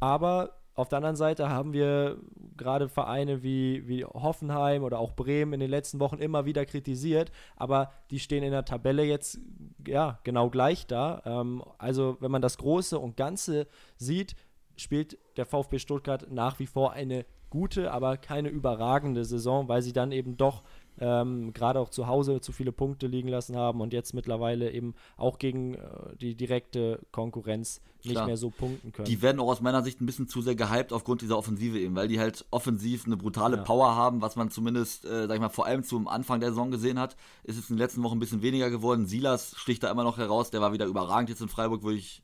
Aber 0.00 0.57
auf 0.78 0.88
der 0.88 0.98
anderen 0.98 1.16
Seite 1.16 1.48
haben 1.48 1.72
wir 1.72 2.18
gerade 2.56 2.88
Vereine 2.88 3.42
wie, 3.42 3.88
wie 3.88 4.04
Hoffenheim 4.04 4.84
oder 4.84 5.00
auch 5.00 5.12
Bremen 5.12 5.54
in 5.54 5.60
den 5.60 5.70
letzten 5.70 5.98
Wochen 5.98 6.18
immer 6.18 6.44
wieder 6.44 6.64
kritisiert, 6.66 7.32
aber 7.56 7.90
die 8.12 8.20
stehen 8.20 8.44
in 8.44 8.52
der 8.52 8.64
Tabelle 8.64 9.02
jetzt 9.02 9.40
ja 9.86 10.20
genau 10.22 10.50
gleich 10.50 10.86
da. 10.86 11.20
Ähm, 11.24 11.64
also 11.78 12.16
wenn 12.20 12.30
man 12.30 12.42
das 12.42 12.58
Große 12.58 12.96
und 12.96 13.16
Ganze 13.16 13.66
sieht, 13.96 14.36
spielt 14.76 15.18
der 15.36 15.46
VfB 15.46 15.80
Stuttgart 15.80 16.30
nach 16.30 16.60
wie 16.60 16.66
vor 16.66 16.92
eine 16.92 17.26
gute, 17.50 17.90
aber 17.90 18.16
keine 18.16 18.48
überragende 18.48 19.24
Saison, 19.24 19.68
weil 19.68 19.82
sie 19.82 19.92
dann 19.92 20.12
eben 20.12 20.36
doch 20.36 20.62
ähm, 21.00 21.52
gerade 21.52 21.80
auch 21.80 21.88
zu 21.88 22.06
Hause 22.06 22.40
zu 22.40 22.52
viele 22.52 22.72
Punkte 22.72 23.06
liegen 23.06 23.28
lassen 23.28 23.56
haben 23.56 23.80
und 23.80 23.92
jetzt 23.92 24.14
mittlerweile 24.14 24.72
eben 24.72 24.94
auch 25.16 25.38
gegen 25.38 25.74
äh, 25.74 25.80
die 26.20 26.34
direkte 26.34 27.00
Konkurrenz 27.12 27.80
nicht 28.04 28.14
Klar. 28.14 28.26
mehr 28.26 28.36
so 28.36 28.50
punkten 28.50 28.92
können. 28.92 29.06
Die 29.06 29.22
werden 29.22 29.40
auch 29.40 29.48
aus 29.48 29.60
meiner 29.60 29.82
Sicht 29.82 30.00
ein 30.00 30.06
bisschen 30.06 30.28
zu 30.28 30.40
sehr 30.40 30.54
gehypt 30.54 30.92
aufgrund 30.92 31.20
dieser 31.20 31.36
Offensive 31.36 31.78
eben, 31.78 31.96
weil 31.96 32.08
die 32.08 32.20
halt 32.20 32.44
offensiv 32.50 33.06
eine 33.06 33.16
brutale 33.16 33.56
ja. 33.56 33.62
Power 33.62 33.96
haben, 33.96 34.22
was 34.22 34.36
man 34.36 34.50
zumindest, 34.50 35.04
äh, 35.04 35.26
sag 35.26 35.34
ich 35.34 35.40
mal, 35.40 35.48
vor 35.48 35.66
allem 35.66 35.82
zum 35.82 36.06
Anfang 36.06 36.40
der 36.40 36.50
Saison 36.50 36.70
gesehen 36.70 36.98
hat. 36.98 37.16
Ist 37.42 37.58
es 37.58 37.70
in 37.70 37.76
den 37.76 37.82
letzten 37.82 38.02
Wochen 38.02 38.16
ein 38.16 38.20
bisschen 38.20 38.42
weniger 38.42 38.70
geworden. 38.70 39.06
Silas 39.06 39.54
sticht 39.56 39.82
da 39.82 39.90
immer 39.90 40.04
noch 40.04 40.18
heraus, 40.18 40.50
der 40.50 40.60
war 40.60 40.72
wieder 40.72 40.86
überragend 40.86 41.28
jetzt 41.28 41.42
in 41.42 41.48
Freiburg, 41.48 41.82
würde 41.82 41.98
ich 41.98 42.22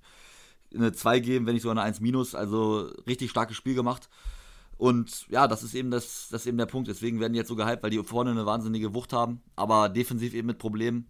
eine 0.72 0.92
2 0.92 1.20
geben, 1.20 1.46
wenn 1.46 1.54
nicht 1.54 1.62
sogar 1.62 1.76
eine 1.76 1.86
1 1.86 2.00
minus, 2.00 2.34
also 2.34 2.90
richtig 3.06 3.30
starkes 3.30 3.56
Spiel 3.56 3.74
gemacht. 3.74 4.08
Und 4.76 5.26
ja, 5.28 5.46
das 5.46 5.62
ist 5.62 5.74
eben 5.74 5.90
das, 5.90 6.28
das 6.30 6.46
eben 6.46 6.58
der 6.58 6.66
Punkt. 6.66 6.88
Deswegen 6.88 7.20
werden 7.20 7.32
die 7.32 7.38
jetzt 7.38 7.48
so 7.48 7.56
gehypt, 7.56 7.82
weil 7.82 7.90
die 7.90 8.02
vorne 8.02 8.30
eine 8.30 8.46
wahnsinnige 8.46 8.94
Wucht 8.94 9.12
haben, 9.12 9.42
aber 9.56 9.88
defensiv 9.88 10.34
eben 10.34 10.48
mit 10.48 10.58
Problemen. 10.58 11.08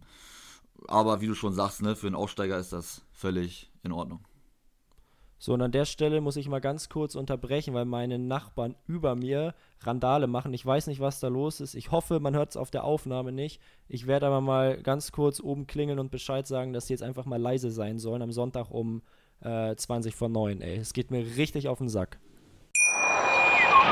Aber 0.87 1.20
wie 1.20 1.27
du 1.27 1.35
schon 1.35 1.55
sagst, 1.55 1.83
ne, 1.83 1.96
für 1.96 2.07
einen 2.07 2.16
Aufsteiger 2.16 2.59
ist 2.59 2.72
das 2.72 3.03
völlig 3.12 3.70
in 3.83 3.92
Ordnung. 3.92 4.20
So, 5.38 5.53
und 5.53 5.61
an 5.61 5.72
der 5.72 5.85
Stelle 5.85 6.22
muss 6.22 6.37
ich 6.37 6.48
mal 6.48 6.61
ganz 6.61 6.88
kurz 6.88 7.14
unterbrechen, 7.14 7.74
weil 7.74 7.85
meine 7.85 8.18
Nachbarn 8.18 8.77
über 8.87 9.14
mir 9.14 9.55
Randale 9.81 10.27
machen. 10.27 10.55
Ich 10.55 10.64
weiß 10.64 10.87
nicht, 10.87 11.00
was 11.00 11.20
da 11.20 11.29
los 11.29 11.61
ist. 11.61 11.74
Ich 11.74 11.90
hoffe, 11.90 12.18
man 12.18 12.35
hört 12.35 12.50
es 12.50 12.57
auf 12.57 12.70
der 12.70 12.85
Aufnahme 12.85 13.31
nicht. 13.31 13.61
Ich 13.87 14.07
werde 14.07 14.27
aber 14.27 14.40
mal 14.40 14.81
ganz 14.83 15.12
kurz 15.12 15.40
oben 15.40 15.66
klingeln 15.66 15.98
und 15.98 16.11
Bescheid 16.11 16.46
sagen, 16.46 16.72
dass 16.72 16.87
sie 16.87 16.94
jetzt 16.94 17.03
einfach 17.03 17.27
mal 17.27 17.40
leise 17.40 17.70
sein 17.70 17.98
sollen 17.98 18.22
am 18.22 18.33
Sonntag 18.33 18.70
um 18.70 19.03
äh, 19.40 19.77
20 19.77 20.14
vor 20.14 20.31
9. 20.31 20.62
Ey, 20.62 20.79
es 20.79 20.94
geht 20.94 21.11
mir 21.11 21.37
richtig 21.37 21.68
auf 21.68 21.77
den 21.79 21.90
Sack. 21.90 22.18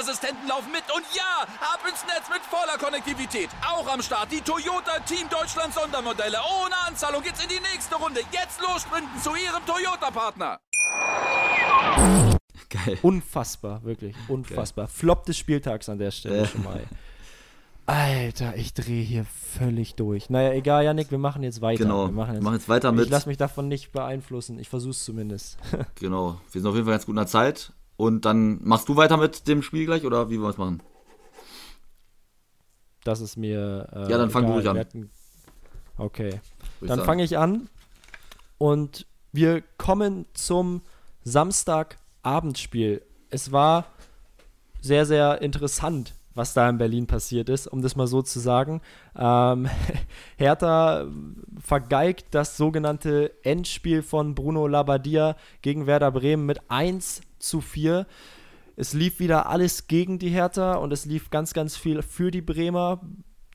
Sicherheitsassistenten 0.00 0.48
laufen 0.48 0.72
mit. 0.72 0.82
Und 0.94 1.04
ja, 1.14 1.42
ab 1.60 1.80
ins 1.88 2.04
Netz 2.04 2.28
mit 2.28 2.42
voller 2.42 2.78
Konnektivität. 2.78 3.48
Auch 3.66 3.86
am 3.92 4.02
Start 4.02 4.32
die 4.32 4.40
Toyota 4.40 4.98
Team 5.00 5.28
Deutschland 5.28 5.74
Sondermodelle. 5.74 6.38
Ohne 6.62 6.74
Anzahlung 6.86 7.22
geht's 7.22 7.42
in 7.42 7.48
die 7.48 7.60
nächste 7.72 7.96
Runde. 7.96 8.20
Jetzt 8.32 8.60
los 8.60 8.82
sprinten 8.82 9.20
zu 9.20 9.30
ihrem 9.30 9.64
Toyota-Partner. 9.66 10.60
Geil. 12.68 12.98
Unfassbar, 13.02 13.82
wirklich. 13.84 14.14
Unfassbar. 14.28 14.86
Geil. 14.86 14.94
Flop 14.94 15.26
des 15.26 15.36
Spieltags 15.38 15.88
an 15.88 15.98
der 15.98 16.10
Stelle 16.10 16.42
äh. 16.42 16.46
schon 16.46 16.64
mal. 16.64 16.82
Alter, 17.86 18.56
ich 18.56 18.72
drehe 18.72 19.02
hier 19.02 19.24
völlig 19.24 19.96
durch. 19.96 20.30
Naja, 20.30 20.52
egal, 20.52 20.84
Janik, 20.84 21.10
wir 21.10 21.18
machen 21.18 21.42
jetzt 21.42 21.60
weiter. 21.60 21.82
Genau, 21.82 22.06
wir 22.06 22.12
machen 22.12 22.34
jetzt, 22.34 22.44
machen 22.44 22.54
jetzt 22.54 22.68
weiter 22.68 22.92
mit. 22.92 23.06
Ich 23.06 23.10
lasse 23.10 23.28
mich 23.28 23.36
davon 23.36 23.66
nicht 23.66 23.90
beeinflussen. 23.90 24.60
Ich 24.60 24.68
versuche 24.68 24.92
es 24.92 25.04
zumindest. 25.04 25.58
genau, 25.96 26.40
wir 26.52 26.60
sind 26.60 26.70
auf 26.70 26.76
jeden 26.76 26.86
Fall 26.86 26.94
ganz 26.94 27.06
gut 27.06 27.14
in 27.14 27.16
der 27.16 27.26
Zeit. 27.26 27.72
Und 28.00 28.24
dann 28.24 28.60
machst 28.62 28.88
du 28.88 28.96
weiter 28.96 29.18
mit 29.18 29.46
dem 29.46 29.60
Spiel 29.60 29.84
gleich 29.84 30.06
oder 30.06 30.30
wie 30.30 30.40
wollen 30.40 30.44
wir 30.44 30.50
es 30.52 30.56
machen? 30.56 30.82
Das 33.04 33.20
ist 33.20 33.36
mir. 33.36 33.88
Äh, 33.92 34.10
ja, 34.10 34.16
dann 34.16 34.30
fang 34.30 34.46
du 34.46 34.54
ruhig 34.54 34.66
an. 34.66 35.10
Okay. 35.98 36.40
Dann 36.80 37.04
fange 37.04 37.24
ich 37.24 37.36
an. 37.36 37.68
Und 38.56 39.06
wir 39.32 39.62
kommen 39.76 40.24
zum 40.32 40.80
Samstagabendspiel. 41.24 43.02
Es 43.28 43.52
war 43.52 43.84
sehr, 44.80 45.04
sehr 45.04 45.42
interessant, 45.42 46.14
was 46.34 46.54
da 46.54 46.70
in 46.70 46.78
Berlin 46.78 47.06
passiert 47.06 47.50
ist, 47.50 47.66
um 47.66 47.82
das 47.82 47.96
mal 47.96 48.06
so 48.06 48.22
zu 48.22 48.40
sagen. 48.40 48.80
Ähm, 49.14 49.68
Hertha 50.38 51.06
vergeigt 51.58 52.28
das 52.30 52.56
sogenannte 52.56 53.32
Endspiel 53.42 54.02
von 54.02 54.34
Bruno 54.34 54.66
Labbadia 54.66 55.36
gegen 55.60 55.86
Werder 55.86 56.12
Bremen 56.12 56.46
mit 56.46 56.62
1 56.70 57.20
zu 57.40 57.60
4. 57.60 58.06
Es 58.76 58.92
lief 58.92 59.18
wieder 59.20 59.48
alles 59.48 59.88
gegen 59.88 60.18
die 60.18 60.30
Hertha 60.30 60.74
und 60.74 60.92
es 60.92 61.04
lief 61.04 61.30
ganz, 61.30 61.52
ganz 61.52 61.76
viel 61.76 62.02
für 62.02 62.30
die 62.30 62.40
Bremer. 62.40 63.00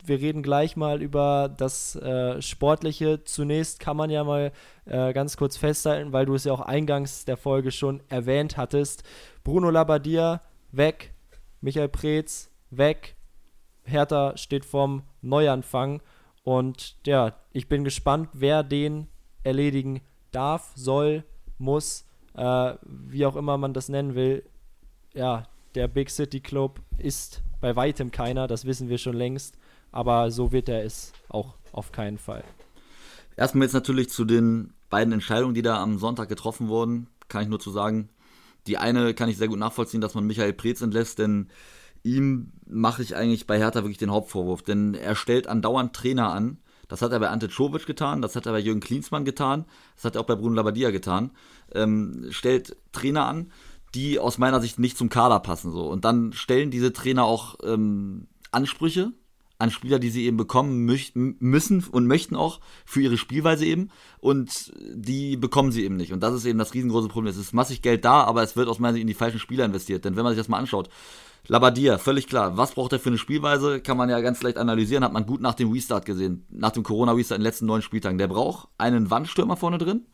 Wir 0.04 0.20
reden 0.20 0.44
gleich 0.44 0.76
mal 0.76 1.02
über 1.02 1.50
das 1.50 1.96
äh, 1.96 2.42
Sportliche. 2.42 3.24
Zunächst 3.24 3.80
kann 3.80 3.98
man 3.98 4.12
ja 4.12 4.24
mal 4.24 4.52
äh, 4.86 5.14
ganz 5.14 5.36
kurz 5.36 5.58
festhalten, 5.58 6.14
weil 6.14 6.28
du 6.28 6.36
es 6.36 6.44
ja 6.44 6.54
auch 6.54 6.62
eingangs 6.62 7.26
der 7.26 7.38
Folge 7.38 7.72
schon 7.72 8.04
erwähnt 8.08 8.56
hattest. 8.56 9.04
Bruno 9.44 9.72
Labbadia 9.72 10.42
weg, 10.72 11.14
Michael 11.62 11.90
Preetz 11.90 12.52
weg. 12.70 13.16
Hertha 13.84 14.38
steht 14.38 14.66
vorm 14.66 15.04
Neuanfang. 15.22 16.02
Und 16.44 16.98
ja, 17.08 17.34
ich 17.52 17.68
bin 17.68 17.84
gespannt, 17.84 18.30
wer 18.34 18.62
den 18.62 19.08
erledigen 19.44 20.02
darf, 20.32 20.72
soll, 20.76 21.24
muss, 21.58 22.06
äh, 22.36 22.76
wie 22.84 23.26
auch 23.26 23.36
immer 23.36 23.58
man 23.58 23.74
das 23.74 23.90
nennen 23.90 24.16
will. 24.16 24.44
Ja, 25.14 25.48
der 25.76 25.88
Big 25.88 26.10
City 26.10 26.40
Club 26.40 26.82
ist 26.98 27.42
bei 27.62 27.76
weitem 27.76 28.12
keiner, 28.12 28.48
das 28.48 28.66
wissen 28.66 28.90
wir 28.90 28.98
schon 28.98 29.16
längst. 29.16 29.58
Aber 29.92 30.30
so 30.30 30.52
wird 30.52 30.68
er 30.68 30.84
es 30.84 31.14
auch 31.30 31.56
auf 31.72 31.92
keinen 31.92 32.18
Fall. 32.18 32.44
Erstmal 33.38 33.66
jetzt 33.66 33.74
natürlich 33.74 34.10
zu 34.10 34.26
den 34.26 34.74
beiden 34.90 35.14
Entscheidungen, 35.14 35.54
die 35.54 35.62
da 35.62 35.82
am 35.82 35.98
Sonntag 35.98 36.30
getroffen 36.30 36.68
wurden, 36.68 37.08
kann 37.28 37.44
ich 37.44 37.50
nur 37.50 37.60
zu 37.60 37.72
sagen, 37.72 38.10
die 38.68 38.78
eine 38.78 39.14
kann 39.14 39.30
ich 39.30 39.38
sehr 39.38 39.48
gut 39.48 39.60
nachvollziehen, 39.60 40.02
dass 40.02 40.16
man 40.16 40.26
Michael 40.26 40.54
Preetz 40.54 40.82
entlässt, 40.82 41.20
denn 41.20 41.50
ihm 42.04 42.52
mache 42.68 43.02
ich 43.02 43.16
eigentlich 43.16 43.48
bei 43.48 43.58
Hertha 43.58 43.82
wirklich 43.82 43.98
den 43.98 44.12
Hauptvorwurf, 44.12 44.62
denn 44.64 44.94
er 44.94 45.16
stellt 45.16 45.48
andauernd 45.48 45.94
Trainer 45.94 46.32
an. 46.32 46.58
Das 46.88 47.02
hat 47.02 47.12
er 47.12 47.20
bei 47.20 47.30
Ante 47.30 47.50
Czovic 47.50 47.86
getan, 47.86 48.22
das 48.22 48.36
hat 48.36 48.46
er 48.46 48.52
bei 48.52 48.60
Jürgen 48.60 48.82
Klinsmann 48.82 49.26
getan, 49.26 49.66
das 49.96 50.06
hat 50.06 50.16
er 50.16 50.22
auch 50.22 50.26
bei 50.26 50.36
Bruno 50.36 50.56
Labbadia 50.56 50.92
getan. 50.92 51.32
Ähm, 51.74 52.28
stellt 52.30 52.76
Trainer 52.92 53.26
an, 53.26 53.52
die 53.96 54.20
aus 54.20 54.38
meiner 54.38 54.62
Sicht 54.62 54.78
nicht 54.78 54.98
zum 54.98 55.10
Kader 55.10 55.40
passen. 55.40 55.72
So. 55.72 55.90
Und 55.90 56.06
dann 56.06 56.34
stellen 56.34 56.70
diese 56.70 56.94
Trainer 56.94 57.24
auch 57.24 57.56
ähm, 57.64 58.28
Ansprüche 58.52 59.14
an 59.58 59.72
Spieler, 59.72 60.00
die 60.00 60.10
sie 60.10 60.26
eben 60.26 60.36
bekommen 60.36 60.84
müssen 60.84 61.86
und 61.90 62.08
möchten 62.08 62.36
auch 62.36 62.60
für 62.86 63.02
ihre 63.02 63.18
Spielweise 63.18 63.66
eben. 63.66 63.90
Und 64.20 64.74
die 64.78 65.38
bekommen 65.38 65.72
sie 65.72 65.86
eben 65.86 65.96
nicht. 65.96 66.12
Und 66.12 66.22
das 66.22 66.34
ist 66.34 66.46
eben 66.46 66.60
das 66.60 66.74
riesengroße 66.74 67.08
Problem. 67.08 67.32
Es 67.32 67.38
ist 67.38 67.54
massig 67.54 67.82
Geld 67.82 68.04
da, 68.04 68.24
aber 68.26 68.44
es 68.44 68.58
wird 68.58 68.68
aus 68.68 68.80
meiner 68.80 68.94
Sicht 68.94 69.02
in 69.04 69.08
die 69.08 69.14
falschen 69.14 69.40
Spieler 69.40 69.64
investiert. 69.64 70.04
Denn 70.04 70.18
wenn 70.18 70.24
man 70.24 70.34
sich 70.34 70.42
das 70.42 70.50
mal 70.50 70.58
anschaut, 70.58 70.90
Labadia, 71.48 71.98
völlig 71.98 72.28
klar. 72.28 72.58
Was 72.58 72.74
braucht 72.74 72.94
er 72.94 73.00
für 73.00 73.10
eine 73.10 73.18
Spielweise? 73.18 73.80
Kann 73.80 73.98
man 73.98 74.10
ja 74.10 74.20
ganz 74.22 74.42
leicht 74.42 74.58
analysieren. 74.58 75.04
Hat 75.04 75.14
man 75.14 75.26
gut 75.26 75.42
nach 75.42 75.54
dem 75.54 75.72
Restart 75.72 76.06
gesehen. 76.06 76.46
Nach 76.50 76.72
dem 76.72 76.84
Corona-Restart 76.84 77.38
in 77.38 77.42
den 77.42 77.48
letzten 77.48 77.66
neun 77.68 77.82
Spieltagen. 77.82 78.18
Der 78.18 78.28
braucht 78.28 78.70
einen 78.78 79.12
Wandstürmer 79.12 79.56
vorne 79.56 79.78
drin. 79.78 80.06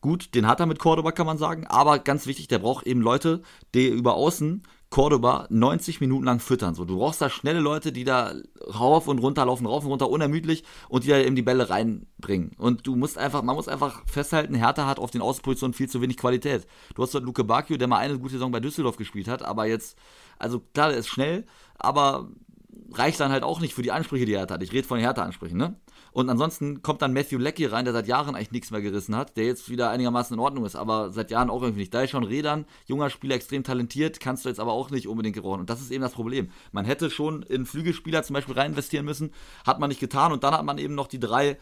Gut, 0.00 0.34
den 0.34 0.46
hat 0.46 0.60
er 0.60 0.66
mit 0.66 0.78
Cordoba, 0.78 1.12
kann 1.12 1.26
man 1.26 1.36
sagen. 1.36 1.66
Aber 1.66 1.98
ganz 1.98 2.26
wichtig, 2.26 2.48
der 2.48 2.60
braucht 2.60 2.86
eben 2.86 3.02
Leute, 3.02 3.42
die 3.74 3.88
über 3.88 4.14
außen 4.14 4.62
Cordoba 4.88 5.46
90 5.50 6.00
Minuten 6.00 6.24
lang 6.24 6.40
füttern. 6.40 6.74
So, 6.74 6.84
du 6.84 6.98
brauchst 6.98 7.20
da 7.20 7.28
schnelle 7.28 7.60
Leute, 7.60 7.92
die 7.92 8.02
da 8.02 8.32
rauf 8.66 9.06
und 9.06 9.18
runter 9.18 9.44
laufen, 9.44 9.66
rauf 9.66 9.84
und 9.84 9.90
runter, 9.90 10.10
unermüdlich 10.10 10.64
und 10.88 11.04
die 11.04 11.08
da 11.08 11.18
eben 11.18 11.36
die 11.36 11.42
Bälle 11.42 11.70
reinbringen. 11.70 12.52
Und 12.56 12.86
du 12.86 12.96
musst 12.96 13.16
einfach, 13.16 13.42
man 13.42 13.54
muss 13.54 13.68
einfach 13.68 14.02
festhalten, 14.06 14.54
Hertha 14.54 14.86
hat 14.86 14.98
auf 14.98 15.12
den 15.12 15.20
Außenpositionen 15.20 15.74
viel 15.74 15.88
zu 15.88 16.00
wenig 16.00 16.16
Qualität. 16.16 16.66
Du 16.94 17.02
hast 17.02 17.14
dort 17.14 17.24
Luke 17.24 17.44
Bacchio, 17.44 17.76
der 17.76 17.86
mal 17.86 17.98
eine 17.98 18.18
gute 18.18 18.32
Saison 18.32 18.50
bei 18.50 18.58
Düsseldorf 18.58 18.96
gespielt 18.96 19.28
hat, 19.28 19.42
aber 19.42 19.66
jetzt 19.66 19.96
also 20.40 20.60
klar, 20.74 20.88
der 20.88 20.98
ist 20.98 21.08
schnell, 21.08 21.44
aber 21.78 22.28
reicht 22.92 23.20
dann 23.20 23.30
halt 23.30 23.42
auch 23.42 23.60
nicht 23.60 23.74
für 23.74 23.82
die 23.82 23.92
Ansprüche, 23.92 24.26
die 24.26 24.34
er 24.34 24.42
hat. 24.42 24.62
Ich 24.62 24.72
rede 24.72 24.86
von 24.86 24.98
Härteansprüchen, 24.98 25.56
ne? 25.56 25.76
Und 26.12 26.28
ansonsten 26.28 26.82
kommt 26.82 27.02
dann 27.02 27.12
Matthew 27.12 27.38
Leckie 27.38 27.66
rein, 27.66 27.84
der 27.84 27.94
seit 27.94 28.08
Jahren 28.08 28.34
eigentlich 28.34 28.50
nichts 28.50 28.70
mehr 28.72 28.80
gerissen 28.80 29.14
hat, 29.14 29.36
der 29.36 29.44
jetzt 29.44 29.70
wieder 29.70 29.90
einigermaßen 29.90 30.34
in 30.34 30.40
Ordnung 30.40 30.64
ist, 30.64 30.74
aber 30.74 31.12
seit 31.12 31.30
Jahren 31.30 31.50
auch 31.50 31.62
irgendwie 31.62 31.82
nicht. 31.82 31.94
Da 31.94 32.02
ist 32.02 32.10
schon 32.10 32.24
Rädern, 32.24 32.66
junger 32.86 33.10
Spieler, 33.10 33.36
extrem 33.36 33.62
talentiert, 33.62 34.18
kannst 34.18 34.44
du 34.44 34.48
jetzt 34.48 34.58
aber 34.58 34.72
auch 34.72 34.90
nicht 34.90 35.06
unbedingt 35.06 35.36
gebrauchen. 35.36 35.60
Und 35.60 35.70
das 35.70 35.80
ist 35.80 35.92
eben 35.92 36.02
das 36.02 36.12
Problem. 36.12 36.50
Man 36.72 36.84
hätte 36.84 37.10
schon 37.10 37.42
in 37.42 37.64
Flügelspieler 37.64 38.24
zum 38.24 38.34
Beispiel 38.34 38.56
rein 38.56 38.72
investieren 38.72 39.04
müssen, 39.04 39.32
hat 39.64 39.78
man 39.78 39.88
nicht 39.88 40.00
getan 40.00 40.32
und 40.32 40.42
dann 40.42 40.52
hat 40.52 40.64
man 40.64 40.78
eben 40.78 40.96
noch 40.96 41.06
die 41.06 41.20
drei, 41.20 41.58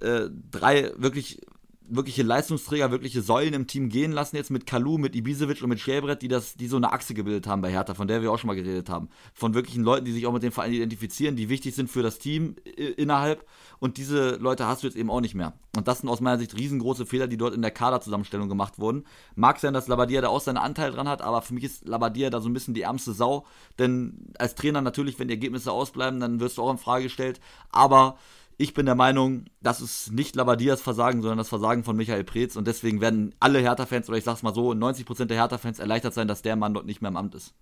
äh, 0.00 0.28
drei 0.50 0.92
wirklich 0.96 1.40
wirkliche 1.86 2.22
Leistungsträger, 2.22 2.90
wirkliche 2.90 3.20
Säulen 3.20 3.54
im 3.54 3.66
Team 3.66 3.88
gehen 3.88 4.12
lassen, 4.12 4.36
jetzt 4.36 4.50
mit 4.50 4.66
Kalu, 4.66 4.98
mit 4.98 5.14
Ibisevic 5.14 5.62
und 5.62 5.68
mit 5.68 5.80
Schäbrett, 5.80 6.22
die 6.22 6.28
das, 6.28 6.54
die 6.54 6.66
so 6.66 6.76
eine 6.76 6.92
Achse 6.92 7.14
gebildet 7.14 7.46
haben 7.46 7.62
bei 7.62 7.70
Hertha, 7.70 7.94
von 7.94 8.08
der 8.08 8.22
wir 8.22 8.32
auch 8.32 8.38
schon 8.38 8.48
mal 8.48 8.56
geredet 8.56 8.88
haben. 8.88 9.08
Von 9.34 9.54
wirklichen 9.54 9.82
Leuten, 9.82 10.04
die 10.04 10.12
sich 10.12 10.26
auch 10.26 10.32
mit 10.32 10.42
dem 10.42 10.52
Verein 10.52 10.72
identifizieren, 10.72 11.36
die 11.36 11.48
wichtig 11.48 11.74
sind 11.74 11.90
für 11.90 12.02
das 12.02 12.18
Team 12.18 12.56
innerhalb. 12.96 13.46
Und 13.80 13.98
diese 13.98 14.36
Leute 14.36 14.66
hast 14.66 14.82
du 14.82 14.86
jetzt 14.86 14.96
eben 14.96 15.10
auch 15.10 15.20
nicht 15.20 15.34
mehr. 15.34 15.52
Und 15.76 15.88
das 15.88 16.00
sind 16.00 16.08
aus 16.08 16.20
meiner 16.20 16.38
Sicht 16.38 16.56
riesengroße 16.56 17.04
Fehler, 17.04 17.26
die 17.26 17.36
dort 17.36 17.54
in 17.54 17.62
der 17.62 17.70
Kaderzusammenstellung 17.70 18.48
gemacht 18.48 18.78
wurden. 18.78 19.04
Mag 19.34 19.60
sein, 19.60 19.74
dass 19.74 19.88
Labadia 19.88 20.22
da 20.22 20.28
auch 20.28 20.40
seinen 20.40 20.56
Anteil 20.56 20.90
dran 20.92 21.08
hat, 21.08 21.20
aber 21.20 21.42
für 21.42 21.52
mich 21.52 21.64
ist 21.64 21.86
Labadia 21.86 22.30
da 22.30 22.40
so 22.40 22.48
ein 22.48 22.54
bisschen 22.54 22.74
die 22.74 22.82
ärmste 22.82 23.12
Sau. 23.12 23.44
Denn 23.78 24.32
als 24.38 24.54
Trainer 24.54 24.80
natürlich, 24.80 25.18
wenn 25.18 25.28
die 25.28 25.34
Ergebnisse 25.34 25.72
ausbleiben, 25.72 26.20
dann 26.20 26.40
wirst 26.40 26.56
du 26.56 26.62
auch 26.62 26.70
in 26.70 26.78
Frage 26.78 27.04
gestellt. 27.04 27.40
Aber 27.70 28.16
ich 28.56 28.74
bin 28.74 28.86
der 28.86 28.94
Meinung, 28.94 29.46
das 29.60 29.80
ist 29.80 30.12
nicht 30.12 30.36
Labadias 30.36 30.80
Versagen, 30.80 31.22
sondern 31.22 31.38
das 31.38 31.48
Versagen 31.48 31.84
von 31.84 31.96
Michael 31.96 32.24
Preetz. 32.24 32.56
Und 32.56 32.66
deswegen 32.66 33.00
werden 33.00 33.34
alle 33.40 33.58
Hertha-Fans, 33.58 34.08
oder 34.08 34.18
ich 34.18 34.24
sag's 34.24 34.42
mal 34.42 34.54
so, 34.54 34.70
90% 34.70 35.26
der 35.26 35.36
Hertha-Fans 35.36 35.78
erleichtert 35.78 36.14
sein, 36.14 36.28
dass 36.28 36.42
der 36.42 36.56
Mann 36.56 36.74
dort 36.74 36.86
nicht 36.86 37.02
mehr 37.02 37.10
im 37.10 37.16
Amt 37.16 37.34
ist. 37.34 37.54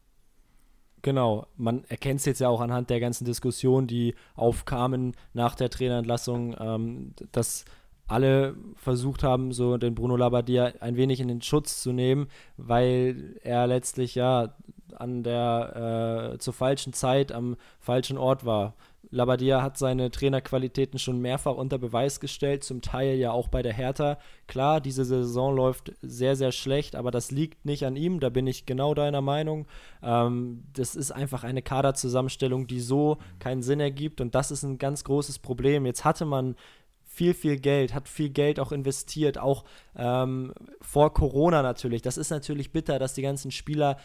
Genau, 1.02 1.46
man 1.57 1.83
erkennt 1.85 2.20
es 2.20 2.26
jetzt 2.26 2.40
ja 2.40 2.48
auch 2.48 2.61
anhand 2.61 2.88
der 2.88 3.00
ganzen 3.00 3.24
Diskussionen, 3.24 3.88
die 3.88 4.14
aufkamen 4.35 5.16
nach 5.33 5.57
der 5.57 5.68
Trainerentlassung, 5.68 6.55
ähm, 6.61 7.14
dass 7.33 7.64
alle 8.07 8.57
versucht 8.76 9.22
haben, 9.22 9.52
so 9.52 9.78
den 9.78 9.94
Bruno 9.94 10.16
Labbadia 10.16 10.72
ein 10.81 10.96
wenig 10.96 11.18
in 11.18 11.28
den 11.28 11.42
Schutz 11.42 11.83
zu 11.83 11.92
nehmen, 11.92 12.28
weil 12.57 13.37
er 13.42 13.66
letztlich 13.66 14.14
ja 14.14 14.55
an 14.94 15.22
der 15.22 16.35
äh, 16.35 16.38
zur 16.38 16.52
falschen 16.52 16.92
Zeit 16.92 17.33
am 17.33 17.57
falschen 17.81 18.18
Ort 18.18 18.44
war. 18.44 18.74
Labadia 19.12 19.61
hat 19.61 19.77
seine 19.77 20.11
Trainerqualitäten 20.11 20.98
schon 20.98 21.20
mehrfach 21.20 21.55
unter 21.55 21.77
Beweis 21.79 22.18
gestellt, 22.18 22.64
zum 22.64 22.81
Teil 22.81 23.16
ja 23.16 23.31
auch 23.31 23.48
bei 23.48 23.61
der 23.61 23.75
Hertha. 23.75 24.18
Klar, 24.46 24.81
diese 24.81 25.05
Saison 25.05 25.55
läuft 25.55 25.92
sehr, 26.01 26.35
sehr 26.35 26.51
schlecht, 26.51 26.96
aber 26.96 27.11
das 27.11 27.31
liegt 27.31 27.66
nicht 27.66 27.85
an 27.85 27.94
ihm, 27.94 28.20
da 28.20 28.31
bin 28.31 28.46
ich 28.46 28.64
genau 28.64 28.94
deiner 28.94 29.20
Meinung. 29.20 29.66
Ähm, 30.03 30.64
das 30.72 30.96
ist 30.96 31.11
einfach 31.11 31.44
eine 31.44 31.61
Kaderzusammenstellung, 31.61 32.66
die 32.66 32.81
so 32.81 33.18
keinen 33.38 33.62
Sinn 33.62 33.81
ergibt 33.81 34.22
und 34.22 34.35
das 34.35 34.51
ist 34.51 34.62
ein 34.62 34.79
ganz 34.79 35.05
großes 35.05 35.40
Problem. 35.40 35.85
Jetzt 35.85 36.07
hatte 36.07 36.25
man 36.25 36.57
viel, 37.05 37.35
viel 37.35 37.59
Geld, 37.59 37.92
hat 37.92 38.09
viel 38.09 38.31
Geld 38.31 38.59
auch 38.59 38.72
investiert, 38.72 39.37
auch 39.37 39.64
ähm, 39.94 40.55
vor 40.81 41.12
Corona 41.12 41.61
natürlich. 41.61 42.01
Das 42.01 42.16
ist 42.16 42.31
natürlich 42.31 42.72
bitter, 42.72 42.98
dass 42.98 43.12
die 43.12 43.20
ganzen 43.20 43.51
Spieler 43.51 43.98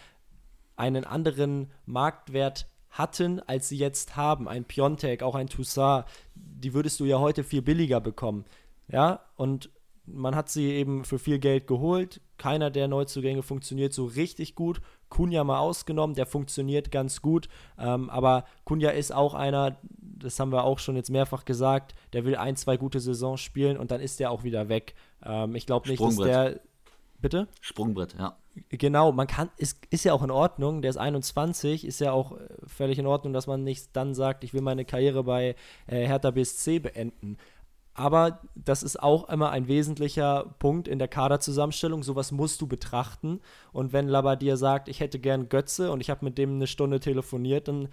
einen 0.76 1.06
anderen 1.06 1.72
Marktwert 1.86 2.68
hatten, 2.92 3.40
als 3.42 3.70
sie 3.70 3.78
jetzt 3.78 4.16
haben. 4.16 4.48
Ein 4.48 4.66
Piontek, 4.66 5.24
auch 5.24 5.36
ein 5.36 5.48
Toussaint, 5.48 6.06
die 6.36 6.74
würdest 6.74 7.00
du 7.00 7.06
ja 7.06 7.20
heute 7.20 7.44
viel 7.44 7.62
billiger 7.62 8.00
bekommen. 8.00 8.46
Ja, 8.90 9.22
und 9.36 9.70
man 10.08 10.36
hat 10.36 10.50
sie 10.50 10.72
eben 10.72 11.04
für 11.04 11.20
viel 11.20 11.38
Geld 11.38 11.68
geholt. 11.68 12.22
Keiner 12.38 12.72
der 12.72 12.88
Neuzugänge 12.88 13.44
funktioniert 13.44 13.94
so 13.94 14.06
richtig 14.06 14.56
gut. 14.56 14.82
Kunja 15.10 15.44
mal 15.44 15.60
ausgenommen, 15.60 16.16
der 16.16 16.26
funktioniert 16.26 16.92
ganz 16.92 17.22
gut. 17.22 17.50
Ähm, 17.78 18.10
aber 18.10 18.46
Kunja 18.64 18.92
ist 18.92 19.14
auch 19.14 19.34
einer, 19.34 19.78
das 20.00 20.40
haben 20.40 20.52
wir 20.52 20.64
auch 20.64 20.80
schon 20.80 20.96
jetzt 20.96 21.10
mehrfach 21.10 21.46
gesagt, 21.46 21.94
der 22.14 22.26
will 22.26 22.36
ein, 22.36 22.56
zwei 22.56 22.78
gute 22.78 23.00
Saisons 23.00 23.42
spielen 23.42 23.78
und 23.78 23.92
dann 23.92 24.02
ist 24.02 24.20
der 24.20 24.32
auch 24.32 24.44
wieder 24.44 24.70
weg. 24.70 24.96
Ähm, 25.24 25.56
ich 25.56 25.66
glaube 25.66 25.90
nicht, 25.90 26.02
dass 26.02 26.16
der. 26.18 26.60
Bitte? 27.20 27.48
Sprungbrett, 27.62 28.16
ja. 28.18 28.38
Genau, 28.70 29.12
man 29.12 29.28
kann, 29.28 29.50
ist, 29.58 29.86
ist 29.90 30.06
ja 30.06 30.14
auch 30.14 30.24
in 30.24 30.32
Ordnung, 30.32 30.82
der 30.82 30.90
ist 30.90 30.98
21, 30.98 31.86
ist 31.86 32.00
ja 32.00 32.12
auch 32.12 32.34
äh, 32.34 32.48
völlig 32.66 33.00
in 33.00 33.06
Ordnung, 33.06 33.34
dass 33.34 33.48
man 33.48 33.64
nicht 33.64 33.96
dann 33.96 34.14
sagt, 34.14 34.44
ich 34.44 34.54
will 34.54 34.62
meine 34.62 34.86
Karriere 34.86 35.24
bei 35.24 35.56
äh, 35.88 36.06
Hertha 36.06 36.32
BSC 36.32 36.80
beenden. 36.80 37.38
Aber 37.94 38.42
das 38.54 38.84
ist 38.84 39.02
auch 39.02 39.28
immer 39.28 39.50
ein 39.50 39.68
wesentlicher 39.68 40.54
Punkt 40.60 40.88
in 40.88 41.00
der 41.00 41.08
Kaderzusammenstellung. 41.08 42.04
Sowas 42.04 42.32
musst 42.32 42.62
du 42.62 42.68
betrachten. 42.68 43.42
Und 43.74 43.92
wenn 43.92 44.08
Labadia 44.08 44.56
sagt, 44.56 44.88
ich 44.88 45.00
hätte 45.00 45.18
gern 45.18 45.50
Götze 45.50 45.92
und 45.92 46.00
ich 46.00 46.12
habe 46.12 46.24
mit 46.24 46.38
dem 46.38 46.56
eine 46.56 46.68
Stunde 46.68 47.00
telefoniert, 47.00 47.68
dann 47.68 47.90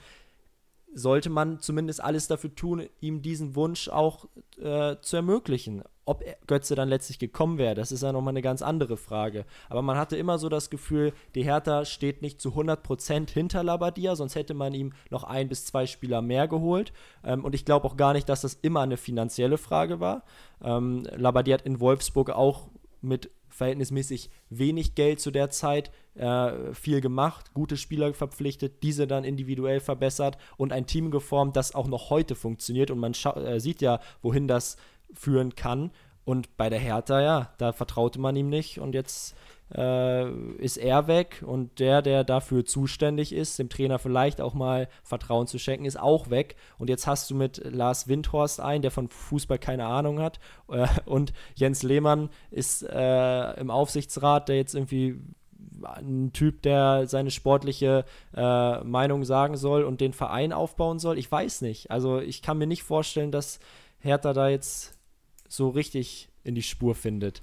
sollte 0.93 1.31
man 1.31 1.59
zumindest 1.59 2.05
alles 2.05 2.29
dafür 2.29 2.55
tun, 2.55 2.87
ihm 3.01 3.23
diesen 3.23 3.57
Wunsch 3.57 3.89
auch 3.89 4.27
äh, 4.61 4.97
zu 5.01 5.17
ermöglichen. 5.17 5.83
Ob 6.07 6.25
Götze 6.47 6.75
dann 6.75 6.89
letztlich 6.89 7.19
gekommen 7.19 7.59
wäre, 7.59 7.75
das 7.75 7.93
ist 7.93 8.03
ja 8.03 8.13
nochmal 8.13 8.33
eine 8.33 8.43
ganz 8.43 8.63
andere 8.63 8.97
Frage. 8.97 9.45
Aber 9.69 9.83
man 9.83 9.97
hatte 9.97 10.17
immer 10.17 10.39
so 10.39 10.49
das 10.49 10.71
Gefühl, 10.71 11.13
die 11.35 11.45
Hertha 11.45 11.85
steht 11.85 12.23
nicht 12.23 12.41
zu 12.41 12.51
100% 12.51 13.31
hinter 13.31 13.63
Labadia, 13.63 14.15
sonst 14.17 14.35
hätte 14.35 14.55
man 14.55 14.75
ihm 14.75 14.93
noch 15.11 15.25
ein 15.25 15.49
bis 15.49 15.65
zwei 15.65 15.87
Spieler 15.87 16.23
mehr 16.23 16.49
geholt. 16.49 16.93
Ähm, 17.25 17.45
und 17.45 17.55
ich 17.55 17.65
glaube 17.65 17.87
auch 17.87 17.97
gar 17.97 18.13
nicht, 18.13 18.29
dass 18.29 18.43
das 18.43 18.59
immer 18.63 18.81
eine 18.81 18.97
finanzielle 18.97 19.59
Frage 19.59 20.01
war. 20.01 20.25
Ähm, 20.63 21.07
Labadia 21.17 21.55
hat 21.55 21.63
in 21.63 21.81
Wolfsburg 21.81 22.31
auch 22.31 22.69
mit 23.01 23.31
verhältnismäßig 23.55 24.31
wenig 24.51 24.97
Geld 24.97 25.21
zu 25.21 25.31
der 25.31 25.49
Zeit 25.49 25.93
äh, 26.17 26.75
viel 26.75 27.01
gemacht, 27.01 27.55
gute 27.55 27.77
Spieler 27.77 28.13
verpflichtet, 28.13 28.83
diese 28.83 29.07
dann 29.07 29.23
individuell 29.23 29.79
verbessert 29.79 30.39
und 30.57 30.73
ein 30.73 30.87
Team 30.87 31.13
geformt, 31.13 31.55
das 31.55 31.75
auch 31.75 31.87
noch 31.87 32.11
heute 32.11 32.35
funktioniert. 32.35 32.91
Und 32.91 32.99
man 32.99 33.13
äh, 33.13 33.61
sieht 33.61 33.81
ja, 33.81 34.01
wohin 34.23 34.49
das 34.49 34.77
führen 35.13 35.55
kann. 35.55 35.91
Und 36.25 36.57
bei 36.57 36.71
der 36.71 36.79
Hertha, 36.79 37.21
ja, 37.21 37.51
da 37.59 37.73
vertraute 37.73 38.19
man 38.19 38.35
ihm 38.35 38.49
nicht 38.49 38.79
und 38.79 38.95
jetzt 38.95 39.37
äh, 39.75 40.31
ist 40.57 40.77
er 40.77 41.07
weg 41.07 41.43
und 41.45 41.79
der, 41.81 42.03
der 42.03 42.25
dafür 42.25 42.65
zuständig 42.65 43.33
ist, 43.33 43.59
dem 43.59 43.69
Trainer 43.69 43.99
vielleicht 43.99 44.41
auch 44.41 44.55
mal 44.55 44.89
Vertrauen 45.03 45.47
zu 45.47 45.59
schenken, 45.59 45.85
ist 45.85 45.99
auch 45.99 46.31
weg. 46.31 46.57
Und 46.79 46.89
jetzt 46.89 47.07
hast 47.07 47.31
du 47.31 47.35
mit 47.35 47.63
Lars 47.65 48.09
Windhorst 48.09 48.61
ein, 48.61 48.83
der 48.83 48.91
von 48.91 49.09
Fußball 49.09 49.59
keine 49.59 49.87
Ahnung 49.87 50.21
hat. 50.21 50.39
Äh, 50.69 50.87
und 51.05 51.33
Jens 51.55 51.83
Lehmann 51.83 52.31
ist 52.51 52.83
äh, 52.83 53.53
im 53.61 53.71
Aufsichtsrat, 53.71 54.49
der 54.49 54.57
jetzt 54.57 54.75
irgendwie 54.75 55.21
ein 55.83 56.33
Typ, 56.33 56.63
der 56.63 57.07
seine 57.07 57.31
sportliche 57.31 58.05
äh, 58.35 58.85
Meinung 58.85 59.25
sagen 59.25 59.57
soll 59.57 59.85
und 59.85 60.01
den 60.01 60.13
Verein 60.13 60.53
aufbauen 60.53 60.99
soll. 60.99 61.19
Ich 61.19 61.31
weiß 61.31 61.63
nicht. 61.63 61.91
Also 61.91 62.21
ich 62.21 62.43
kann 62.43 62.59
mir 62.59 62.67
nicht 62.67 62.83
vorstellen, 62.83 63.33
dass 63.33 63.59
Hertha 63.99 64.33
da 64.33 64.49
jetzt 64.49 64.94
so 65.49 65.69
richtig 65.71 66.29
in 66.43 66.55
die 66.55 66.63
Spur 66.63 66.95
findet. 66.95 67.43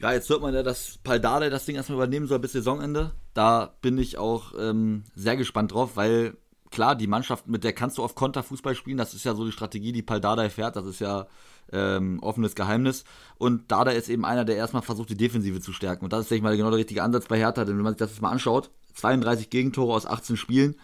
Ja, 0.00 0.12
jetzt 0.12 0.30
hört 0.30 0.40
man 0.40 0.54
ja, 0.54 0.62
dass 0.62 0.98
Paldade 1.04 1.50
das 1.50 1.66
Ding 1.66 1.76
erstmal 1.76 1.96
übernehmen 1.96 2.26
soll 2.26 2.38
bis 2.38 2.52
Saisonende. 2.52 3.12
Da 3.34 3.74
bin 3.82 3.98
ich 3.98 4.16
auch 4.16 4.54
ähm, 4.58 5.04
sehr 5.14 5.36
gespannt 5.36 5.72
drauf, 5.72 5.96
weil 5.96 6.36
klar, 6.70 6.96
die 6.96 7.06
Mannschaft, 7.06 7.48
mit 7.48 7.64
der 7.64 7.72
kannst 7.72 7.98
du 7.98 8.04
auf 8.04 8.14
Konterfußball 8.14 8.74
spielen. 8.74 8.96
Das 8.96 9.12
ist 9.12 9.24
ja 9.24 9.34
so 9.34 9.44
die 9.44 9.52
Strategie, 9.52 9.92
die 9.92 10.02
Paldada 10.02 10.48
fährt. 10.48 10.76
Das 10.76 10.86
ist 10.86 11.00
ja 11.00 11.26
ähm, 11.72 12.18
offenes 12.22 12.54
Geheimnis. 12.54 13.04
Und 13.36 13.70
Dada 13.70 13.90
ist 13.90 14.08
eben 14.08 14.24
einer, 14.24 14.44
der 14.44 14.56
erstmal 14.56 14.82
versucht, 14.82 15.10
die 15.10 15.16
Defensive 15.16 15.60
zu 15.60 15.72
stärken. 15.72 16.04
Und 16.04 16.12
das 16.12 16.22
ist, 16.22 16.30
denke 16.30 16.38
ich 16.38 16.42
mal, 16.44 16.56
genau 16.56 16.70
der 16.70 16.78
richtige 16.78 17.02
Ansatz 17.02 17.26
bei 17.26 17.38
Hertha. 17.38 17.64
Denn 17.64 17.76
wenn 17.76 17.84
man 17.84 17.92
sich 17.92 17.98
das 17.98 18.10
jetzt 18.10 18.22
mal 18.22 18.30
anschaut, 18.30 18.70
32 18.94 19.50
Gegentore 19.50 19.92
aus 19.92 20.06
18 20.06 20.36
Spielen, 20.36 20.76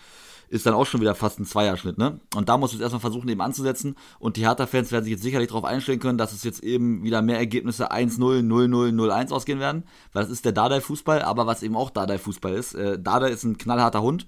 ist 0.48 0.66
dann 0.66 0.74
auch 0.74 0.86
schon 0.86 1.00
wieder 1.00 1.14
fast 1.14 1.40
ein 1.40 1.44
Zweierschnitt, 1.44 1.98
ne? 1.98 2.20
Und 2.34 2.48
da 2.48 2.56
muss 2.56 2.72
es 2.72 2.80
erstmal 2.80 3.00
versuchen, 3.00 3.28
eben 3.28 3.40
anzusetzen. 3.40 3.96
Und 4.18 4.36
die 4.36 4.46
Hertha-Fans 4.46 4.92
werden 4.92 5.04
sich 5.04 5.12
jetzt 5.12 5.22
sicherlich 5.22 5.48
darauf 5.48 5.64
einstellen 5.64 5.98
können, 5.98 6.18
dass 6.18 6.32
es 6.32 6.44
jetzt 6.44 6.62
eben 6.62 7.02
wieder 7.02 7.22
mehr 7.22 7.38
Ergebnisse 7.38 7.90
1-0, 7.90 8.18
0-0, 8.18 8.92
0-1 8.92 9.32
ausgehen 9.32 9.60
werden. 9.60 9.84
Weil 10.12 10.22
das 10.22 10.32
ist 10.32 10.44
der 10.44 10.52
Dardai-Fußball, 10.52 11.22
aber 11.22 11.46
was 11.46 11.62
eben 11.62 11.76
auch 11.76 11.90
Dardai-Fußball 11.90 12.54
ist. 12.54 12.74
Äh, 12.74 12.98
Dardai 12.98 13.30
ist 13.30 13.44
ein 13.44 13.58
knallharter 13.58 14.02
Hund. 14.02 14.26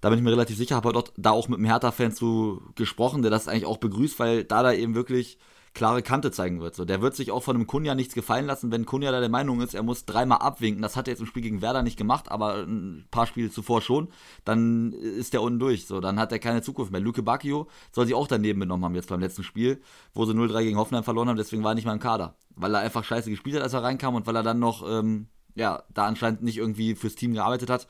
Da 0.00 0.10
bin 0.10 0.18
ich 0.18 0.24
mir 0.24 0.30
relativ 0.30 0.56
sicher, 0.56 0.76
habe 0.76 0.92
dort 0.92 1.12
da 1.16 1.32
auch 1.32 1.48
mit 1.48 1.58
einem 1.58 1.66
Hertha-Fan 1.66 2.12
zu 2.12 2.62
gesprochen, 2.76 3.22
der 3.22 3.30
das 3.30 3.48
eigentlich 3.48 3.66
auch 3.66 3.78
begrüßt, 3.78 4.18
weil 4.20 4.44
Dardai 4.44 4.78
eben 4.78 4.94
wirklich 4.94 5.38
klare 5.74 6.02
Kante 6.02 6.30
zeigen 6.30 6.60
wird. 6.60 6.74
So, 6.74 6.84
der 6.84 7.02
wird 7.02 7.14
sich 7.14 7.30
auch 7.30 7.42
von 7.42 7.56
einem 7.56 7.66
Kunja 7.66 7.94
nichts 7.94 8.14
gefallen 8.14 8.46
lassen, 8.46 8.70
wenn 8.70 8.86
Kunja 8.86 9.12
da 9.12 9.20
der 9.20 9.28
Meinung 9.28 9.60
ist, 9.60 9.74
er 9.74 9.82
muss 9.82 10.04
dreimal 10.04 10.38
abwinken. 10.38 10.82
Das 10.82 10.96
hat 10.96 11.08
er 11.08 11.12
jetzt 11.12 11.20
im 11.20 11.26
Spiel 11.26 11.42
gegen 11.42 11.62
Werder 11.62 11.82
nicht 11.82 11.96
gemacht, 11.96 12.30
aber 12.30 12.62
ein 12.62 13.06
paar 13.10 13.26
Spiele 13.26 13.50
zuvor 13.50 13.80
schon. 13.80 14.08
Dann 14.44 14.92
ist 14.92 15.32
der 15.32 15.42
unten 15.42 15.58
durch. 15.58 15.86
So, 15.86 16.00
dann 16.00 16.18
hat 16.18 16.32
er 16.32 16.38
keine 16.38 16.62
Zukunft 16.62 16.92
mehr. 16.92 17.00
Luke 17.00 17.22
Bacchio 17.22 17.68
soll 17.92 18.06
sich 18.06 18.14
auch 18.14 18.26
daneben 18.26 18.60
genommen 18.60 18.84
haben 18.84 18.94
jetzt 18.94 19.08
beim 19.08 19.20
letzten 19.20 19.42
Spiel, 19.42 19.80
wo 20.14 20.24
sie 20.24 20.32
0-3 20.32 20.62
gegen 20.62 20.78
Hoffenheim 20.78 21.04
verloren 21.04 21.28
haben. 21.28 21.36
Deswegen 21.36 21.62
war 21.62 21.72
er 21.72 21.76
nicht 21.76 21.84
mal 21.84 21.92
im 21.92 22.00
Kader, 22.00 22.34
weil 22.56 22.74
er 22.74 22.80
einfach 22.80 23.04
scheiße 23.04 23.30
gespielt 23.30 23.56
hat, 23.56 23.62
als 23.62 23.72
er 23.72 23.82
reinkam 23.82 24.14
und 24.14 24.26
weil 24.26 24.36
er 24.36 24.42
dann 24.42 24.58
noch 24.58 24.88
ähm, 24.88 25.28
ja 25.54 25.82
da 25.92 26.06
anscheinend 26.06 26.42
nicht 26.42 26.58
irgendwie 26.58 26.94
fürs 26.94 27.14
Team 27.14 27.34
gearbeitet 27.34 27.70
hat. 27.70 27.86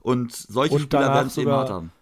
Und 0.00 0.32
solche 0.32 0.74
und 0.74 0.82
Spieler 0.82 1.12
werden 1.12 1.26
es 1.28 1.38
eben 1.38 1.50
hart 1.50 1.70
haben 1.70 1.92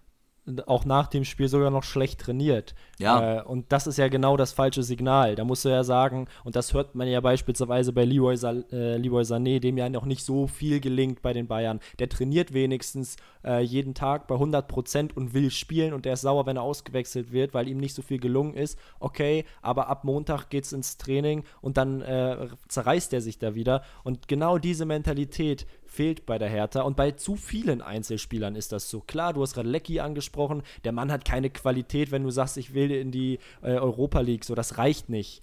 auch 0.67 0.85
nach 0.85 1.07
dem 1.07 1.25
Spiel 1.25 1.49
sogar 1.49 1.71
noch 1.71 1.85
schlecht 1.85 2.21
trainiert. 2.21 2.75
Ja. 2.99 3.41
Äh, 3.41 3.43
und 3.43 3.73
das 3.73 3.87
ist 3.87 3.97
ja 3.97 4.09
genau 4.09 4.37
das 4.37 4.53
falsche 4.53 4.83
Signal. 4.83 5.37
Da 5.37 5.45
musst 5.45 5.65
du 5.65 5.71
ja 5.71 5.85
sagen, 5.85 6.27
und 6.45 6.55
das 6.55 6.75
hört 6.75 6.95
man 6.95 7.09
ja 7.09 7.21
beispielsweise 7.21 7.93
bei 7.93 8.05
Leroy, 8.05 8.37
Sa 8.37 8.53
äh, 8.71 8.97
Leroy 8.97 9.23
Sané, 9.23 9.59
dem 9.61 9.79
ja 9.79 9.89
noch 9.89 10.05
nicht 10.05 10.25
so 10.25 10.47
viel 10.47 10.81
gelingt 10.81 11.23
bei 11.23 11.33
den 11.33 11.47
Bayern. 11.47 11.81
Der 11.99 12.09
trainiert 12.09 12.53
wenigstens 12.53 13.17
äh, 13.45 13.63
jeden 13.63 13.95
Tag 13.95 14.27
bei 14.27 14.35
100 14.35 14.69
Prozent 14.69 15.17
und 15.17 15.33
will 15.33 15.51
spielen 15.51 15.95
und 15.95 16.05
der 16.05 16.15
ist 16.15 16.21
sauer, 16.21 16.47
wenn 16.47 16.57
er 16.57 16.63
ausgewechselt 16.63 17.33
wird, 17.33 17.55
weil 17.55 17.69
ihm 17.69 17.79
nicht 17.79 17.95
so 17.95 18.03
viel 18.03 18.19
gelungen 18.19 18.55
ist. 18.55 18.79
Okay, 19.01 19.45
aber 19.63 19.89
ab 19.89 20.05
Montag 20.05 20.51
geht 20.51 20.65
es 20.65 20.73
ins 20.73 20.99
Training 20.99 21.45
und 21.63 21.79
dann 21.79 22.03
äh, 22.03 22.49
zerreißt 22.69 23.13
er 23.15 23.23
sich 23.23 23.39
da 23.39 23.55
wieder. 23.55 23.83
Und 24.03 24.29
genau 24.29 24.59
diese 24.59 24.85
Mentalität 24.85 25.67
fehlt 25.95 26.27
bei 26.27 26.39
der 26.39 26.49
Hertha 26.49 26.83
und 26.83 26.97
bei 26.97 27.13
zu 27.13 27.37
vielen 27.37 27.81
Einzelspielern 27.81 28.57
ist 28.57 28.73
das 28.73 28.91
so. 28.91 29.01
Klar, 29.01 29.33
du 29.33 29.43
hast 29.43 29.55
gerade 29.55 29.69
Lecky 29.69 30.01
angesprochen, 30.01 30.63
der 30.85 30.93
Mann 30.93 31.13
hat 31.13 31.25
keine 31.25 31.51
Qualität, 31.51 32.11
wenn 32.11 32.25
du 32.25 32.31
sagst, 32.31 32.57
ich 32.57 32.75
will 32.75 32.91
in 32.91 33.11
die 33.11 33.39
äh, 33.63 33.77
Europa 33.77 34.21
League, 34.21 34.45
so 34.45 34.55
das 34.55 34.79
reicht 34.79 35.09
nicht. 35.09 35.43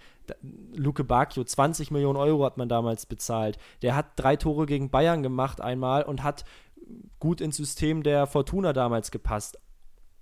Luke 0.76 1.04
Bacchio, 1.04 1.44
20 1.44 1.92
Millionen 1.92 2.18
Euro 2.18 2.46
hat 2.46 2.58
man 2.58 2.70
damals 2.70 3.06
bezahlt. 3.06 3.58
Der 3.82 3.96
hat 3.96 4.08
drei 4.16 4.36
Tore 4.36 4.66
gegen 4.66 4.90
Bayern 4.90 5.24
gemacht 5.24 5.62
einmal 5.62 6.04
und 6.04 6.24
hat 6.24 6.46
gut 7.20 7.42
ins 7.42 7.58
System 7.58 8.04
der 8.04 8.28
Fortuna 8.28 8.74
damals 8.74 9.12
gepasst. 9.12 9.60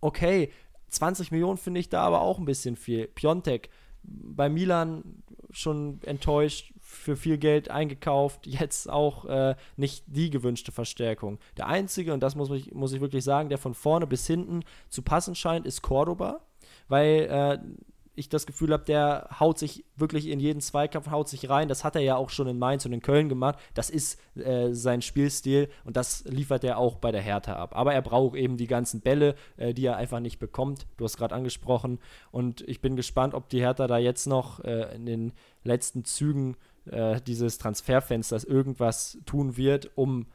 Okay, 0.01 0.51
20 0.89 1.31
Millionen 1.31 1.57
finde 1.57 1.79
ich 1.79 1.89
da 1.89 2.01
aber 2.01 2.21
auch 2.21 2.39
ein 2.39 2.45
bisschen 2.45 2.75
viel. 2.75 3.07
Piontek, 3.07 3.69
bei 4.03 4.49
Milan 4.49 5.23
schon 5.51 5.99
enttäuscht, 6.03 6.73
für 6.89 7.15
viel 7.15 7.37
Geld 7.37 7.69
eingekauft, 7.69 8.47
jetzt 8.47 8.89
auch 8.89 9.25
äh, 9.25 9.55
nicht 9.77 10.03
die 10.07 10.31
gewünschte 10.31 10.71
Verstärkung. 10.71 11.37
Der 11.55 11.67
einzige, 11.67 12.13
und 12.13 12.21
das 12.21 12.35
muss 12.35 12.49
ich, 12.49 12.73
muss 12.73 12.93
ich 12.93 12.99
wirklich 12.99 13.23
sagen, 13.23 13.49
der 13.49 13.59
von 13.59 13.75
vorne 13.75 14.07
bis 14.07 14.25
hinten 14.25 14.63
zu 14.89 15.03
passen 15.03 15.35
scheint, 15.35 15.67
ist 15.67 15.83
Cordoba, 15.83 16.41
weil 16.87 17.27
äh, 17.29 17.59
ich 18.19 18.27
das 18.27 18.45
Gefühl 18.45 18.73
habe, 18.73 18.83
der 18.83 19.29
haut 19.39 19.57
sich 19.57 19.85
wirklich 19.95 20.27
in 20.27 20.39
jeden 20.39 20.59
Zweikampf, 20.61 21.09
haut 21.09 21.29
sich 21.29 21.49
rein. 21.49 21.69
Das 21.69 21.83
hat 21.83 21.95
er 21.95 22.01
ja 22.01 22.17
auch 22.17 22.29
schon 22.29 22.47
in 22.47 22.59
Mainz 22.59 22.85
und 22.85 22.91
in 22.91 23.01
Köln 23.01 23.29
gemacht. 23.29 23.57
Das 23.73 23.89
ist 23.89 24.19
äh, 24.35 24.73
sein 24.73 25.01
Spielstil 25.01 25.69
und 25.85 25.95
das 25.95 26.25
liefert 26.25 26.63
er 26.63 26.77
auch 26.77 26.97
bei 26.97 27.11
der 27.11 27.21
Hertha 27.21 27.53
ab. 27.53 27.75
Aber 27.75 27.93
er 27.93 28.01
braucht 28.01 28.35
eben 28.35 28.57
die 28.57 28.67
ganzen 28.67 28.99
Bälle, 28.99 29.35
äh, 29.57 29.73
die 29.73 29.85
er 29.85 29.95
einfach 29.95 30.19
nicht 30.19 30.39
bekommt. 30.39 30.85
Du 30.97 31.05
hast 31.05 31.17
gerade 31.17 31.33
angesprochen. 31.33 31.99
Und 32.31 32.61
ich 32.67 32.81
bin 32.81 32.95
gespannt, 32.95 33.33
ob 33.33 33.47
die 33.47 33.61
Hertha 33.61 33.87
da 33.87 33.97
jetzt 33.97 34.27
noch 34.27 34.59
äh, 34.65 34.93
in 34.95 35.05
den 35.05 35.33
letzten 35.63 36.03
Zügen 36.03 36.57
äh, 36.91 37.21
dieses 37.21 37.57
Transferfensters 37.57 38.43
irgendwas 38.43 39.17
tun 39.25 39.57
wird, 39.57 39.91
um 39.95 40.27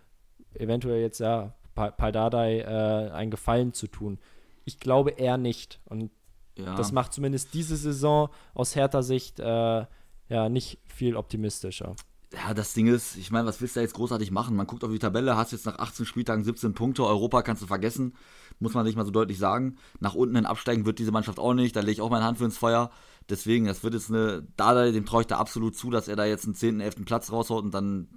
eventuell 0.55 1.00
jetzt 1.00 1.20
ja 1.20 1.55
Paldadei 1.74 2.61
äh, 2.61 3.11
einen 3.12 3.30
Gefallen 3.30 3.72
zu 3.72 3.86
tun. 3.88 4.18
Ich 4.64 4.78
glaube 4.78 5.11
eher 5.11 5.36
nicht. 5.36 5.80
Und 5.86 6.11
ja. 6.57 6.74
das 6.76 6.92
macht 6.92 7.12
zumindest 7.12 7.55
diese 7.55 7.76
Saison 7.76 8.28
aus 8.55 8.76
härter 8.76 9.02
Sicht 9.02 9.40
äh, 9.40 9.86
ja 10.28 10.48
nicht 10.48 10.78
viel 10.86 11.16
optimistischer. 11.16 11.96
Ja, 12.32 12.52
das 12.52 12.74
Ding 12.74 12.88
ist, 12.88 13.16
ich 13.16 13.30
meine, 13.30 13.46
was 13.46 13.61
willst 13.61 13.76
du 13.76 13.80
da 13.80 13.82
jetzt 13.82 13.94
großartig 13.94 14.30
machen? 14.32 14.57
Man 14.57 14.66
guckt 14.66 14.82
auf 14.82 14.90
die 14.90 14.98
Tabelle, 14.98 15.36
hast 15.36 15.52
jetzt 15.52 15.66
nach 15.66 15.78
18 15.78 16.05
Spieltagen 16.05 16.42
17 16.42 16.74
Punkte, 16.74 17.05
Europa 17.05 17.42
kannst 17.42 17.62
du 17.62 17.66
vergessen, 17.66 18.14
muss 18.59 18.74
man 18.74 18.84
nicht 18.84 18.96
mal 18.96 19.05
so 19.05 19.12
deutlich 19.12 19.38
sagen. 19.38 19.76
Nach 20.00 20.14
unten 20.14 20.34
hin 20.34 20.46
absteigen 20.46 20.84
wird 20.84 20.98
diese 20.98 21.12
Mannschaft 21.12 21.38
auch 21.38 21.55
nicht, 21.55 21.76
da 21.76 21.80
lege 21.80 21.92
ich 21.92 22.00
auch 22.00 22.11
meine 22.11 22.24
Hand 22.24 22.38
für 22.38 22.44
ins 22.44 22.59
Feuer. 22.59 22.90
Deswegen, 23.31 23.66
das 23.66 23.83
wird 23.83 23.95
jetzt 23.95 24.11
eine, 24.11 24.47
da 24.57 24.91
dem 24.91 25.07
traue 25.07 25.22
ich 25.22 25.27
da 25.27 25.39
absolut 25.39 25.77
zu, 25.77 25.91
dass 25.91 26.09
er 26.09 26.16
da 26.16 26.27
jetzt 26.27 26.45
einen 26.45 26.55
10., 26.55 26.81
11. 26.81 27.05
Platz 27.07 27.33
raushaut 27.33 27.64
und 27.64 27.72
dann 27.72 28.09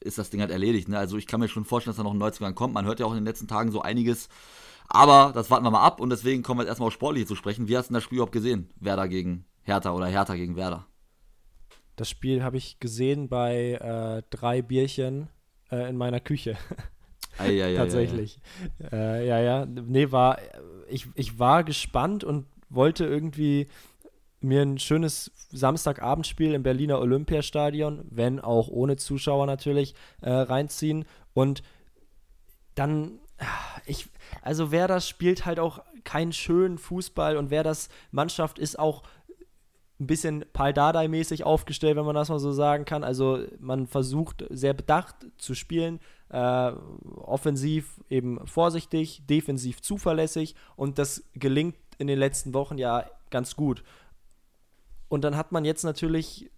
ist 0.00 0.18
das 0.18 0.30
Ding 0.30 0.40
halt 0.40 0.50
erledigt. 0.50 0.88
Ne? 0.88 0.98
Also 0.98 1.16
ich 1.16 1.26
kann 1.26 1.38
mir 1.38 1.48
schon 1.48 1.64
vorstellen, 1.64 1.92
dass 1.92 1.98
da 1.98 2.02
noch 2.02 2.14
ein 2.14 2.18
Neuzugang 2.18 2.54
kommt. 2.54 2.74
Man 2.74 2.84
hört 2.84 2.98
ja 2.98 3.06
auch 3.06 3.12
in 3.12 3.18
den 3.18 3.24
letzten 3.24 3.46
Tagen 3.46 3.70
so 3.70 3.82
einiges. 3.82 4.28
Aber 4.88 5.32
das 5.34 5.50
warten 5.50 5.64
wir 5.64 5.70
mal 5.70 5.84
ab 5.84 6.00
und 6.00 6.10
deswegen 6.10 6.42
kommen 6.42 6.60
wir 6.60 6.64
jetzt 6.64 6.70
erstmal 6.70 6.88
auf 6.88 6.94
Sportliche 6.94 7.26
zu 7.26 7.36
sprechen. 7.36 7.68
Wie 7.68 7.76
hast 7.76 7.90
du 7.90 7.94
das 7.94 8.02
Spiel 8.02 8.16
überhaupt 8.16 8.32
gesehen? 8.32 8.70
Werder 8.80 9.08
gegen 9.08 9.44
Hertha 9.62 9.92
oder 9.92 10.06
Hertha 10.06 10.34
gegen 10.34 10.56
Werder? 10.56 10.86
Das 11.96 12.10
Spiel 12.10 12.42
habe 12.42 12.56
ich 12.56 12.78
gesehen 12.78 13.28
bei 13.28 13.72
äh, 13.72 14.22
drei 14.30 14.62
Bierchen 14.62 15.28
äh, 15.70 15.88
in 15.88 15.96
meiner 15.96 16.20
Küche. 16.20 16.56
Ei, 17.38 17.62
ei, 17.64 17.74
Tatsächlich. 17.76 18.40
Äh, 18.92 19.26
ja, 19.26 19.40
ja. 19.40 19.66
Nee, 19.66 20.12
war, 20.12 20.38
ich, 20.88 21.08
ich 21.14 21.38
war 21.38 21.64
gespannt 21.64 22.22
und 22.22 22.46
wollte 22.68 23.04
irgendwie 23.06 23.68
mir 24.40 24.62
ein 24.62 24.78
schönes 24.78 25.30
Samstagabendspiel 25.50 26.54
im 26.54 26.62
Berliner 26.62 27.00
Olympiastadion, 27.00 28.04
wenn 28.10 28.40
auch 28.40 28.68
ohne 28.68 28.96
Zuschauer 28.96 29.46
natürlich, 29.46 29.94
äh, 30.20 30.30
reinziehen. 30.30 31.04
Und 31.34 31.62
dann, 32.74 33.18
ich, 33.86 34.08
also 34.42 34.70
wer 34.70 34.88
das 34.88 35.08
spielt 35.08 35.46
halt 35.46 35.58
auch 35.58 35.80
keinen 36.04 36.32
schönen 36.32 36.78
Fußball 36.78 37.36
und 37.36 37.50
wer 37.50 37.64
das 37.64 37.88
Mannschaft 38.10 38.58
ist 38.58 38.78
auch 38.78 39.02
ein 39.98 40.06
bisschen 40.06 40.44
Paldadei-mäßig 40.52 41.44
aufgestellt, 41.44 41.96
wenn 41.96 42.04
man 42.04 42.14
das 42.14 42.28
mal 42.28 42.38
so 42.38 42.52
sagen 42.52 42.84
kann. 42.84 43.02
Also 43.02 43.44
man 43.58 43.86
versucht 43.86 44.44
sehr 44.50 44.74
bedacht 44.74 45.14
zu 45.38 45.54
spielen, 45.54 46.00
äh, 46.28 46.72
offensiv 47.16 48.00
eben 48.10 48.46
vorsichtig, 48.46 49.22
defensiv 49.26 49.80
zuverlässig 49.80 50.54
und 50.76 50.98
das 50.98 51.24
gelingt 51.34 51.76
in 51.98 52.08
den 52.08 52.18
letzten 52.18 52.52
Wochen 52.52 52.76
ja 52.76 53.06
ganz 53.30 53.56
gut. 53.56 53.82
Und 55.08 55.22
dann 55.22 55.36
hat 55.36 55.52
man 55.52 55.64
jetzt 55.64 55.84
natürlich 55.84 56.50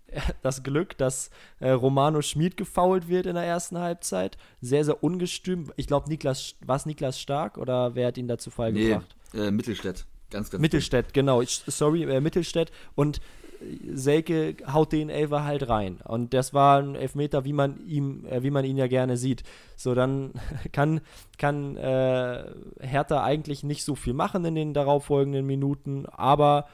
das 0.43 0.63
Glück, 0.63 0.97
dass 0.99 1.31
äh, 1.61 1.71
Romano 1.71 2.23
Schmid 2.23 2.57
gefault 2.57 3.09
wird 3.09 3.27
in 3.27 3.35
der 3.35 3.45
ersten 3.45 3.79
Halbzeit. 3.79 4.39
Sehr, 4.61 4.85
sehr 4.85 5.03
ungestüm. 5.03 5.73
Ich 5.77 5.87
glaube, 5.87 6.09
Niklas, 6.09 6.55
war 6.65 6.77
es 6.77 6.87
Niklas 6.87 7.21
Stark 7.21 7.59
oder 7.59 7.95
wer 7.95 8.09
hat 8.09 8.19
ihn 8.19 8.29
dazu 8.29 8.51
Fall 8.51 8.73
nee, 8.73 8.89
gebracht? 8.89 9.17
Äh, 9.35 9.51
Mittelstädt. 9.51 10.07
Ganz, 10.31 10.51
ganz 10.51 10.61
Mittelstädt, 10.61 11.07
gut. 11.07 11.15
genau. 11.15 11.41
Ich, 11.41 11.63
sorry, 11.67 12.05
äh, 12.05 12.21
Mittelstädt. 12.21 12.71
Und 12.95 13.21
äh, 13.61 13.95
Selke 13.95 14.57
haut 14.73 14.93
den 14.93 15.11
Elfer 15.11 15.45
halt 15.45 15.69
rein. 15.69 16.01
Und 16.05 16.35
das 16.35 16.55
war 16.55 16.81
ein 16.81 16.95
Elfmeter, 16.95 17.45
wie 17.45 17.53
man, 17.53 17.79
ihm, 17.87 18.25
äh, 18.27 18.43
wie 18.43 18.51
man 18.51 18.65
ihn 18.65 18.77
ja 18.77 18.87
gerne 18.87 19.17
sieht. 19.17 19.43
So, 19.77 19.95
dann 19.95 20.33
kann, 20.73 21.01
kann 21.39 21.77
äh, 21.77 22.45
Hertha 22.81 23.23
eigentlich 23.23 23.63
nicht 23.63 23.85
so 23.85 23.95
viel 23.95 24.15
machen 24.15 24.45
in 24.45 24.55
den 24.55 24.75
darauffolgenden 24.75 25.47
Minuten, 25.47 26.07
aber 26.07 26.67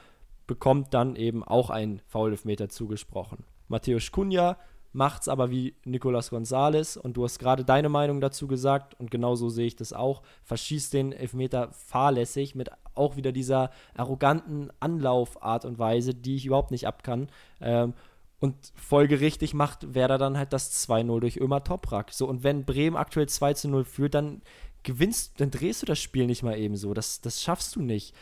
bekommt 0.47 0.93
dann 0.93 1.15
eben 1.15 1.43
auch 1.43 1.69
ein 1.69 2.01
Foul-Elfmeter 2.07 2.69
zugesprochen. 2.69 3.43
Matthäus 3.67 4.11
Cunha 4.11 4.57
macht 4.95 5.23
es 5.23 5.27
aber 5.27 5.51
wie 5.51 5.75
Nicolas 5.83 6.29
Gonzalez 6.29 6.95
und 6.95 7.17
du 7.17 7.25
hast 7.25 7.37
gerade 7.37 7.65
deine 7.65 7.89
Meinung 7.89 8.21
dazu 8.21 8.47
gesagt 8.47 8.97
und 8.97 9.11
genauso 9.11 9.49
sehe 9.49 9.67
ich 9.67 9.75
das 9.75 9.91
auch. 9.91 10.21
Verschießt 10.43 10.93
den 10.93 11.11
Elfmeter 11.11 11.69
fahrlässig 11.73 12.55
mit 12.55 12.69
auch 12.93 13.17
wieder 13.17 13.33
dieser 13.33 13.71
arroganten 13.95 14.71
Anlaufart 14.79 15.65
und 15.65 15.79
Weise, 15.79 16.13
die 16.13 16.37
ich 16.37 16.45
überhaupt 16.45 16.71
nicht 16.71 16.87
abkann. 16.87 17.27
Ähm, 17.59 17.93
und 18.39 18.55
folgerichtig 18.75 19.53
macht 19.53 19.95
Werder 19.95 20.17
dann 20.17 20.37
halt 20.37 20.53
das 20.53 20.87
2-0 20.87 21.19
durch 21.19 21.37
Ömer 21.41 21.63
Toprak. 21.63 22.13
So, 22.13 22.27
und 22.27 22.43
wenn 22.43 22.63
Bremen 22.63 22.95
aktuell 22.95 23.25
2-0 23.25 23.83
führt, 23.83 24.13
dann 24.13 24.41
gewinnst, 24.83 25.41
dann 25.41 25.51
drehst 25.51 25.81
du 25.81 25.85
das 25.85 25.99
Spiel 25.99 26.25
nicht 26.25 26.43
mal 26.43 26.57
eben 26.57 26.77
so. 26.77 26.93
Das, 26.93 27.19
das 27.19 27.41
schaffst 27.41 27.75
du 27.75 27.81
nicht. 27.81 28.15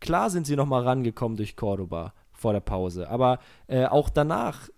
Klar 0.00 0.30
sind 0.30 0.46
sie 0.46 0.56
nochmal 0.56 0.82
rangekommen 0.82 1.36
durch 1.36 1.56
Cordoba 1.56 2.12
vor 2.32 2.52
der 2.52 2.60
Pause, 2.60 3.08
aber 3.08 3.38
äh, 3.66 3.84
auch 3.86 4.08
danach 4.08 4.70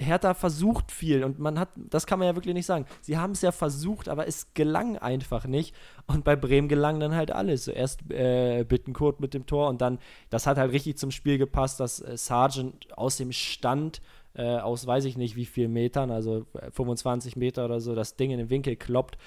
Hertha 0.00 0.34
versucht 0.34 0.90
viel 0.90 1.24
und 1.24 1.38
man 1.38 1.58
hat, 1.58 1.68
das 1.76 2.06
kann 2.06 2.18
man 2.18 2.26
ja 2.26 2.34
wirklich 2.34 2.54
nicht 2.54 2.66
sagen. 2.66 2.86
Sie 3.02 3.18
haben 3.18 3.32
es 3.32 3.42
ja 3.42 3.52
versucht, 3.52 4.08
aber 4.08 4.26
es 4.26 4.54
gelang 4.54 4.96
einfach 4.96 5.46
nicht. 5.46 5.74
Und 6.06 6.24
bei 6.24 6.36
Bremen 6.36 6.68
gelang 6.68 7.00
dann 7.00 7.14
halt 7.14 7.30
alles. 7.30 7.64
Zuerst 7.64 8.10
äh, 8.10 8.64
Bittenkurt 8.64 9.20
mit 9.20 9.34
dem 9.34 9.46
Tor 9.46 9.68
und 9.68 9.80
dann, 9.80 9.98
das 10.30 10.46
hat 10.46 10.56
halt 10.56 10.72
richtig 10.72 10.96
zum 10.96 11.10
Spiel 11.10 11.38
gepasst, 11.38 11.80
dass 11.80 12.00
äh, 12.00 12.16
Sargent 12.16 12.96
aus 12.96 13.18
dem 13.18 13.32
Stand, 13.32 14.00
äh, 14.34 14.56
aus 14.56 14.86
weiß 14.86 15.04
ich 15.04 15.16
nicht 15.16 15.36
wie 15.36 15.46
viel 15.46 15.68
Metern, 15.68 16.10
also 16.10 16.46
25 16.72 17.36
Meter 17.36 17.64
oder 17.66 17.80
so, 17.80 17.94
das 17.94 18.16
Ding 18.16 18.30
in 18.30 18.38
den 18.38 18.50
Winkel 18.50 18.76
kloppt 18.76 19.18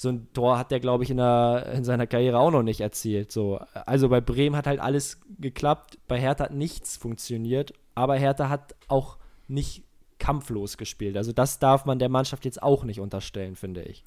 so 0.00 0.08
ein 0.08 0.32
Tor 0.32 0.56
hat 0.56 0.70
der, 0.70 0.80
glaube 0.80 1.04
ich, 1.04 1.10
in, 1.10 1.18
der, 1.18 1.72
in 1.74 1.84
seiner 1.84 2.06
Karriere 2.06 2.38
auch 2.38 2.50
noch 2.50 2.62
nicht 2.62 2.80
erzielt. 2.80 3.30
So. 3.30 3.60
Also 3.84 4.08
bei 4.08 4.22
Bremen 4.22 4.56
hat 4.56 4.66
halt 4.66 4.80
alles 4.80 5.20
geklappt, 5.38 5.98
bei 6.08 6.18
Hertha 6.18 6.44
hat 6.44 6.54
nichts 6.54 6.96
funktioniert, 6.96 7.74
aber 7.94 8.16
Hertha 8.16 8.48
hat 8.48 8.74
auch 8.88 9.18
nicht 9.46 9.84
kampflos 10.18 10.78
gespielt. 10.78 11.18
Also 11.18 11.32
das 11.32 11.58
darf 11.58 11.84
man 11.84 11.98
der 11.98 12.08
Mannschaft 12.08 12.46
jetzt 12.46 12.62
auch 12.62 12.84
nicht 12.84 12.98
unterstellen, 12.98 13.56
finde 13.56 13.82
ich. 13.82 14.02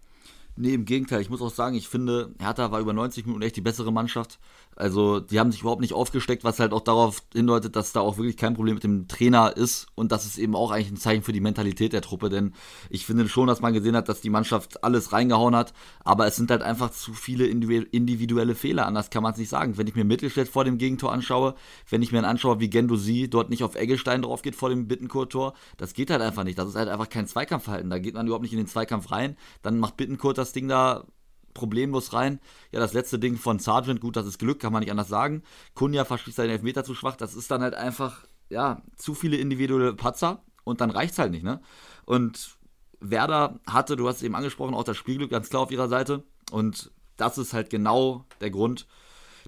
Nee, 0.55 0.73
im 0.73 0.85
Gegenteil. 0.85 1.21
Ich 1.21 1.29
muss 1.29 1.43
auch 1.43 1.53
sagen, 1.53 1.75
ich 1.75 1.87
finde, 1.87 2.33
Hertha 2.39 2.71
war 2.71 2.79
über 2.79 2.93
90 2.93 3.27
Minuten 3.27 3.43
echt 3.43 3.55
die 3.55 3.61
bessere 3.61 3.93
Mannschaft. 3.93 4.39
Also, 4.75 5.19
die 5.19 5.39
haben 5.39 5.51
sich 5.51 5.61
überhaupt 5.61 5.81
nicht 5.81 5.93
aufgesteckt, 5.93 6.43
was 6.43 6.59
halt 6.59 6.73
auch 6.73 6.81
darauf 6.81 7.23
hindeutet, 7.33 7.75
dass 7.75 7.93
da 7.93 8.01
auch 8.01 8.17
wirklich 8.17 8.37
kein 8.37 8.53
Problem 8.53 8.75
mit 8.75 8.83
dem 8.83 9.07
Trainer 9.07 9.55
ist. 9.55 9.87
Und 9.95 10.11
das 10.11 10.25
ist 10.25 10.37
eben 10.37 10.55
auch 10.55 10.71
eigentlich 10.71 10.91
ein 10.91 10.97
Zeichen 10.97 11.23
für 11.23 11.33
die 11.33 11.41
Mentalität 11.41 11.93
der 11.93 12.01
Truppe. 12.01 12.29
Denn 12.29 12.53
ich 12.89 13.05
finde 13.05 13.27
schon, 13.29 13.47
dass 13.47 13.61
man 13.61 13.73
gesehen 13.73 13.95
hat, 13.95 14.09
dass 14.09 14.21
die 14.21 14.29
Mannschaft 14.29 14.83
alles 14.83 15.13
reingehauen 15.13 15.55
hat. 15.55 15.73
Aber 16.03 16.27
es 16.27 16.35
sind 16.35 16.51
halt 16.51 16.61
einfach 16.61 16.91
zu 16.91 17.13
viele 17.13 17.45
individuelle 17.45 18.55
Fehler. 18.55 18.85
Anders 18.85 19.09
kann 19.09 19.23
man 19.23 19.33
es 19.33 19.37
nicht 19.37 19.49
sagen. 19.49 19.77
Wenn 19.77 19.87
ich 19.87 19.95
mir 19.95 20.05
Mittelstädt 20.05 20.47
vor 20.47 20.65
dem 20.65 20.77
Gegentor 20.77 21.11
anschaue, 21.11 21.55
wenn 21.89 22.01
ich 22.01 22.11
mir 22.11 22.23
anschaue, 22.25 22.59
wie 22.59 22.69
Gendosi 22.69 23.29
dort 23.29 23.49
nicht 23.49 23.63
auf 23.63 23.75
Eggestein 23.75 24.21
drauf 24.21 24.41
geht 24.41 24.55
vor 24.55 24.69
dem 24.69 24.87
Bittencourt-Tor, 24.87 25.53
das 25.77 25.93
geht 25.93 26.09
halt 26.09 26.21
einfach 26.21 26.43
nicht. 26.43 26.57
Das 26.57 26.69
ist 26.69 26.75
halt 26.75 26.89
einfach 26.89 27.09
kein 27.09 27.27
Zweikampfverhalten. 27.27 27.89
Da 27.89 27.99
geht 27.99 28.13
man 28.15 28.25
überhaupt 28.25 28.43
nicht 28.43 28.53
in 28.53 28.59
den 28.59 28.67
Zweikampf 28.67 29.11
rein. 29.11 29.37
Dann 29.61 29.79
macht 29.79 29.97
Bittencourt 29.97 30.37
das 30.37 30.53
Ding 30.53 30.67
da 30.67 31.05
problemlos 31.53 32.13
rein. 32.13 32.39
Ja, 32.71 32.79
das 32.79 32.93
letzte 32.93 33.19
Ding 33.19 33.37
von 33.37 33.59
Sargent, 33.59 34.01
gut, 34.01 34.15
das 34.15 34.25
ist 34.25 34.39
Glück, 34.39 34.59
kann 34.59 34.73
man 34.73 34.81
nicht 34.81 34.91
anders 34.91 35.07
sagen. 35.07 35.43
Kunja 35.75 36.05
verschließt 36.05 36.37
seinen 36.37 36.49
Elfmeter 36.49 36.83
zu 36.83 36.95
schwach. 36.95 37.15
Das 37.15 37.35
ist 37.35 37.51
dann 37.51 37.61
halt 37.61 37.75
einfach, 37.75 38.25
ja, 38.49 38.81
zu 38.95 39.13
viele 39.13 39.37
individuelle 39.37 39.93
Patzer 39.93 40.43
und 40.63 40.81
dann 40.81 40.89
reicht 40.89 41.13
es 41.13 41.19
halt 41.19 41.31
nicht, 41.31 41.43
ne? 41.43 41.61
Und 42.05 42.57
Werder 42.99 43.59
hatte, 43.67 43.95
du 43.95 44.07
hast 44.07 44.17
es 44.17 44.23
eben 44.23 44.35
angesprochen, 44.35 44.73
auch 44.73 44.83
das 44.83 44.97
Spielglück 44.97 45.29
ganz 45.29 45.49
klar 45.49 45.63
auf 45.63 45.71
ihrer 45.71 45.89
Seite. 45.89 46.23
Und 46.51 46.91
das 47.17 47.37
ist 47.37 47.53
halt 47.53 47.69
genau 47.69 48.25
der 48.41 48.49
Grund, 48.49 48.87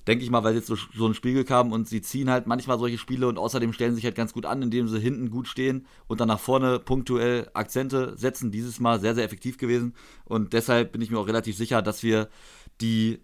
denke 0.08 0.24
ich 0.24 0.30
mal, 0.30 0.44
weil 0.44 0.54
sie 0.54 0.60
jetzt 0.60 0.68
so, 0.68 0.76
so 0.76 1.08
ein 1.08 1.14
Spiegel 1.14 1.46
haben 1.50 1.72
und 1.72 1.88
sie 1.88 2.02
ziehen 2.02 2.30
halt 2.30 2.48
manchmal 2.48 2.78
solche 2.80 2.98
Spiele 2.98 3.28
und 3.28 3.38
außerdem 3.38 3.74
stellen 3.74 3.96
sich 3.96 4.06
halt 4.06 4.16
ganz 4.16 4.34
gut 4.34 4.46
an, 4.46 4.62
indem 4.62 4.88
sie 4.88 5.00
hinten 5.00 5.30
gut 5.30 5.48
stehen 5.48 5.88
und 6.08 6.20
dann 6.20 6.28
nach 6.28 6.40
vorne 6.40 6.80
punktuell 6.80 7.50
Akzente 7.54 8.16
setzen. 8.18 8.52
Dieses 8.52 8.80
Mal 8.80 9.00
sehr, 9.00 9.16
sehr 9.16 9.24
effektiv 9.24 9.58
gewesen 9.58 9.96
und 10.26 10.54
deshalb 10.54 10.92
bin 10.92 11.02
ich 11.02 11.12
mir 11.12 11.20
auch 11.20 11.28
relativ 11.28 11.58
sicher, 11.58 11.82
dass 11.82 12.04
wir 12.04 12.30
die 12.82 13.20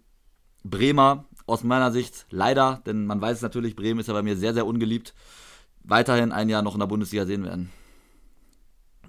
Bremer 0.63 1.25
aus 1.45 1.63
meiner 1.63 1.91
Sicht 1.91 2.25
leider, 2.29 2.81
denn 2.85 3.05
man 3.05 3.21
weiß 3.21 3.37
es 3.37 3.43
natürlich, 3.43 3.75
Bremen 3.75 3.99
ist 3.99 4.07
ja 4.07 4.13
bei 4.13 4.21
mir 4.21 4.37
sehr, 4.37 4.53
sehr 4.53 4.65
ungeliebt, 4.65 5.13
weiterhin 5.83 6.31
ein 6.31 6.49
Jahr 6.49 6.61
noch 6.61 6.73
in 6.73 6.79
der 6.79 6.87
Bundesliga 6.87 7.25
sehen 7.25 7.43
werden. 7.43 7.71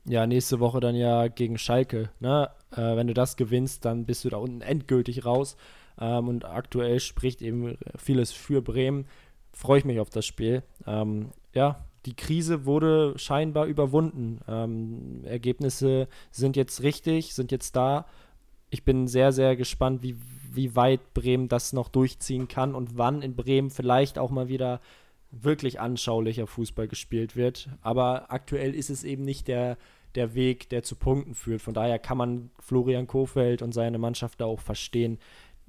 Ja, 0.05 0.27
nächste 0.27 0.59
Woche 0.59 0.81
dann 0.81 0.97
ja 0.97 1.29
gegen 1.29 1.59
Schalke. 1.59 2.11
Ne? 2.18 2.51
Äh, 2.73 2.97
wenn 2.97 3.07
du 3.07 3.14
das 3.14 3.37
gewinnst, 3.37 3.85
dann 3.85 4.05
bist 4.05 4.25
du 4.25 4.31
da 4.31 4.39
unten 4.39 4.61
endgültig 4.61 5.25
raus. 5.25 5.57
Ähm, 6.03 6.28
und 6.28 6.44
aktuell 6.44 6.98
spricht 6.98 7.40
eben 7.42 7.78
vieles 7.96 8.32
für 8.32 8.61
Bremen. 8.61 9.07
Freue 9.53 9.78
ich 9.78 9.84
mich 9.84 10.00
auf 10.00 10.11
das 10.11 10.26
Spiel. 10.26 10.64
Ähm, 10.86 11.30
ja, 11.55 11.76
die 12.07 12.16
Krise 12.16 12.66
wurde 12.66 13.14
scheinbar 13.16 13.66
überwunden. 13.66 14.40
Ähm, 14.48 15.22
Ergebnisse 15.24 16.09
sind 16.32 16.57
jetzt 16.57 16.82
richtig, 16.82 17.34
sind 17.34 17.53
jetzt 17.53 17.76
da. 17.76 18.07
Ich 18.70 18.84
bin 18.84 19.07
sehr, 19.07 19.30
sehr 19.32 19.55
gespannt, 19.55 20.03
wie, 20.03 20.16
wie 20.50 20.74
weit 20.74 21.14
Bremen 21.14 21.48
das 21.48 21.72
noch 21.72 21.88
durchziehen 21.88 22.48
kann 22.48 22.74
und 22.74 22.98
wann 22.98 23.22
in 23.22 23.36
Bremen 23.36 23.70
vielleicht 23.70 24.18
auch 24.18 24.30
mal 24.30 24.48
wieder 24.48 24.80
wirklich 25.30 25.80
anschaulicher 25.80 26.46
Fußball 26.46 26.88
gespielt 26.88 27.36
wird. 27.36 27.68
Aber 27.82 28.32
aktuell 28.32 28.74
ist 28.74 28.90
es 28.90 29.05
eben 29.05 29.22
nicht 29.24 29.46
der, 29.46 29.78
der 30.14 30.34
Weg, 30.34 30.68
der 30.70 30.82
zu 30.82 30.96
Punkten 30.96 31.34
führt. 31.34 31.62
Von 31.62 31.74
daher 31.74 31.98
kann 31.98 32.18
man 32.18 32.50
Florian 32.59 33.07
Kofeld 33.07 33.62
und 33.62 33.72
seine 33.72 33.98
Mannschaft 33.98 34.40
da 34.40 34.46
auch 34.46 34.61
verstehen, 34.61 35.18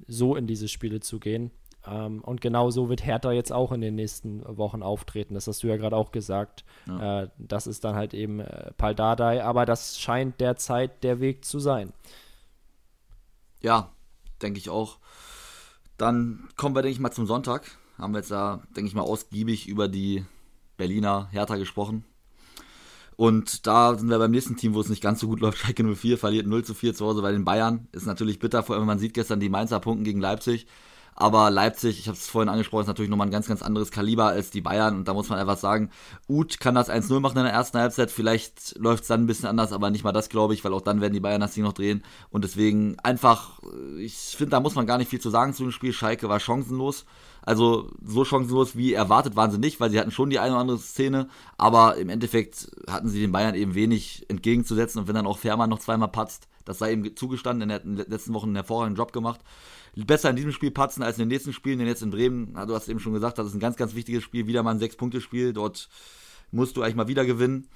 so 0.07 0.35
in 0.35 0.47
diese 0.47 0.67
Spiele 0.67 0.99
zu 0.99 1.19
gehen. 1.19 1.51
Ähm, 1.85 2.21
und 2.21 2.41
genau 2.41 2.69
so 2.69 2.89
wird 2.89 3.05
Hertha 3.05 3.31
jetzt 3.31 3.51
auch 3.51 3.71
in 3.71 3.81
den 3.81 3.95
nächsten 3.95 4.41
Wochen 4.57 4.83
auftreten. 4.83 5.33
Das 5.33 5.47
hast 5.47 5.63
du 5.63 5.67
ja 5.67 5.77
gerade 5.77 5.95
auch 5.95 6.11
gesagt. 6.11 6.63
Ja. 6.87 7.23
Äh, 7.23 7.29
das 7.37 7.67
ist 7.67 7.83
dann 7.83 7.95
halt 7.95 8.13
eben 8.13 8.39
äh, 8.39 8.71
Paldadei, 8.77 9.43
aber 9.43 9.65
das 9.65 9.99
scheint 9.99 10.39
derzeit 10.39 11.03
der 11.03 11.19
Weg 11.19 11.45
zu 11.45 11.59
sein. 11.59 11.93
Ja, 13.61 13.91
denke 14.41 14.59
ich 14.59 14.69
auch. 14.69 14.97
Dann 15.97 16.49
kommen 16.55 16.75
wir, 16.75 16.81
denke 16.81 16.93
ich 16.93 16.99
mal, 16.99 17.11
zum 17.11 17.25
Sonntag. 17.25 17.77
Haben 17.97 18.13
wir 18.13 18.19
jetzt 18.19 18.31
da, 18.31 18.63
denke 18.75 18.87
ich 18.87 18.95
mal, 18.95 19.01
ausgiebig 19.01 19.67
über 19.67 19.87
die 19.87 20.25
Berliner 20.77 21.29
Hertha 21.31 21.55
gesprochen. 21.55 22.05
Und 23.15 23.67
da 23.67 23.95
sind 23.95 24.09
wir 24.09 24.19
beim 24.19 24.31
nächsten 24.31 24.57
Team, 24.57 24.73
wo 24.73 24.81
es 24.81 24.89
nicht 24.89 25.03
ganz 25.03 25.19
so 25.19 25.27
gut 25.27 25.39
läuft. 25.39 25.59
Schalke 25.59 25.83
04 25.83 26.17
verliert 26.17 26.47
0 26.47 26.63
zu 26.63 26.73
4 26.73 26.93
zu 26.93 27.05
Hause 27.05 27.21
bei 27.21 27.31
den 27.31 27.45
Bayern. 27.45 27.87
Ist 27.91 28.05
natürlich 28.05 28.39
bitter, 28.39 28.63
vor 28.63 28.75
allem 28.75 28.85
man 28.85 28.99
sieht 28.99 29.13
gestern 29.13 29.39
die 29.39 29.49
Mainzer 29.49 29.79
Punkten 29.79 30.03
gegen 30.03 30.19
Leipzig. 30.19 30.67
Aber 31.15 31.51
Leipzig, 31.51 31.99
ich 31.99 32.07
habe 32.07 32.17
es 32.17 32.27
vorhin 32.27 32.49
angesprochen, 32.49 32.81
ist 32.81 32.87
natürlich 32.87 33.11
nochmal 33.11 33.27
ein 33.27 33.31
ganz, 33.31 33.47
ganz 33.47 33.61
anderes 33.61 33.91
Kaliber 33.91 34.25
als 34.27 34.49
die 34.49 34.61
Bayern. 34.61 34.95
Und 34.95 35.07
da 35.07 35.13
muss 35.13 35.29
man 35.29 35.37
einfach 35.39 35.57
sagen, 35.57 35.91
Uth 36.27 36.59
kann 36.59 36.75
das 36.75 36.89
1-0 36.89 37.19
machen 37.19 37.37
in 37.37 37.43
der 37.43 37.53
ersten 37.53 37.77
Halbzeit. 37.77 38.09
Vielleicht 38.09 38.75
läuft 38.79 39.03
es 39.03 39.09
dann 39.09 39.23
ein 39.23 39.27
bisschen 39.27 39.47
anders, 39.47 39.73
aber 39.73 39.91
nicht 39.91 40.03
mal 40.03 40.11
das, 40.11 40.29
glaube 40.29 40.53
ich, 40.53 40.63
weil 40.63 40.73
auch 40.73 40.81
dann 40.81 41.01
werden 41.01 41.13
die 41.13 41.19
Bayern 41.19 41.41
das 41.41 41.53
Ding 41.53 41.63
noch 41.63 41.73
drehen. 41.73 42.03
Und 42.31 42.43
deswegen 42.43 42.97
einfach, 43.03 43.59
ich 43.99 44.15
finde, 44.15 44.51
da 44.51 44.59
muss 44.59 44.75
man 44.75 44.87
gar 44.87 44.97
nicht 44.97 45.09
viel 45.09 45.21
zu 45.21 45.29
sagen 45.29 45.53
zu 45.53 45.63
dem 45.63 45.71
Spiel. 45.71 45.93
Schalke 45.93 46.29
war 46.29 46.39
chancenlos. 46.39 47.05
Also 47.45 47.91
so 48.03 48.23
chancenlos 48.23 48.77
wie 48.77 48.93
erwartet 48.93 49.35
waren 49.35 49.51
sie 49.51 49.57
nicht, 49.57 49.79
weil 49.79 49.91
sie 49.91 49.99
hatten 49.99 50.11
schon 50.11 50.29
die 50.29 50.39
eine 50.39 50.51
oder 50.51 50.61
andere 50.61 50.79
Szene, 50.79 51.27
aber 51.57 51.97
im 51.97 52.09
Endeffekt 52.09 52.71
hatten 52.89 53.09
sie 53.09 53.19
den 53.19 53.33
Bayern 53.33 53.55
eben 53.55 53.75
wenig 53.75 54.25
entgegenzusetzen 54.29 54.99
und 54.99 55.07
wenn 55.07 55.15
dann 55.15 55.27
auch 55.27 55.37
Fährmann 55.37 55.69
noch 55.69 55.79
zweimal 55.79 56.07
patzt, 56.07 56.47
das 56.63 56.79
sei 56.79 56.93
ihm 56.93 57.15
zugestanden, 57.15 57.69
er 57.69 57.75
hat 57.75 57.83
in 57.83 57.97
den 57.97 58.09
letzten 58.09 58.33
Wochen 58.33 58.47
einen 58.47 58.55
hervorragenden 58.55 58.97
Job 58.97 59.11
gemacht. 59.11 59.41
Besser 59.95 60.29
in 60.29 60.37
diesem 60.37 60.53
Spiel 60.53 60.71
patzen 60.71 61.03
als 61.03 61.17
in 61.17 61.23
den 61.23 61.27
nächsten 61.27 61.53
Spielen, 61.53 61.79
denn 61.79 61.87
jetzt 61.87 62.01
in 62.01 62.09
Bremen, 62.09 62.53
du 62.53 62.73
hast 62.73 62.87
eben 62.87 62.99
schon 62.99 63.13
gesagt, 63.13 63.37
das 63.37 63.47
ist 63.47 63.53
ein 63.53 63.59
ganz, 63.59 63.75
ganz 63.75 63.93
wichtiges 63.93 64.23
Spiel, 64.23 64.47
wieder 64.47 64.63
mal 64.63 64.71
ein 64.71 64.79
Sechs-Punkte-Spiel, 64.79 65.53
dort 65.53 65.89
musst 66.51 66.77
du 66.77 66.81
eigentlich 66.81 66.95
mal 66.95 67.07
wieder 67.07 67.25
gewinnen 67.25 67.67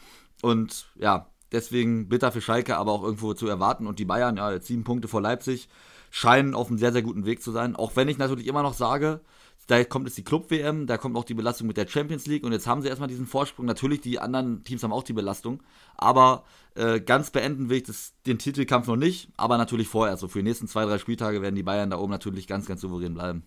und 0.42 0.88
ja, 0.96 1.28
deswegen 1.52 2.08
bitter 2.08 2.32
für 2.32 2.42
Schalke, 2.42 2.78
aber 2.78 2.92
auch 2.94 3.04
irgendwo 3.04 3.34
zu 3.34 3.48
erwarten 3.48 3.86
und 3.86 4.00
die 4.00 4.06
Bayern, 4.06 4.38
ja, 4.38 4.60
sieben 4.62 4.84
Punkte 4.84 5.08
vor 5.08 5.22
Leipzig, 5.22 5.68
scheinen 6.10 6.56
auf 6.56 6.70
einem 6.70 6.78
sehr, 6.78 6.94
sehr 6.94 7.02
guten 7.02 7.26
Weg 7.26 7.44
zu 7.44 7.52
sein, 7.52 7.76
auch 7.76 7.96
wenn 7.96 8.08
ich 8.08 8.18
natürlich 8.18 8.48
immer 8.48 8.64
noch 8.64 8.74
sage, 8.74 9.20
da 9.68 9.84
kommt 9.84 10.08
jetzt 10.08 10.18
die 10.18 10.24
Club-WM, 10.24 10.88
da 10.88 10.98
kommt 10.98 11.18
auch 11.18 11.26
die 11.26 11.34
Belastung 11.34 11.68
mit 11.68 11.78
der 11.78 11.88
Champions 11.88 12.26
League 12.26 12.46
und 12.46 12.54
jetzt 12.54 12.68
haben 12.68 12.82
sie 12.82 12.88
erstmal 12.88 13.10
diesen 13.10 13.28
Vorsprung. 13.28 13.66
Natürlich, 13.66 14.02
die 14.02 14.18
anderen 14.18 14.64
Teams 14.64 14.82
haben 14.82 14.94
auch 14.94 15.04
die 15.04 15.14
Belastung, 15.14 15.62
aber 15.98 16.44
äh, 16.76 17.02
ganz 17.02 17.32
beenden 17.32 17.70
will 17.70 17.78
ich 17.78 17.84
das, 17.84 18.14
den 18.26 18.40
Titelkampf 18.40 18.88
noch 18.88 18.96
nicht, 18.96 19.30
aber 19.36 19.58
natürlich 19.58 19.90
vorher. 19.90 20.14
Also 20.14 20.30
für 20.30 20.40
die 20.40 20.44
nächsten 20.44 20.68
zwei, 20.68 20.86
drei 20.86 20.98
Spieltage 20.98 21.42
werden 21.42 21.56
die 21.56 21.64
Bayern 21.64 21.90
da 21.90 21.98
oben 21.98 22.12
natürlich 22.12 22.48
ganz, 22.48 22.66
ganz 22.66 22.82
souverän 22.82 23.14
bleiben. 23.14 23.44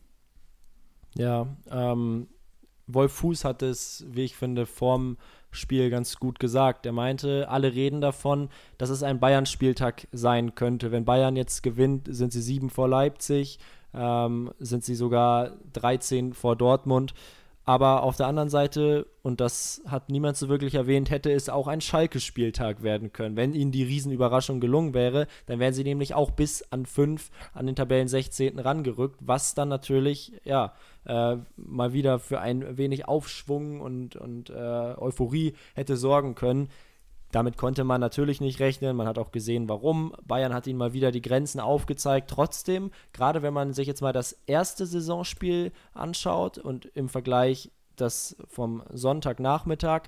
Ja, 1.16 1.47
ähm, 1.71 2.29
Wolf 2.87 3.12
Fuß 3.12 3.45
hat 3.45 3.62
es, 3.62 4.05
wie 4.09 4.25
ich 4.25 4.37
finde, 4.37 4.66
vorm 4.66 5.16
Spiel 5.53 5.91
ganz 5.91 6.16
gut 6.16 6.39
gesagt. 6.39 6.87
Er 6.87 6.93
meinte, 6.93 7.49
alle 7.49 7.75
reden 7.75 8.01
davon, 8.01 8.51
dass 8.79 8.91
es 8.91 9.03
ein 9.03 9.18
Bayern-Spieltag 9.18 10.07
sein 10.12 10.55
könnte. 10.55 10.93
Wenn 10.93 11.05
Bayern 11.05 11.35
jetzt 11.35 11.62
gewinnt, 11.62 12.09
sind 12.11 12.33
sie 12.33 12.43
sieben 12.43 12.71
vor 12.71 12.89
Leipzig, 12.89 13.59
ähm, 13.95 14.53
sind 14.59 14.84
sie 14.84 14.95
sogar 14.95 15.53
13 15.72 16.34
vor 16.34 16.57
Dortmund. 16.57 17.14
Aber 17.70 18.03
auf 18.03 18.16
der 18.16 18.26
anderen 18.26 18.49
Seite, 18.49 19.07
und 19.22 19.41
das 19.41 19.82
hat 19.86 20.09
niemand 20.09 20.36
so 20.36 20.49
wirklich 20.49 20.74
erwähnt, 20.74 21.09
hätte 21.11 21.30
es 21.30 21.49
auch 21.49 21.68
ein 21.68 21.80
Schalke-Spieltag 21.80 22.82
werden 22.82 23.12
können. 23.12 23.36
Wenn 23.36 23.55
ihnen 23.55 23.70
die 23.70 23.84
Riesenüberraschung 23.84 24.59
gelungen 24.59 24.93
wäre, 24.93 25.28
dann 25.47 25.61
wären 25.61 25.74
sie 25.74 25.84
nämlich 25.84 26.14
auch 26.14 26.32
bis 26.32 26.62
an 26.72 26.84
fünf 26.84 27.30
an 27.53 27.66
den 27.66 27.76
Tabellen 27.76 28.09
16. 28.09 28.59
rangerückt, 28.59 29.18
was 29.20 29.55
dann 29.55 29.68
natürlich, 29.68 30.32
ja, 30.43 30.72
äh, 31.05 31.36
mal 31.57 31.93
wieder 31.93 32.18
für 32.18 32.41
ein 32.41 32.76
wenig 32.76 33.07
Aufschwung 33.07 33.80
und, 33.80 34.16
und 34.16 34.51
äh, 34.51 34.55
Euphorie 34.55 35.55
hätte 35.74 35.97
sorgen 35.97 36.34
können. 36.34 36.70
Damit 37.33 37.57
konnte 37.57 37.85
man 37.85 38.01
natürlich 38.01 38.41
nicht 38.41 38.61
rechnen. 38.61 38.97
Man 38.97 39.07
hat 39.07 39.18
auch 39.18 39.31
gesehen, 39.31 39.68
warum. 39.68 40.14
Bayern 40.26 40.53
hat 40.53 40.66
ihnen 40.66 40.78
mal 40.78 40.93
wieder 40.93 41.12
die 41.12 41.22
Grenzen 41.22 41.61
aufgezeigt. 41.61 42.31
Trotzdem, 42.31 42.91
gerade 43.12 43.43
wenn 43.43 43.55
man 43.55 43.72
sich 43.72 43.87
jetzt 43.87 44.03
mal 44.03 44.12
das 44.12 44.33
erste 44.47 44.87
Saisonspiel 44.87 45.72
anschaut 45.95 46.59
und 46.59 46.87
im 46.87 47.09
Vergleich 47.09 47.70
das 47.97 48.37
vom 48.49 48.83
Sonntagnachmittag, 48.93 50.03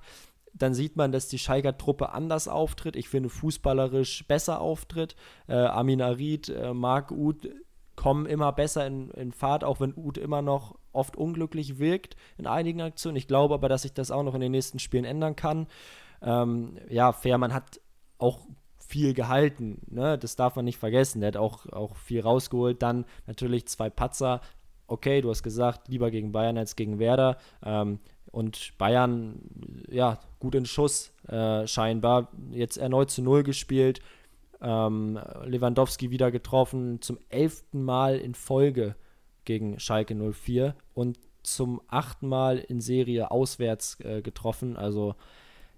dann 0.54 0.74
sieht 0.74 0.96
man, 0.96 1.12
dass 1.12 1.28
die 1.28 1.38
Schalker 1.38 1.78
Truppe 1.78 2.12
anders 2.12 2.48
auftritt. 2.48 2.96
Ich 2.96 3.08
finde 3.08 3.28
fußballerisch 3.28 4.26
besser 4.26 4.60
auftritt. 4.60 5.16
Äh, 5.46 5.54
Amin 5.54 6.02
Arid, 6.02 6.48
äh, 6.48 6.74
Marc 6.74 7.10
Uth 7.10 7.48
kommen 7.96 8.26
immer 8.26 8.52
besser 8.52 8.86
in, 8.86 9.10
in 9.10 9.32
Fahrt, 9.32 9.64
auch 9.64 9.80
wenn 9.80 9.94
Uth 9.96 10.18
immer 10.18 10.42
noch 10.42 10.76
oft 10.92 11.16
unglücklich 11.16 11.78
wirkt 11.78 12.16
in 12.36 12.46
einigen 12.46 12.80
Aktionen. 12.80 13.16
Ich 13.16 13.28
glaube 13.28 13.54
aber, 13.54 13.68
dass 13.68 13.82
sich 13.82 13.92
das 13.92 14.10
auch 14.10 14.22
noch 14.22 14.34
in 14.34 14.40
den 14.40 14.52
nächsten 14.52 14.78
Spielen 14.78 15.04
ändern 15.04 15.36
kann. 15.36 15.66
Ähm, 16.22 16.78
ja, 16.88 17.12
Fährmann 17.12 17.52
hat 17.52 17.80
auch 18.18 18.40
viel 18.78 19.14
gehalten, 19.14 19.80
ne? 19.88 20.18
das 20.18 20.36
darf 20.36 20.56
man 20.56 20.64
nicht 20.64 20.78
vergessen. 20.78 21.20
Der 21.20 21.28
hat 21.28 21.36
auch, 21.36 21.66
auch 21.72 21.96
viel 21.96 22.20
rausgeholt. 22.20 22.82
Dann 22.82 23.06
natürlich 23.26 23.66
zwei 23.66 23.88
Patzer. 23.88 24.40
Okay, 24.86 25.22
du 25.22 25.30
hast 25.30 25.42
gesagt, 25.42 25.88
lieber 25.88 26.10
gegen 26.10 26.32
Bayern 26.32 26.58
als 26.58 26.76
gegen 26.76 26.98
Werder. 26.98 27.38
Ähm, 27.64 28.00
und 28.30 28.76
Bayern, 28.78 29.40
ja, 29.90 30.18
gut 30.40 30.54
in 30.54 30.66
Schuss 30.66 31.12
äh, 31.28 31.66
scheinbar. 31.66 32.28
Jetzt 32.50 32.76
erneut 32.76 33.10
zu 33.10 33.22
Null 33.22 33.42
gespielt. 33.42 34.00
Ähm, 34.60 35.18
Lewandowski 35.44 36.10
wieder 36.10 36.30
getroffen, 36.30 37.00
zum 37.00 37.18
elften 37.30 37.82
Mal 37.82 38.18
in 38.18 38.34
Folge 38.34 38.94
gegen 39.44 39.80
Schalke 39.80 40.14
04 40.14 40.74
und 40.94 41.18
zum 41.42 41.80
achten 41.88 42.28
Mal 42.28 42.58
in 42.58 42.80
Serie 42.80 43.30
auswärts 43.30 43.98
äh, 44.00 44.22
getroffen. 44.22 44.76
Also 44.76 45.14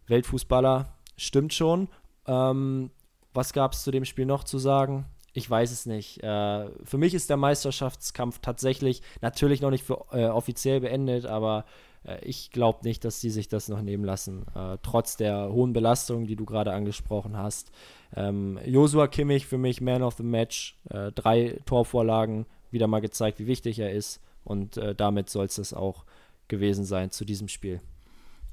Weltfußballer, 0.07 0.95
stimmt 1.17 1.55
schon. 1.55 1.89
Ähm, 2.27 2.91
was 3.33 3.53
gab 3.53 3.73
es 3.73 3.83
zu 3.83 3.91
dem 3.91 4.05
Spiel 4.05 4.27
noch 4.27 4.45
zu 4.45 4.59
sagen? 4.59 5.07
Ich 5.33 5.51
weiß 5.51 5.73
es 5.73 5.87
nicht. 5.87 6.23
Äh, 6.23 6.69
für 6.85 6.99
mich 6.99 7.15
ist 7.15 7.29
der 7.29 7.37
Meisterschaftskampf 7.37 8.39
tatsächlich 8.39 9.03
natürlich 9.21 9.61
noch 9.61 9.71
nicht 9.71 9.85
für, 9.85 10.05
äh, 10.13 10.27
offiziell 10.27 10.81
beendet, 10.81 11.27
aber 11.27 11.65
äh, 12.05 12.25
ich 12.25 12.53
glaube 12.53 12.81
nicht, 12.85 13.05
dass 13.05 13.21
sie 13.21 13.31
sich 13.31 13.49
das 13.49 13.69
noch 13.69 13.83
nehmen 13.83 14.05
lassen, 14.05 14.47
äh, 14.55 14.79
trotz 14.83 15.17
der 15.17 15.51
hohen 15.53 15.73
Belastung, 15.73 16.27
die 16.27 16.37
du 16.37 16.45
gerade 16.45 16.73
angesprochen 16.73 17.37
hast. 17.37 17.73
Ähm, 18.15 18.61
Joshua 18.65 19.09
Kimmich 19.09 19.47
für 19.47 19.59
mich 19.59 19.81
Man 19.81 20.03
of 20.03 20.15
the 20.15 20.23
Match, 20.23 20.79
äh, 20.91 21.11
drei 21.11 21.59
Torvorlagen, 21.67 22.47
wieder 22.71 22.87
mal 22.87 23.01
gezeigt, 23.01 23.41
wie 23.41 23.47
wichtig 23.47 23.79
er 23.81 23.93
ist. 23.93 24.21
Und 24.45 24.77
äh, 24.77 24.95
damit 24.95 25.31
soll 25.31 25.47
es 25.47 25.57
das 25.57 25.75
auch 25.75 26.05
gewesen 26.49 26.85
sein 26.85 27.11
zu 27.11 27.25
diesem 27.25 27.49
Spiel. 27.49 27.81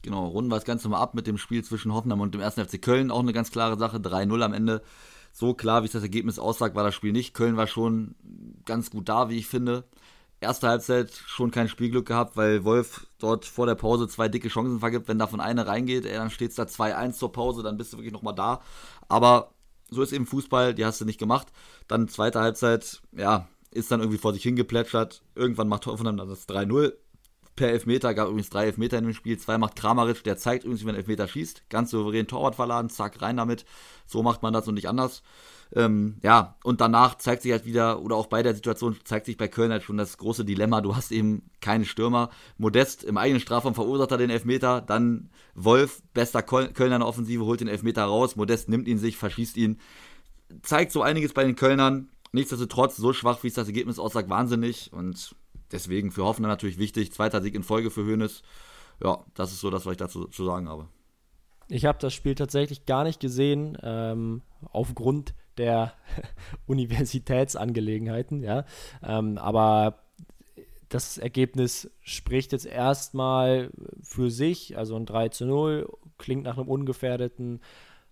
Genau, 0.01 0.27
runden 0.27 0.49
wir 0.49 0.55
das 0.55 0.65
Ganze 0.65 0.89
mal 0.89 0.99
ab 0.99 1.13
mit 1.13 1.27
dem 1.27 1.37
Spiel 1.37 1.63
zwischen 1.63 1.93
Hoffenheim 1.93 2.21
und 2.21 2.33
dem 2.33 2.41
1. 2.41 2.55
FC 2.55 2.81
Köln. 2.81 3.11
Auch 3.11 3.19
eine 3.19 3.33
ganz 3.33 3.51
klare 3.51 3.77
Sache, 3.77 3.97
3-0 3.97 4.41
am 4.41 4.53
Ende. 4.53 4.81
So 5.31 5.53
klar, 5.53 5.83
wie 5.83 5.85
es 5.85 5.91
das 5.93 6.03
Ergebnis 6.03 6.39
aussagt, 6.39 6.75
war 6.75 6.83
das 6.83 6.95
Spiel 6.95 7.11
nicht. 7.11 7.33
Köln 7.33 7.55
war 7.57 7.67
schon 7.67 8.15
ganz 8.65 8.89
gut 8.89 9.09
da, 9.09 9.29
wie 9.29 9.37
ich 9.37 9.47
finde. 9.47 9.85
Erste 10.39 10.67
Halbzeit 10.67 11.11
schon 11.11 11.51
kein 11.51 11.69
Spielglück 11.69 12.07
gehabt, 12.07 12.35
weil 12.35 12.63
Wolf 12.63 13.05
dort 13.19 13.45
vor 13.45 13.67
der 13.67 13.75
Pause 13.75 14.07
zwei 14.07 14.27
dicke 14.27 14.49
Chancen 14.49 14.79
vergibt. 14.79 15.07
Wenn 15.07 15.19
davon 15.19 15.39
eine 15.39 15.67
reingeht, 15.67 16.05
ey, 16.05 16.13
dann 16.13 16.31
steht 16.31 16.49
es 16.49 16.55
da 16.55 16.63
2-1 16.63 17.13
zur 17.13 17.31
Pause, 17.31 17.61
dann 17.61 17.77
bist 17.77 17.93
du 17.93 17.97
wirklich 17.97 18.13
nochmal 18.13 18.33
da. 18.33 18.61
Aber 19.07 19.51
so 19.91 20.01
ist 20.01 20.13
eben 20.13 20.25
Fußball, 20.25 20.73
die 20.73 20.83
hast 20.83 20.99
du 20.99 21.05
nicht 21.05 21.19
gemacht. 21.19 21.47
Dann 21.87 22.07
zweite 22.07 22.39
Halbzeit, 22.39 23.01
ja, 23.15 23.47
ist 23.69 23.91
dann 23.91 23.99
irgendwie 23.99 24.17
vor 24.17 24.33
sich 24.33 24.41
hingeplätschert. 24.41 25.21
Irgendwann 25.35 25.67
macht 25.67 25.85
Hoffenheim 25.85 26.17
dann 26.17 26.27
das 26.27 26.49
3-0 26.49 26.93
per 27.55 27.69
Elfmeter, 27.69 28.13
gab 28.13 28.27
übrigens 28.27 28.49
drei 28.49 28.65
Elfmeter 28.65 28.97
in 28.97 29.05
dem 29.05 29.13
Spiel. 29.13 29.37
Zwei 29.37 29.57
macht 29.57 29.75
Kramaric, 29.75 30.23
der 30.23 30.37
zeigt 30.37 30.63
übrigens, 30.63 30.81
wie 30.81 30.85
man 30.85 30.95
Elfmeter 30.95 31.27
schießt. 31.27 31.69
Ganz 31.69 31.91
souverän 31.91 32.27
Torwart 32.27 32.55
verladen, 32.55 32.89
zack, 32.89 33.21
rein 33.21 33.37
damit. 33.37 33.65
So 34.05 34.23
macht 34.23 34.41
man 34.41 34.53
das 34.53 34.67
und 34.67 34.75
nicht 34.75 34.87
anders. 34.87 35.21
Ähm, 35.73 36.17
ja, 36.21 36.57
und 36.63 36.81
danach 36.81 37.17
zeigt 37.17 37.43
sich 37.43 37.51
halt 37.51 37.65
wieder, 37.65 38.01
oder 38.01 38.15
auch 38.15 38.27
bei 38.27 38.43
der 38.43 38.53
Situation 38.53 38.97
zeigt 39.05 39.25
sich 39.25 39.37
bei 39.37 39.47
Köln 39.47 39.71
halt 39.71 39.83
schon 39.83 39.97
das 39.97 40.17
große 40.17 40.43
Dilemma. 40.43 40.81
Du 40.81 40.95
hast 40.95 41.11
eben 41.11 41.49
keinen 41.61 41.85
Stürmer. 41.85 42.29
Modest 42.57 43.03
im 43.03 43.17
eigenen 43.17 43.39
Strafraum 43.39 43.73
verursacht 43.73 44.11
er 44.11 44.17
den 44.17 44.29
Elfmeter. 44.29 44.81
Dann 44.81 45.29
Wolf, 45.55 46.01
bester 46.13 46.43
Kölner 46.43 46.95
in 46.95 47.01
der 47.01 47.07
Offensive, 47.07 47.45
holt 47.45 47.61
den 47.61 47.69
Elfmeter 47.69 48.03
raus. 48.03 48.35
Modest 48.35 48.67
nimmt 48.67 48.87
ihn 48.87 48.97
sich, 48.97 49.17
verschießt 49.17 49.55
ihn. 49.57 49.79
Zeigt 50.61 50.91
so 50.91 51.01
einiges 51.01 51.33
bei 51.33 51.43
den 51.43 51.55
Kölnern. 51.55 52.09
Nichtsdestotrotz, 52.33 52.97
so 52.97 53.13
schwach, 53.13 53.43
wie 53.43 53.47
es 53.47 53.53
das 53.53 53.67
Ergebnis 53.67 53.99
aussagt, 53.99 54.29
wahnsinnig. 54.29 54.91
Und 54.91 55.35
deswegen 55.71 56.11
für 56.11 56.23
Hoffenheim 56.23 56.51
natürlich 56.51 56.77
wichtig. 56.77 57.11
Zweiter 57.11 57.41
Sieg 57.41 57.55
in 57.55 57.63
Folge 57.63 57.91
für 57.91 58.05
Hoeneß. 58.05 58.41
Ja, 59.03 59.25
das 59.33 59.51
ist 59.51 59.61
so 59.61 59.69
das, 59.69 59.85
was 59.85 59.93
ich 59.93 59.97
dazu 59.97 60.25
zu 60.25 60.45
sagen 60.45 60.69
habe. 60.69 60.87
Ich 61.67 61.85
habe 61.85 61.97
das 61.99 62.13
Spiel 62.13 62.35
tatsächlich 62.35 62.85
gar 62.85 63.03
nicht 63.03 63.19
gesehen, 63.19 63.77
ähm, 63.81 64.41
aufgrund 64.71 65.33
der 65.57 65.93
Universitätsangelegenheiten, 66.65 68.43
ja. 68.43 68.65
Ähm, 69.01 69.37
aber 69.37 69.99
das 70.89 71.17
Ergebnis 71.17 71.89
spricht 72.01 72.51
jetzt 72.51 72.65
erstmal 72.65 73.71
für 74.01 74.29
sich, 74.29 74.77
also 74.77 74.95
ein 74.97 75.05
3 75.05 75.29
zu 75.29 75.45
0, 75.45 75.89
klingt 76.17 76.43
nach 76.43 76.57
einem 76.57 76.67
ungefährdeten 76.67 77.61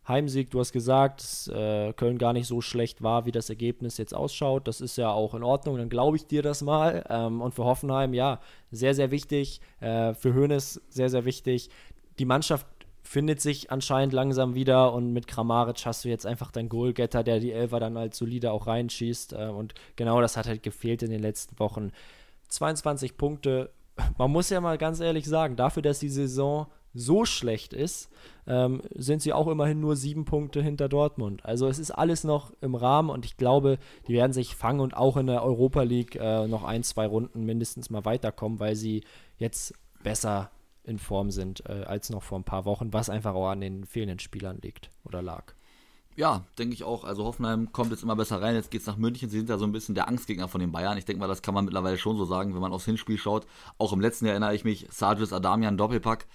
Heimsieg. 0.10 0.50
Du 0.50 0.60
hast 0.60 0.74
gesagt, 0.74 1.22
dass 1.22 1.48
äh, 1.48 1.94
Köln 1.94 2.18
gar 2.18 2.34
nicht 2.34 2.48
so 2.48 2.60
schlecht 2.60 3.02
war, 3.02 3.26
wie 3.26 3.32
das 3.32 3.50
Ergebnis 3.50 3.98
jetzt 3.98 4.14
ausschaut. 4.14 4.68
Das 4.68 4.82
ist 4.82 4.98
ja 4.98 5.12
auch 5.12 5.34
in 5.36 5.44
Ordnung, 5.44 5.78
dann 5.78 5.90
glaube 5.90 6.18
ich 6.18 6.26
dir 6.26 6.42
das 6.42 6.62
mal. 6.62 7.06
Ähm, 7.10 7.42
und 7.42 7.54
für 7.54 7.64
Hoffenheim, 7.64 8.14
ja, 8.14 8.42
sehr, 8.72 8.94
sehr 8.94 9.12
wichtig. 9.12 9.62
Äh, 9.80 10.14
für 10.14 10.34
Hoeneß 10.34 10.82
sehr, 10.90 11.10
sehr 11.10 11.26
wichtig. 11.26 11.70
Die 12.18 12.26
Mannschaft 12.26 12.68
findet 13.04 13.42
sich 13.42 13.72
anscheinend 13.72 14.14
langsam 14.14 14.54
wieder 14.54 14.94
und 14.94 15.14
mit 15.14 15.28
Kramaric 15.28 15.86
hast 15.86 16.06
du 16.06 16.10
jetzt 16.10 16.26
einfach 16.26 16.52
deinen 16.52 16.70
Goalgetter, 16.70 17.24
der 17.24 17.40
die 17.40 17.52
Elfer 17.52 17.80
dann 17.80 17.98
halt 17.98 18.14
solide 18.14 18.52
auch 18.52 18.68
reinschießt. 18.68 19.34
Äh, 19.34 19.48
und 19.48 19.74
genau 19.96 20.22
das 20.22 20.36
hat 20.36 20.48
halt 20.48 20.64
gefehlt 20.64 21.04
in 21.04 21.12
den 21.12 21.22
letzten 21.22 21.58
Wochen. 21.60 21.92
22 22.50 23.18
Punkte. 23.18 23.70
Man 24.18 24.32
muss 24.32 24.50
ja 24.50 24.62
mal 24.62 24.78
ganz 24.78 25.00
ehrlich 25.00 25.26
sagen, 25.26 25.56
dafür, 25.56 25.82
dass 25.82 26.00
die 26.00 26.10
Saison 26.10 26.68
so 27.00 27.26
schlecht 27.26 27.74
ist, 27.74 28.10
ähm, 28.48 28.82
sind 28.96 29.22
sie 29.22 29.34
auch 29.34 29.48
immerhin 29.48 29.80
nur 29.80 29.96
sieben 29.96 30.26
Punkte 30.26 30.62
hinter 30.62 30.90
Dortmund. 30.90 31.46
Also 31.46 31.68
es 31.68 31.80
ist 31.80 31.92
alles 31.92 32.24
noch 32.24 32.52
im 32.62 32.76
Rahmen 32.76 33.10
und 33.10 33.26
ich 33.26 33.38
glaube, 33.38 33.78
die 34.08 34.14
werden 34.14 34.34
sich 34.34 34.56
fangen 34.56 34.80
und 34.80 34.96
auch 34.96 35.18
in 35.18 35.28
der 35.28 35.44
Europa 35.44 35.84
League 35.84 36.16
äh, 36.16 36.48
noch 36.48 36.64
ein, 36.64 36.84
zwei 36.84 37.08
Runden 37.08 37.46
mindestens 37.46 37.90
mal 37.90 38.06
weiterkommen, 38.06 38.60
weil 38.60 38.76
sie 38.76 39.04
jetzt 39.38 39.74
besser 40.04 40.52
in 40.84 40.98
Form 40.98 41.30
sind 41.32 41.64
äh, 41.68 41.84
als 41.84 42.10
noch 42.10 42.24
vor 42.24 42.40
ein 42.40 42.44
paar 42.44 42.66
Wochen, 42.66 42.92
was 42.94 43.10
einfach 43.10 43.36
auch 43.36 43.50
an 43.50 43.62
den 43.62 43.86
fehlenden 43.86 44.20
Spielern 44.20 44.60
liegt 44.62 44.90
oder 45.04 45.22
lag. 45.22 45.54
Ja, 46.16 46.44
denke 46.58 46.74
ich 46.74 46.84
auch. 46.84 47.06
Also 47.06 47.24
Hoffenheim 47.24 47.72
kommt 47.72 47.92
jetzt 47.92 48.04
immer 48.04 48.16
besser 48.16 48.42
rein. 48.42 48.56
Jetzt 48.56 48.72
geht 48.72 48.82
es 48.82 48.88
nach 48.88 48.98
München. 48.98 49.30
Sie 49.30 49.38
sind 49.38 49.50
ja 49.50 49.58
so 49.58 49.66
ein 49.66 49.72
bisschen 49.72 49.96
der 49.96 50.10
Angstgegner 50.10 50.50
von 50.50 50.60
den 50.60 50.72
Bayern. 50.72 50.98
Ich 50.98 51.06
denke 51.06 51.22
mal, 51.22 51.28
das 51.28 51.42
kann 51.42 51.54
man 51.54 51.64
mittlerweile 51.64 51.98
schon 51.98 52.18
so 52.18 52.26
sagen, 52.26 52.54
wenn 52.54 52.62
man 52.62 52.74
aufs 52.74 52.84
Hinspiel 52.84 53.18
schaut. 53.18 53.48
Auch 53.78 53.94
im 53.94 54.02
letzten 54.02 54.26
Jahr 54.26 54.34
erinnere 54.34 54.54
ich 54.54 54.66
mich, 54.66 54.86
Sargis 54.90 55.32
Adamian 55.32 55.78
Doppelpack 55.78 56.26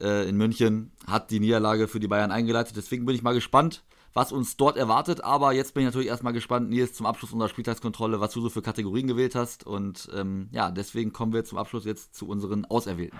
äh, 0.00 0.28
in 0.28 0.36
München 0.36 0.92
hat 1.06 1.30
die 1.30 1.40
Niederlage 1.40 1.88
für 1.88 2.00
die 2.00 2.08
Bayern 2.08 2.30
eingeleitet. 2.30 2.76
Deswegen 2.76 3.04
bin 3.06 3.14
ich 3.14 3.22
mal 3.22 3.34
gespannt, 3.34 3.82
was 4.12 4.32
uns 4.32 4.56
dort 4.56 4.76
erwartet. 4.76 5.22
Aber 5.24 5.52
jetzt 5.52 5.74
bin 5.74 5.82
ich 5.82 5.86
natürlich 5.86 6.08
erstmal 6.08 6.32
gespannt, 6.32 6.70
Nils, 6.70 6.94
zum 6.94 7.06
Abschluss 7.06 7.32
unserer 7.32 7.48
Spieltagskontrolle, 7.48 8.20
was 8.20 8.32
du 8.32 8.40
so 8.40 8.50
für 8.50 8.62
Kategorien 8.62 9.06
gewählt 9.06 9.34
hast. 9.34 9.66
Und 9.66 10.08
ähm, 10.14 10.48
ja, 10.52 10.70
deswegen 10.70 11.12
kommen 11.12 11.32
wir 11.32 11.44
zum 11.44 11.58
Abschluss 11.58 11.84
jetzt 11.84 12.14
zu 12.14 12.28
unseren 12.28 12.64
Auserwählten. 12.64 13.18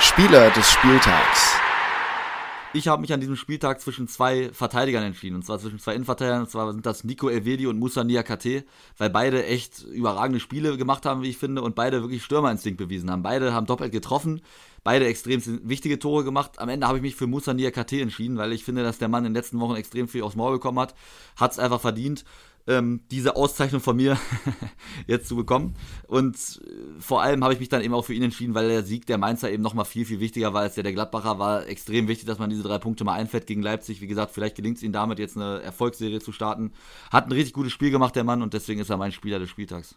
Spieler 0.00 0.50
des 0.50 0.68
Spieltags. 0.70 1.59
Ich 2.72 2.86
habe 2.86 3.00
mich 3.00 3.12
an 3.12 3.18
diesem 3.18 3.34
Spieltag 3.34 3.80
zwischen 3.80 4.06
zwei 4.06 4.52
Verteidigern 4.52 5.02
entschieden. 5.02 5.34
Und 5.34 5.44
zwar 5.44 5.58
zwischen 5.58 5.80
zwei 5.80 5.94
Innenverteidigern. 5.94 6.42
Und 6.42 6.50
zwar 6.50 6.72
sind 6.72 6.86
das 6.86 7.02
Nico 7.02 7.28
Elvedi 7.28 7.66
und 7.66 7.80
Musa 7.80 8.04
Niakate, 8.04 8.64
weil 8.96 9.10
beide 9.10 9.44
echt 9.44 9.82
überragende 9.82 10.38
Spiele 10.38 10.76
gemacht 10.76 11.04
haben, 11.04 11.22
wie 11.22 11.30
ich 11.30 11.36
finde, 11.36 11.62
und 11.62 11.74
beide 11.74 12.00
wirklich 12.00 12.22
Stürmerinstinkt 12.22 12.78
bewiesen 12.78 13.10
haben. 13.10 13.24
Beide 13.24 13.52
haben 13.52 13.66
doppelt 13.66 13.90
getroffen, 13.90 14.40
beide 14.84 15.06
extrem 15.06 15.42
wichtige 15.68 15.98
Tore 15.98 16.22
gemacht. 16.22 16.60
Am 16.60 16.68
Ende 16.68 16.86
habe 16.86 16.98
ich 16.98 17.02
mich 17.02 17.16
für 17.16 17.26
Musa 17.26 17.54
Niakate 17.54 18.00
entschieden, 18.00 18.36
weil 18.36 18.52
ich 18.52 18.64
finde, 18.64 18.84
dass 18.84 18.98
der 18.98 19.08
Mann 19.08 19.24
in 19.24 19.32
den 19.32 19.42
letzten 19.42 19.58
Wochen 19.58 19.74
extrem 19.74 20.06
viel 20.06 20.22
aufs 20.22 20.36
Maul 20.36 20.52
bekommen 20.52 20.78
hat. 20.78 20.94
Hat 21.34 21.50
es 21.50 21.58
einfach 21.58 21.80
verdient 21.80 22.24
ähm, 22.66 23.00
diese 23.10 23.36
Auszeichnung 23.36 23.80
von 23.80 23.96
mir 23.96 24.18
jetzt 25.06 25.28
zu 25.28 25.36
bekommen. 25.36 25.74
Und 26.06 26.36
äh, 26.36 27.00
vor 27.00 27.22
allem 27.22 27.42
habe 27.42 27.54
ich 27.54 27.60
mich 27.60 27.68
dann 27.68 27.82
eben 27.82 27.94
auch 27.94 28.04
für 28.04 28.14
ihn 28.14 28.22
entschieden, 28.22 28.54
weil 28.54 28.68
der 28.68 28.82
Sieg 28.82 29.06
der 29.06 29.18
Mainzer 29.18 29.50
eben 29.50 29.62
nochmal 29.62 29.84
viel, 29.84 30.04
viel 30.04 30.20
wichtiger 30.20 30.52
war 30.52 30.62
als 30.62 30.74
der 30.74 30.84
der 30.84 30.92
Gladbacher. 30.92 31.38
War 31.38 31.66
extrem 31.66 32.08
wichtig, 32.08 32.26
dass 32.26 32.38
man 32.38 32.50
diese 32.50 32.62
drei 32.62 32.78
Punkte 32.78 33.04
mal 33.04 33.14
einfährt 33.14 33.46
gegen 33.46 33.62
Leipzig. 33.62 34.00
Wie 34.00 34.06
gesagt, 34.06 34.32
vielleicht 34.32 34.56
gelingt 34.56 34.76
es 34.76 34.82
ihm 34.82 34.92
damit 34.92 35.18
jetzt 35.18 35.36
eine 35.36 35.62
Erfolgsserie 35.62 36.20
zu 36.20 36.32
starten. 36.32 36.72
Hat 37.10 37.26
ein 37.26 37.32
richtig 37.32 37.54
gutes 37.54 37.72
Spiel 37.72 37.90
gemacht, 37.90 38.16
der 38.16 38.24
Mann, 38.24 38.42
und 38.42 38.54
deswegen 38.54 38.80
ist 38.80 38.90
er 38.90 38.96
mein 38.96 39.12
Spieler 39.12 39.38
des 39.38 39.50
Spieltags. 39.50 39.96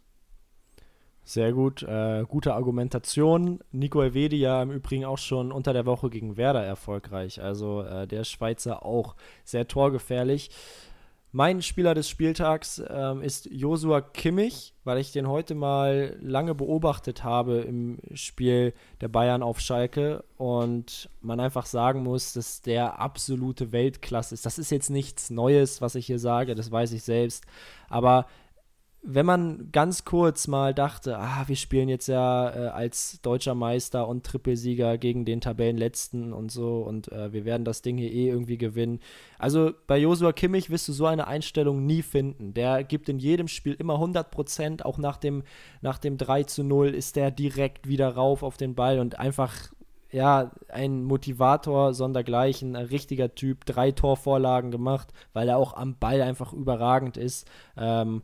Sehr 1.26 1.54
gut, 1.54 1.84
äh, 1.84 2.26
gute 2.28 2.54
Argumentation. 2.54 3.60
Nico 3.72 4.02
Elvedi 4.02 4.36
ja 4.36 4.62
im 4.62 4.72
Übrigen 4.72 5.06
auch 5.06 5.18
schon 5.18 5.54
unter 5.54 5.72
der 5.72 5.86
Woche 5.86 6.10
gegen 6.10 6.36
Werder 6.36 6.64
erfolgreich. 6.64 7.42
Also 7.42 7.82
äh, 7.82 8.08
der 8.08 8.26
Schweizer 8.26 8.86
auch 8.86 9.16
sehr 9.46 9.68
torgefährlich. 9.70 10.50
Mein 11.36 11.64
Spieler 11.64 11.96
des 11.96 12.10
Spieltags 12.10 12.80
ähm, 12.88 13.24
ist 13.24 13.48
Josua 13.50 14.02
Kimmich, 14.02 14.76
weil 14.84 15.00
ich 15.00 15.14
den 15.14 15.28
heute 15.28 15.56
mal 15.56 16.16
lange 16.22 16.54
beobachtet 16.54 17.24
habe 17.24 17.62
im 17.62 17.98
Spiel 18.14 18.76
der 19.02 19.08
Bayern 19.08 19.42
auf 19.42 19.60
Schalke 19.60 20.24
und 20.38 21.10
man 21.22 21.40
einfach 21.40 21.66
sagen 21.66 22.04
muss, 22.04 22.34
dass 22.34 22.62
der 22.62 23.00
absolute 23.00 23.72
Weltklasse 23.72 24.36
ist. 24.36 24.46
Das 24.46 24.60
ist 24.60 24.70
jetzt 24.70 24.92
nichts 24.92 25.32
Neues, 25.32 25.82
was 25.82 25.96
ich 25.96 26.06
hier 26.06 26.20
sage, 26.20 26.54
das 26.54 26.72
weiß 26.72 26.92
ich 26.92 27.02
selbst, 27.02 27.46
aber 27.90 28.28
wenn 29.06 29.26
man 29.26 29.70
ganz 29.74 30.06
kurz 30.06 30.48
mal 30.48 30.74
dachte, 30.74 31.18
ah, 31.18 31.44
wir 31.48 31.58
spielen 31.58 31.90
jetzt 31.90 32.08
ja 32.08 32.50
äh, 32.50 32.68
als 32.70 33.20
deutscher 33.22 33.54
Meister 33.54 34.08
und 34.08 34.26
Trippelsieger 34.26 34.98
gegen 34.98 35.26
den 35.26 35.42
Tabellenletzten 35.42 36.32
und 36.32 36.52
so 36.52 36.82
und 36.82 37.12
äh, 37.12 37.34
wir 37.34 37.44
werden 37.44 37.66
das 37.66 37.82
Ding 37.82 37.98
hier 37.98 38.12
eh 38.12 38.30
irgendwie 38.30 38.58
gewinnen. 38.58 39.02
Also 39.38 39.74
bei 39.88 39.98
Josua 39.98 40.32
Kimmich 40.32 40.70
wirst 40.70 40.88
du 40.88 40.94
so 40.94 41.06
eine 41.06 41.28
Einstellung 41.28 41.86
nie 41.86 42.02
finden. 42.02 42.54
Der 42.54 42.86
gibt 42.86 43.10
in 43.10 43.20
jedem 43.20 43.50
Spiel 43.50 43.74
immer 43.74 43.96
100 43.96 44.32
Prozent, 44.32 44.86
auch 44.86 44.98
nach 44.98 45.18
dem, 45.18 45.44
nach 45.82 45.98
dem 45.98 46.18
3 46.18 46.44
zu 46.44 46.64
0 46.64 46.96
ist 46.96 47.18
der 47.18 47.30
direkt 47.30 47.90
wieder 47.90 48.08
rauf 48.08 48.42
auf 48.42 48.56
den 48.56 48.74
Ball 48.74 49.00
und 49.00 49.20
einfach 49.20 49.74
ja, 50.12 50.52
ein 50.70 51.04
Motivator 51.04 51.94
sondergleichen, 51.94 52.78
ein 52.78 52.86
richtiger 52.86 53.36
Typ, 53.36 53.66
drei 53.66 53.92
Torvorlagen 53.92 54.72
gemacht, 54.72 55.10
weil 55.34 55.50
er 55.50 55.58
auch 55.58 55.74
am 55.74 55.98
Ball 55.98 56.22
einfach 56.22 56.54
überragend 56.54 57.18
ist. 57.18 57.50
Ähm, 57.76 58.22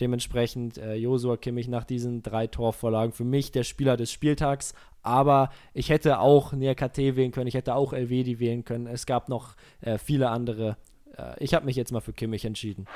Dementsprechend 0.00 0.78
äh, 0.78 0.94
Josua 0.94 1.36
Kimmich 1.36 1.68
nach 1.68 1.84
diesen 1.84 2.22
drei 2.22 2.46
Torvorlagen 2.46 3.12
für 3.12 3.24
mich 3.24 3.52
der 3.52 3.64
Spieler 3.64 3.96
des 3.96 4.12
Spieltags. 4.12 4.74
Aber 5.02 5.50
ich 5.74 5.90
hätte 5.90 6.20
auch 6.20 6.52
KT 6.52 6.98
wählen 7.16 7.30
können, 7.30 7.46
ich 7.46 7.54
hätte 7.54 7.74
auch 7.74 7.92
Elvedi 7.92 8.38
wählen 8.40 8.64
können. 8.64 8.86
Es 8.86 9.06
gab 9.06 9.28
noch 9.28 9.54
äh, 9.80 9.98
viele 9.98 10.30
andere. 10.30 10.76
Äh, 11.16 11.42
ich 11.42 11.54
habe 11.54 11.66
mich 11.66 11.76
jetzt 11.76 11.92
mal 11.92 12.00
für 12.00 12.12
Kimmich 12.12 12.44
entschieden. 12.44 12.86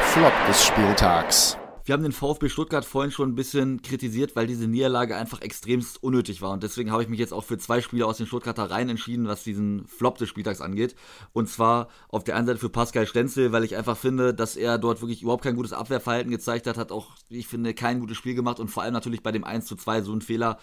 Flop 0.00 0.32
des 0.48 0.64
Spieltags. 0.64 1.56
Wir 1.84 1.94
haben 1.94 2.04
den 2.04 2.12
VfB 2.12 2.48
Stuttgart 2.48 2.84
vorhin 2.84 3.10
schon 3.10 3.30
ein 3.30 3.34
bisschen 3.34 3.82
kritisiert, 3.82 4.36
weil 4.36 4.46
diese 4.46 4.68
Niederlage 4.68 5.16
einfach 5.16 5.40
extremst 5.40 6.00
unnötig 6.00 6.40
war. 6.40 6.52
Und 6.52 6.62
deswegen 6.62 6.92
habe 6.92 7.02
ich 7.02 7.08
mich 7.08 7.18
jetzt 7.18 7.32
auch 7.32 7.42
für 7.42 7.58
zwei 7.58 7.80
Spieler 7.80 8.06
aus 8.06 8.18
den 8.18 8.28
Stuttgarter 8.28 8.70
Reihen 8.70 8.88
entschieden, 8.88 9.26
was 9.26 9.42
diesen 9.42 9.84
Flop 9.88 10.16
des 10.16 10.28
Spieltags 10.28 10.60
angeht. 10.60 10.94
Und 11.32 11.48
zwar 11.48 11.88
auf 12.08 12.22
der 12.22 12.36
einen 12.36 12.46
Seite 12.46 12.60
für 12.60 12.68
Pascal 12.68 13.08
Stenzel, 13.08 13.50
weil 13.50 13.64
ich 13.64 13.76
einfach 13.76 13.96
finde, 13.96 14.32
dass 14.32 14.54
er 14.54 14.78
dort 14.78 15.00
wirklich 15.00 15.22
überhaupt 15.22 15.42
kein 15.42 15.56
gutes 15.56 15.72
Abwehrverhalten 15.72 16.30
gezeigt 16.30 16.68
hat, 16.68 16.78
hat 16.78 16.92
auch, 16.92 17.16
ich 17.28 17.48
finde, 17.48 17.74
kein 17.74 17.98
gutes 17.98 18.16
Spiel 18.16 18.36
gemacht 18.36 18.60
und 18.60 18.68
vor 18.68 18.84
allem 18.84 18.92
natürlich 18.92 19.24
bei 19.24 19.32
dem 19.32 19.42
1 19.42 19.66
zu 19.66 19.74
2 19.74 20.02
so 20.02 20.12
ein 20.12 20.20
Fehler, 20.20 20.58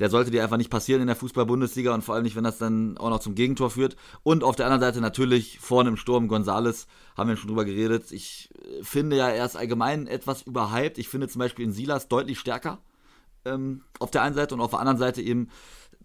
der 0.00 0.10
sollte 0.10 0.32
dir 0.32 0.42
einfach 0.42 0.56
nicht 0.56 0.70
passieren 0.70 1.00
in 1.00 1.06
der 1.06 1.16
Fußball-Bundesliga 1.16 1.94
und 1.94 2.02
vor 2.02 2.16
allem 2.16 2.24
nicht, 2.24 2.34
wenn 2.34 2.42
das 2.42 2.58
dann 2.58 2.98
auch 2.98 3.10
noch 3.10 3.20
zum 3.20 3.36
Gegentor 3.36 3.70
führt. 3.70 3.94
Und 4.24 4.42
auf 4.42 4.56
der 4.56 4.66
anderen 4.66 4.80
Seite 4.80 5.00
natürlich 5.00 5.60
vorne 5.60 5.90
im 5.90 5.96
Sturm 5.96 6.26
Gonzales, 6.26 6.88
haben 7.16 7.28
wir 7.28 7.36
schon 7.36 7.48
drüber 7.48 7.64
geredet. 7.64 8.10
Ich 8.10 8.50
äh, 8.54 8.82
finde 8.82 9.16
ja, 9.16 9.28
er 9.28 9.44
ist 9.44 9.56
allgemein 9.56 10.06
etwas 10.06 10.42
überhyped. 10.64 10.98
Ich 10.98 11.08
finde 11.08 11.28
zum 11.28 11.38
Beispiel 11.38 11.64
in 11.64 11.72
Silas 11.72 12.08
deutlich 12.08 12.38
stärker 12.38 12.78
ähm, 13.44 13.82
auf 13.98 14.10
der 14.10 14.22
einen 14.22 14.34
Seite 14.34 14.54
und 14.54 14.60
auf 14.60 14.70
der 14.70 14.80
anderen 14.80 14.98
Seite 14.98 15.22
eben 15.22 15.48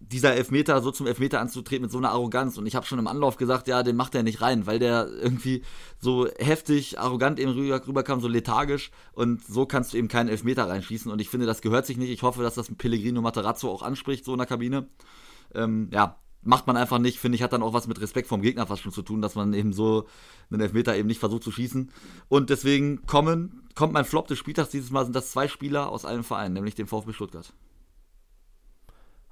dieser 0.02 0.34
Elfmeter 0.34 0.80
so 0.80 0.90
zum 0.90 1.06
Elfmeter 1.06 1.40
anzutreten 1.40 1.82
mit 1.82 1.90
so 1.90 1.98
einer 1.98 2.10
Arroganz. 2.10 2.56
Und 2.56 2.66
ich 2.66 2.74
habe 2.74 2.86
schon 2.86 2.98
im 2.98 3.06
Anlauf 3.06 3.36
gesagt, 3.36 3.68
ja, 3.68 3.82
den 3.82 3.96
macht 3.96 4.14
er 4.14 4.22
nicht 4.22 4.40
rein, 4.40 4.66
weil 4.66 4.78
der 4.78 5.08
irgendwie 5.08 5.62
so 5.98 6.26
heftig, 6.38 6.98
arrogant 6.98 7.38
eben 7.38 7.52
rüber, 7.52 7.86
rüberkam, 7.86 8.20
so 8.20 8.28
lethargisch. 8.28 8.90
Und 9.12 9.44
so 9.44 9.66
kannst 9.66 9.92
du 9.92 9.98
eben 9.98 10.08
keinen 10.08 10.30
Elfmeter 10.30 10.68
reinschießen. 10.68 11.12
Und 11.12 11.20
ich 11.20 11.28
finde, 11.28 11.44
das 11.44 11.60
gehört 11.60 11.84
sich 11.84 11.98
nicht. 11.98 12.10
Ich 12.10 12.22
hoffe, 12.22 12.42
dass 12.42 12.54
das 12.54 12.74
Pellegrino 12.74 13.20
Materazzo 13.20 13.70
auch 13.70 13.82
anspricht, 13.82 14.24
so 14.24 14.32
in 14.32 14.38
der 14.38 14.46
Kabine. 14.46 14.88
Ähm, 15.54 15.90
ja, 15.92 16.18
macht 16.42 16.66
man 16.66 16.76
einfach 16.76 16.98
nicht, 16.98 17.18
finde 17.18 17.36
ich, 17.36 17.42
hat 17.42 17.52
dann 17.52 17.62
auch 17.62 17.74
was 17.74 17.86
mit 17.86 18.00
Respekt 18.00 18.28
vom 18.28 18.40
Gegner 18.40 18.66
fast 18.66 18.82
schon 18.82 18.92
zu 18.92 19.02
tun, 19.02 19.20
dass 19.20 19.34
man 19.34 19.52
eben 19.52 19.74
so 19.74 20.06
einen 20.50 20.62
Elfmeter 20.62 20.96
eben 20.96 21.08
nicht 21.08 21.20
versucht 21.20 21.42
zu 21.42 21.52
schießen. 21.52 21.90
Und 22.28 22.48
deswegen 22.50 23.04
kommen, 23.04 23.59
kommt 23.74 23.92
mein 23.92 24.04
Flop 24.04 24.26
des 24.26 24.38
Spieltags. 24.38 24.70
Dieses 24.70 24.90
Mal 24.90 25.04
sind 25.04 25.14
das 25.14 25.30
zwei 25.30 25.48
Spieler 25.48 25.90
aus 25.90 26.04
einem 26.04 26.24
Verein, 26.24 26.52
nämlich 26.52 26.74
dem 26.74 26.86
VfB 26.86 27.12
Stuttgart. 27.12 27.52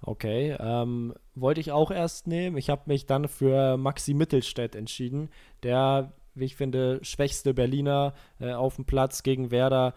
Okay, 0.00 0.56
ähm, 0.60 1.14
wollte 1.34 1.60
ich 1.60 1.72
auch 1.72 1.90
erst 1.90 2.26
nehmen. 2.26 2.56
Ich 2.56 2.70
habe 2.70 2.82
mich 2.86 3.06
dann 3.06 3.28
für 3.28 3.76
Maxi 3.76 4.14
Mittelstädt 4.14 4.76
entschieden, 4.76 5.28
der, 5.62 6.12
wie 6.34 6.44
ich 6.44 6.56
finde, 6.56 7.00
schwächste 7.02 7.52
Berliner 7.52 8.14
äh, 8.38 8.52
auf 8.52 8.76
dem 8.76 8.84
Platz 8.84 9.22
gegen 9.22 9.50
Werder 9.50 9.94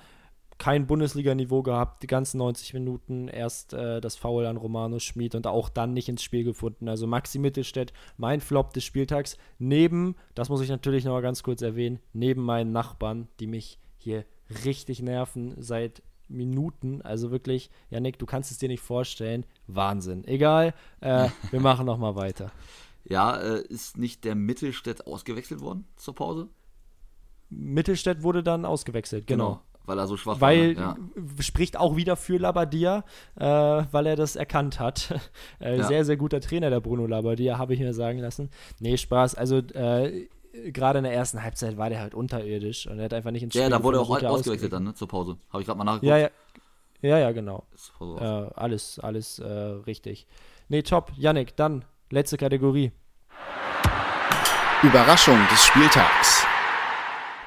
kein 0.62 0.86
Bundesliga-Niveau 0.86 1.64
gehabt, 1.64 2.04
die 2.04 2.08
ganzen 2.08 2.38
90 2.38 2.76
Minuten, 2.76 3.28
erst 3.28 3.74
äh, 3.74 4.00
das 4.00 4.16
Foul 4.16 4.46
an 4.46 4.58
Romano 4.58 5.00
Schmid 5.00 5.34
und 5.34 5.48
auch 5.48 5.70
dann 5.70 5.94
nicht 5.94 6.08
ins 6.08 6.22
Spiel 6.22 6.44
gefunden. 6.44 6.88
Also 6.88 7.08
Maxi 7.08 7.40
Mittelstädt, 7.40 7.94
mein 8.18 8.42
Flop 8.42 8.72
des 8.72 8.84
Spieltags, 8.84 9.40
neben, 9.58 10.16
das 10.36 10.50
muss 10.50 10.62
ich 10.62 10.70
natürlich 10.70 11.04
noch 11.04 11.14
mal 11.14 11.24
ganz 11.24 11.42
kurz 11.42 11.64
erwähnen, 11.64 12.00
neben 12.14 12.44
meinen 12.44 12.72
Nachbarn, 12.72 13.28
die 13.40 13.48
mich 13.48 13.80
hier 14.02 14.26
richtig 14.66 15.02
nerven 15.02 15.56
seit 15.58 16.02
Minuten. 16.28 17.02
Also 17.02 17.32
wirklich, 17.32 17.70
Janik, 17.90 18.20
du 18.20 18.26
kannst 18.26 18.52
es 18.52 18.58
dir 18.58 18.70
nicht 18.70 18.82
vorstellen. 18.82 19.46
Wahnsinn. 19.68 20.26
Egal, 20.26 20.74
äh, 21.02 21.30
wir 21.52 21.60
machen 21.60 21.86
noch 21.86 21.98
mal 21.98 22.16
weiter. 22.16 22.52
Ja, 23.04 23.38
äh, 23.38 23.62
ist 23.68 23.98
nicht 23.98 24.24
der 24.24 24.36
Mittelstädt 24.36 25.08
ausgewechselt 25.08 25.62
worden 25.62 25.86
zur 25.96 26.16
Pause? 26.16 26.50
Mittelstädt 27.50 28.24
wurde 28.24 28.44
dann 28.44 28.66
ausgewechselt, 28.66 29.28
genau. 29.28 29.50
genau 29.50 29.62
weil 29.86 30.00
er 30.00 30.08
so 30.08 30.18
schwach 30.18 30.40
weil, 30.40 30.78
war. 30.78 30.98
Weil 31.16 31.34
ja. 31.38 31.44
spricht 31.44 31.78
auch 31.78 31.96
wieder 31.96 32.16
für 32.16 32.38
Labadia, 32.38 33.04
äh, 33.36 33.46
weil 33.46 34.06
er 34.06 34.16
das 34.16 34.36
erkannt 34.36 34.80
hat. 34.80 35.14
äh, 35.60 35.78
ja. 35.78 35.84
Sehr, 35.84 36.06
sehr 36.06 36.18
guter 36.18 36.42
Trainer, 36.42 36.70
der 36.70 36.80
Bruno 36.80 37.06
Labadia, 37.08 37.58
habe 37.58 37.74
ich 37.74 37.80
mir 37.80 37.94
sagen 37.94 38.20
lassen. 38.20 38.50
Nee, 38.80 38.98
Spaß. 38.98 39.36
Also, 39.36 39.58
äh, 39.58 40.28
gerade 40.72 41.00
in 41.00 41.04
der 41.04 41.14
ersten 41.14 41.42
Halbzeit 41.42 41.78
war 41.78 41.90
der 41.90 42.00
halt 42.00 42.14
unterirdisch 42.14 42.88
und 42.88 43.00
er 43.00 43.06
hat 43.06 43.14
einfach 43.14 43.32
nicht 43.32 43.44
ins 43.44 43.54
Spiel 43.54 43.64
Ja, 43.64 43.70
da 43.70 43.84
wurde 43.84 43.98
er 43.98 44.02
auch 44.02 44.24
ausgewechselt 44.24 44.74
dann, 44.74 44.84
ne, 44.84 44.94
zur 44.94 45.08
Pause. 45.08 45.38
Habe 45.50 45.62
ich 45.62 45.68
gerade 45.68 45.78
mal 45.78 45.84
nachgeguckt. 45.86 46.10
Ja, 46.10 46.18
ja. 46.18 46.30
Ja, 47.02 47.18
ja, 47.18 47.32
genau. 47.32 47.66
Äh, 48.00 48.24
alles, 48.24 49.00
alles 49.00 49.40
äh, 49.40 49.48
richtig. 49.48 50.28
Nee, 50.70 50.84
top. 50.84 51.12
Yannick, 51.18 51.56
dann 51.56 51.84
letzte 52.12 52.38
Kategorie. 52.38 52.92
Überraschung 54.84 55.38
des 55.50 55.64
Spieltags. 55.64 56.46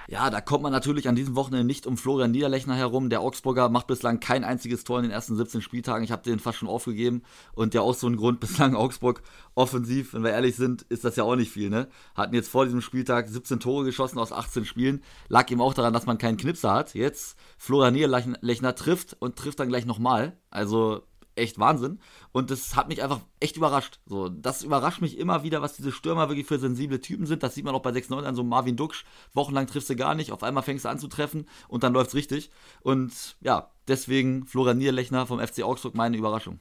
Ja, 0.09 0.29
da 0.29 0.41
kommt 0.41 0.63
man 0.63 0.73
natürlich 0.73 1.09
an 1.09 1.15
diesem 1.15 1.35
Wochenende 1.35 1.67
nicht 1.67 1.87
um 1.87 1.97
Florian 1.97 2.31
Niederlechner 2.31 2.75
herum. 2.75 3.09
Der 3.09 3.21
Augsburger 3.21 3.69
macht 3.69 3.87
bislang 3.87 4.21
kein 4.21 4.45
einziges 4.45 4.85
Tor 4.85 4.99
in 4.99 5.05
den 5.05 5.13
ersten 5.13 5.37
17 5.37 5.63
Spieltagen. 5.63 6.05
Ich 6.05 6.13
habe 6.13 6.23
den 6.23 6.39
fast 6.39 6.59
schon 6.59 6.69
aufgegeben. 6.69 7.23
Und 7.55 7.75
ja 7.75 7.81
auch 7.81 7.95
so 7.95 8.07
ein 8.07 8.17
Grund, 8.17 8.41
bislang 8.45 8.75
Augsburg 8.75 9.23
offensiv, 9.55 10.13
wenn 10.13 10.23
wir 10.23 10.31
ehrlich 10.31 10.57
sind, 10.57 10.83
ist 10.83 11.05
das 11.05 11.17
ja 11.17 11.25
auch 11.25 11.37
nicht 11.37 11.51
viel. 11.51 11.71
Ne? 11.71 11.89
Hatten 12.15 12.35
jetzt 12.35 12.51
vor 12.51 12.65
diesem 12.65 12.83
Spieltag 12.83 13.29
17 13.29 13.61
Tore 13.61 13.85
geschossen 13.85 14.19
aus 14.19 14.33
18 14.33 14.65
Spielen. 14.65 15.03
Lag 15.29 15.51
ihm 15.51 15.61
auch 15.61 15.75
daran, 15.75 15.95
dass 15.95 16.07
man 16.07 16.19
keinen 16.19 16.37
Knipser 16.37 16.73
hat. 16.73 16.95
Jetzt 16.95 17.39
Florian 17.57 17.95
Niederlechner 17.95 18.75
trifft 18.75 19.17
und 19.19 19.37
trifft 19.37 19.61
dann 19.61 19.69
gleich 19.69 19.87
nochmal. 19.87 20.37
Also 20.51 21.03
echt 21.37 21.59
Wahnsinn. 21.59 22.01
Und 22.33 22.51
das 22.51 22.77
hat 22.77 22.89
mich 22.89 23.03
einfach 23.03 23.21
echt 23.41 23.57
überrascht. 23.57 24.01
So, 24.07 24.29
das 24.29 24.63
überrascht 24.63 25.01
mich 25.01 25.19
immer 25.19 25.43
wieder, 25.43 25.63
was 25.63 25.77
diese 25.77 25.93
Stürmer 25.93 26.29
wirklich 26.29 26.47
für 26.47 26.59
sensible 26.59 27.01
Typen 27.01 27.27
sind. 27.27 27.43
Das 27.43 27.55
sieht 27.55 27.65
man 27.65 27.75
auch 27.75 27.83
bei 27.83 27.91
6-9 27.91 28.25
an 28.25 28.35
so 28.35 28.45
Marvin 28.45 28.77
Duksch. 28.77 29.05
Wochenlang 29.33 29.67
triffst 29.67 29.91
du 29.91 29.97
gar 29.97 30.15
nicht, 30.15 30.33
auf 30.33 30.43
einmal 30.43 30.63
fängst 30.63 30.85
du 30.85 30.89
an 30.89 30.99
zu 30.99 31.09
treffen 31.09 31.47
und 31.69 31.83
dann 31.83 31.93
läuft's 31.93 32.15
richtig. 32.15 32.51
Und 32.83 33.37
ja, 33.41 33.71
deswegen 33.89 34.47
Florian 34.47 34.79
Nierlechner 34.79 35.27
vom 35.27 35.41
FC 35.41 35.63
Augsburg 35.63 35.95
meine 35.95 36.17
Überraschung. 36.17 36.61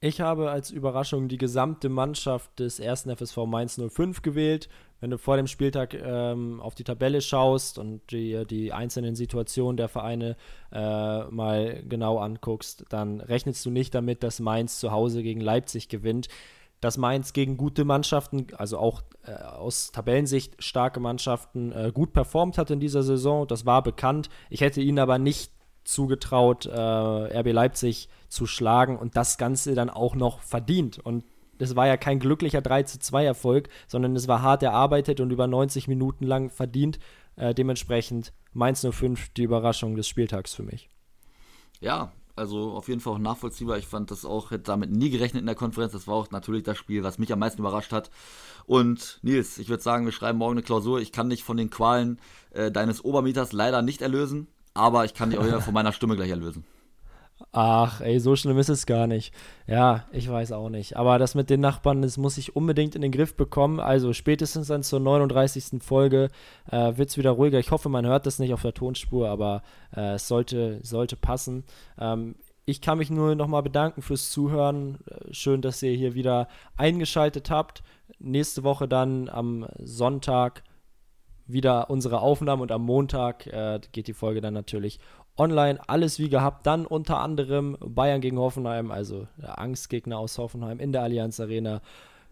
Ich 0.00 0.20
habe 0.20 0.50
als 0.50 0.70
Überraschung 0.70 1.28
die 1.28 1.38
gesamte 1.38 1.88
Mannschaft 1.88 2.58
des 2.58 2.80
ersten 2.80 3.14
FSV 3.16 3.38
Mainz 3.46 3.80
05 3.80 4.22
gewählt 4.22 4.68
wenn 5.00 5.10
du 5.10 5.18
vor 5.18 5.36
dem 5.36 5.46
Spieltag 5.46 5.94
ähm, 5.94 6.60
auf 6.60 6.74
die 6.74 6.84
Tabelle 6.84 7.20
schaust 7.20 7.78
und 7.78 8.00
die, 8.10 8.46
die 8.46 8.72
einzelnen 8.72 9.14
Situationen 9.14 9.76
der 9.76 9.88
Vereine 9.88 10.36
äh, 10.72 11.24
mal 11.24 11.82
genau 11.86 12.18
anguckst, 12.18 12.84
dann 12.88 13.20
rechnest 13.20 13.64
du 13.66 13.70
nicht 13.70 13.94
damit, 13.94 14.22
dass 14.22 14.40
Mainz 14.40 14.80
zu 14.80 14.90
Hause 14.92 15.22
gegen 15.22 15.40
Leipzig 15.40 15.88
gewinnt. 15.88 16.28
dass 16.80 16.98
Mainz 16.98 17.32
gegen 17.32 17.56
gute 17.56 17.84
Mannschaften, 17.86 18.48
also 18.56 18.78
auch 18.78 19.02
äh, 19.26 19.32
aus 19.32 19.92
Tabellensicht 19.92 20.62
starke 20.62 21.00
Mannschaften, 21.00 21.72
äh, 21.72 21.90
gut 21.92 22.12
performt 22.12 22.58
hat 22.58 22.70
in 22.70 22.80
dieser 22.80 23.02
Saison. 23.02 23.46
Das 23.46 23.64
war 23.64 23.82
bekannt. 23.82 24.28
Ich 24.50 24.60
hätte 24.60 24.82
ihnen 24.82 24.98
aber 24.98 25.18
nicht 25.18 25.52
zugetraut, 25.84 26.66
äh, 26.66 26.70
RB 26.70 27.52
Leipzig 27.52 28.08
zu 28.28 28.46
schlagen 28.46 28.98
und 28.98 29.16
das 29.16 29.38
Ganze 29.38 29.74
dann 29.74 29.90
auch 29.90 30.14
noch 30.14 30.40
verdient. 30.40 30.98
Und 30.98 31.24
das 31.58 31.76
war 31.76 31.86
ja 31.86 31.96
kein 31.96 32.18
glücklicher 32.18 32.60
3 32.60 32.84
zu 32.84 32.98
2 32.98 33.24
Erfolg, 33.24 33.68
sondern 33.86 34.14
es 34.16 34.28
war 34.28 34.42
hart 34.42 34.62
erarbeitet 34.62 35.20
und 35.20 35.30
über 35.30 35.46
90 35.46 35.88
Minuten 35.88 36.24
lang 36.24 36.50
verdient. 36.50 36.98
Äh, 37.36 37.54
dementsprechend 37.54 38.32
Mainz 38.52 38.86
05 38.88 39.30
die 39.30 39.42
Überraschung 39.42 39.96
des 39.96 40.08
Spieltags 40.08 40.54
für 40.54 40.62
mich. 40.62 40.88
Ja, 41.80 42.12
also 42.34 42.72
auf 42.72 42.88
jeden 42.88 43.00
Fall 43.00 43.14
auch 43.14 43.18
nachvollziehbar. 43.18 43.78
Ich 43.78 43.86
fand 43.86 44.10
das 44.10 44.24
auch, 44.24 44.50
hätte 44.50 44.64
damit 44.64 44.90
nie 44.90 45.10
gerechnet 45.10 45.40
in 45.40 45.46
der 45.46 45.54
Konferenz. 45.54 45.92
Das 45.92 46.06
war 46.06 46.14
auch 46.14 46.30
natürlich 46.30 46.62
das 46.62 46.76
Spiel, 46.76 47.02
was 47.02 47.18
mich 47.18 47.32
am 47.32 47.38
meisten 47.38 47.60
überrascht 47.60 47.92
hat. 47.92 48.10
Und 48.66 49.18
Nils, 49.22 49.58
ich 49.58 49.68
würde 49.68 49.82
sagen, 49.82 50.04
wir 50.04 50.12
schreiben 50.12 50.38
morgen 50.38 50.52
eine 50.52 50.62
Klausur. 50.62 51.00
Ich 51.00 51.12
kann 51.12 51.30
dich 51.30 51.44
von 51.44 51.56
den 51.56 51.70
Qualen 51.70 52.18
äh, 52.50 52.70
deines 52.70 53.04
Obermieters 53.04 53.52
leider 53.52 53.80
nicht 53.80 54.02
erlösen, 54.02 54.48
aber 54.74 55.06
ich 55.06 55.14
kann 55.14 55.30
dich 55.30 55.38
auch 55.38 55.46
wieder 55.46 55.62
von 55.62 55.72
meiner 55.72 55.92
Stimme 55.92 56.16
gleich 56.16 56.30
erlösen. 56.30 56.64
Ach, 57.52 58.00
ey, 58.00 58.18
so 58.18 58.34
schlimm 58.34 58.58
ist 58.58 58.70
es 58.70 58.86
gar 58.86 59.06
nicht. 59.06 59.32
Ja, 59.66 60.04
ich 60.10 60.28
weiß 60.28 60.52
auch 60.52 60.70
nicht. 60.70 60.96
Aber 60.96 61.18
das 61.18 61.34
mit 61.34 61.50
den 61.50 61.60
Nachbarn, 61.60 62.02
das 62.02 62.16
muss 62.16 62.38
ich 62.38 62.56
unbedingt 62.56 62.94
in 62.94 63.02
den 63.02 63.12
Griff 63.12 63.34
bekommen. 63.36 63.78
Also 63.78 64.12
spätestens 64.12 64.68
dann 64.68 64.82
zur 64.82 65.00
39. 65.00 65.82
Folge 65.82 66.30
äh, 66.70 66.96
wird 66.96 67.10
es 67.10 67.18
wieder 67.18 67.32
ruhiger. 67.32 67.58
Ich 67.58 67.70
hoffe, 67.70 67.88
man 67.88 68.06
hört 68.06 68.26
das 68.26 68.38
nicht 68.38 68.54
auf 68.54 68.62
der 68.62 68.74
Tonspur, 68.74 69.28
aber 69.28 69.62
äh, 69.94 70.14
es 70.14 70.28
sollte, 70.28 70.80
sollte 70.82 71.16
passen. 71.16 71.64
Ähm, 71.98 72.36
ich 72.64 72.80
kann 72.80 72.98
mich 72.98 73.10
nur 73.10 73.34
nochmal 73.34 73.62
bedanken 73.62 74.02
fürs 74.02 74.30
Zuhören. 74.30 74.98
Äh, 75.06 75.32
schön, 75.34 75.60
dass 75.60 75.82
ihr 75.82 75.92
hier 75.92 76.14
wieder 76.14 76.48
eingeschaltet 76.76 77.50
habt. 77.50 77.82
Nächste 78.18 78.64
Woche 78.64 78.88
dann 78.88 79.28
am 79.28 79.66
Sonntag 79.78 80.62
wieder 81.46 81.90
unsere 81.90 82.20
Aufnahme 82.20 82.62
und 82.62 82.72
am 82.72 82.82
Montag 82.82 83.46
äh, 83.46 83.78
geht 83.92 84.08
die 84.08 84.14
Folge 84.14 84.40
dann 84.40 84.54
natürlich 84.54 84.98
online. 85.36 85.78
Alles 85.88 86.18
wie 86.18 86.28
gehabt. 86.28 86.66
Dann 86.66 86.86
unter 86.86 87.20
anderem 87.20 87.76
Bayern 87.80 88.20
gegen 88.20 88.38
Hoffenheim, 88.38 88.90
also 88.90 89.26
der 89.36 89.58
Angstgegner 89.58 90.18
aus 90.18 90.38
Hoffenheim 90.38 90.80
in 90.80 90.92
der 90.92 91.02
Allianz 91.02 91.40
Arena. 91.40 91.80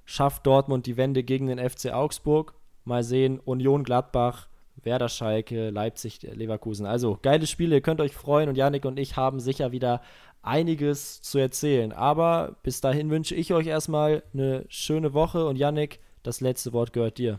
Schafft 0.05 0.46
Dortmund 0.46 0.86
die 0.86 0.96
Wende 0.96 1.22
gegen 1.22 1.46
den 1.46 1.59
FC 1.59 1.92
Augsburg. 1.92 2.55
Mal 2.84 3.02
sehen, 3.02 3.40
Union 3.40 3.84
Gladbach, 3.84 4.48
Werder 4.82 5.09
Schalke, 5.09 5.70
Leipzig, 5.70 6.20
Leverkusen. 6.22 6.86
Also 6.86 7.18
geile 7.22 7.46
Spiele, 7.46 7.76
ihr 7.76 7.80
könnt 7.80 8.00
euch 8.00 8.12
freuen 8.12 8.48
und 8.48 8.57
Janik 8.57 8.84
und 8.84 8.98
ich 8.98 9.16
haben 9.16 9.40
sicher 9.40 9.72
wieder 9.72 10.02
einiges 10.42 11.22
zu 11.22 11.38
erzählen. 11.38 11.92
Aber 11.92 12.57
bis 12.62 12.80
dahin 12.80 13.11
wünsche 13.11 13.34
ich 13.34 13.55
euch 13.55 13.66
erstmal 13.66 14.22
eine 14.34 14.64
schöne 14.68 15.14
Woche 15.14 15.46
und 15.46 15.57
Janik, 15.57 16.00
das 16.22 16.40
letzte 16.40 16.72
Wort 16.72 16.92
gehört 16.92 17.18
dir. 17.18 17.38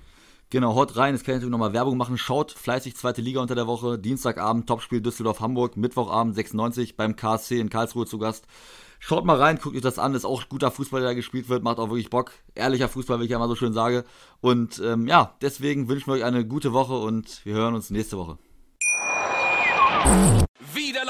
Genau, 0.49 0.75
haut 0.75 0.95
rein. 0.95 1.13
Jetzt 1.13 1.25
kann 1.25 1.33
ich 1.33 1.37
natürlich 1.37 1.51
nochmal 1.51 1.73
Werbung 1.73 1.97
machen. 1.97 2.17
Schaut 2.17 2.51
fleißig 2.51 2.95
zweite 2.95 3.21
Liga 3.21 3.41
unter 3.41 3.55
der 3.55 3.67
Woche. 3.67 3.97
Dienstagabend 3.97 4.67
Topspiel 4.67 5.01
Düsseldorf-Hamburg. 5.01 5.75
Mittwochabend 5.77 6.35
96 6.35 6.95
beim 6.95 7.15
KSC 7.15 7.59
in 7.59 7.69
Karlsruhe 7.69 8.05
zu 8.05 8.19
Gast. 8.19 8.45
Schaut 8.99 9.25
mal 9.25 9.37
rein, 9.37 9.59
guckt 9.61 9.75
euch 9.75 9.81
das 9.81 9.99
an. 9.99 10.15
Ist 10.15 10.25
auch 10.25 10.47
guter 10.47 10.71
Fußball, 10.71 11.01
der 11.01 11.09
da 11.09 11.13
gespielt 11.13 11.49
wird. 11.49 11.63
Macht 11.63 11.79
auch 11.79 11.89
wirklich 11.89 12.09
Bock. 12.09 12.31
Ehrlicher 12.53 12.89
Fußball, 12.89 13.19
wie 13.19 13.25
ich 13.25 13.31
ja 13.31 13.39
mal 13.39 13.47
so 13.47 13.55
schön 13.55 13.73
sage. 13.73 14.05
Und 14.41 14.81
ähm, 14.83 15.07
ja, 15.07 15.35
deswegen 15.41 15.89
wünschen 15.89 16.07
wir 16.07 16.13
euch 16.13 16.23
eine 16.23 16.45
gute 16.45 16.73
Woche 16.73 16.93
und 16.93 17.45
wir 17.45 17.55
hören 17.55 17.75
uns 17.75 17.89
nächste 17.89 18.17
Woche 18.17 18.37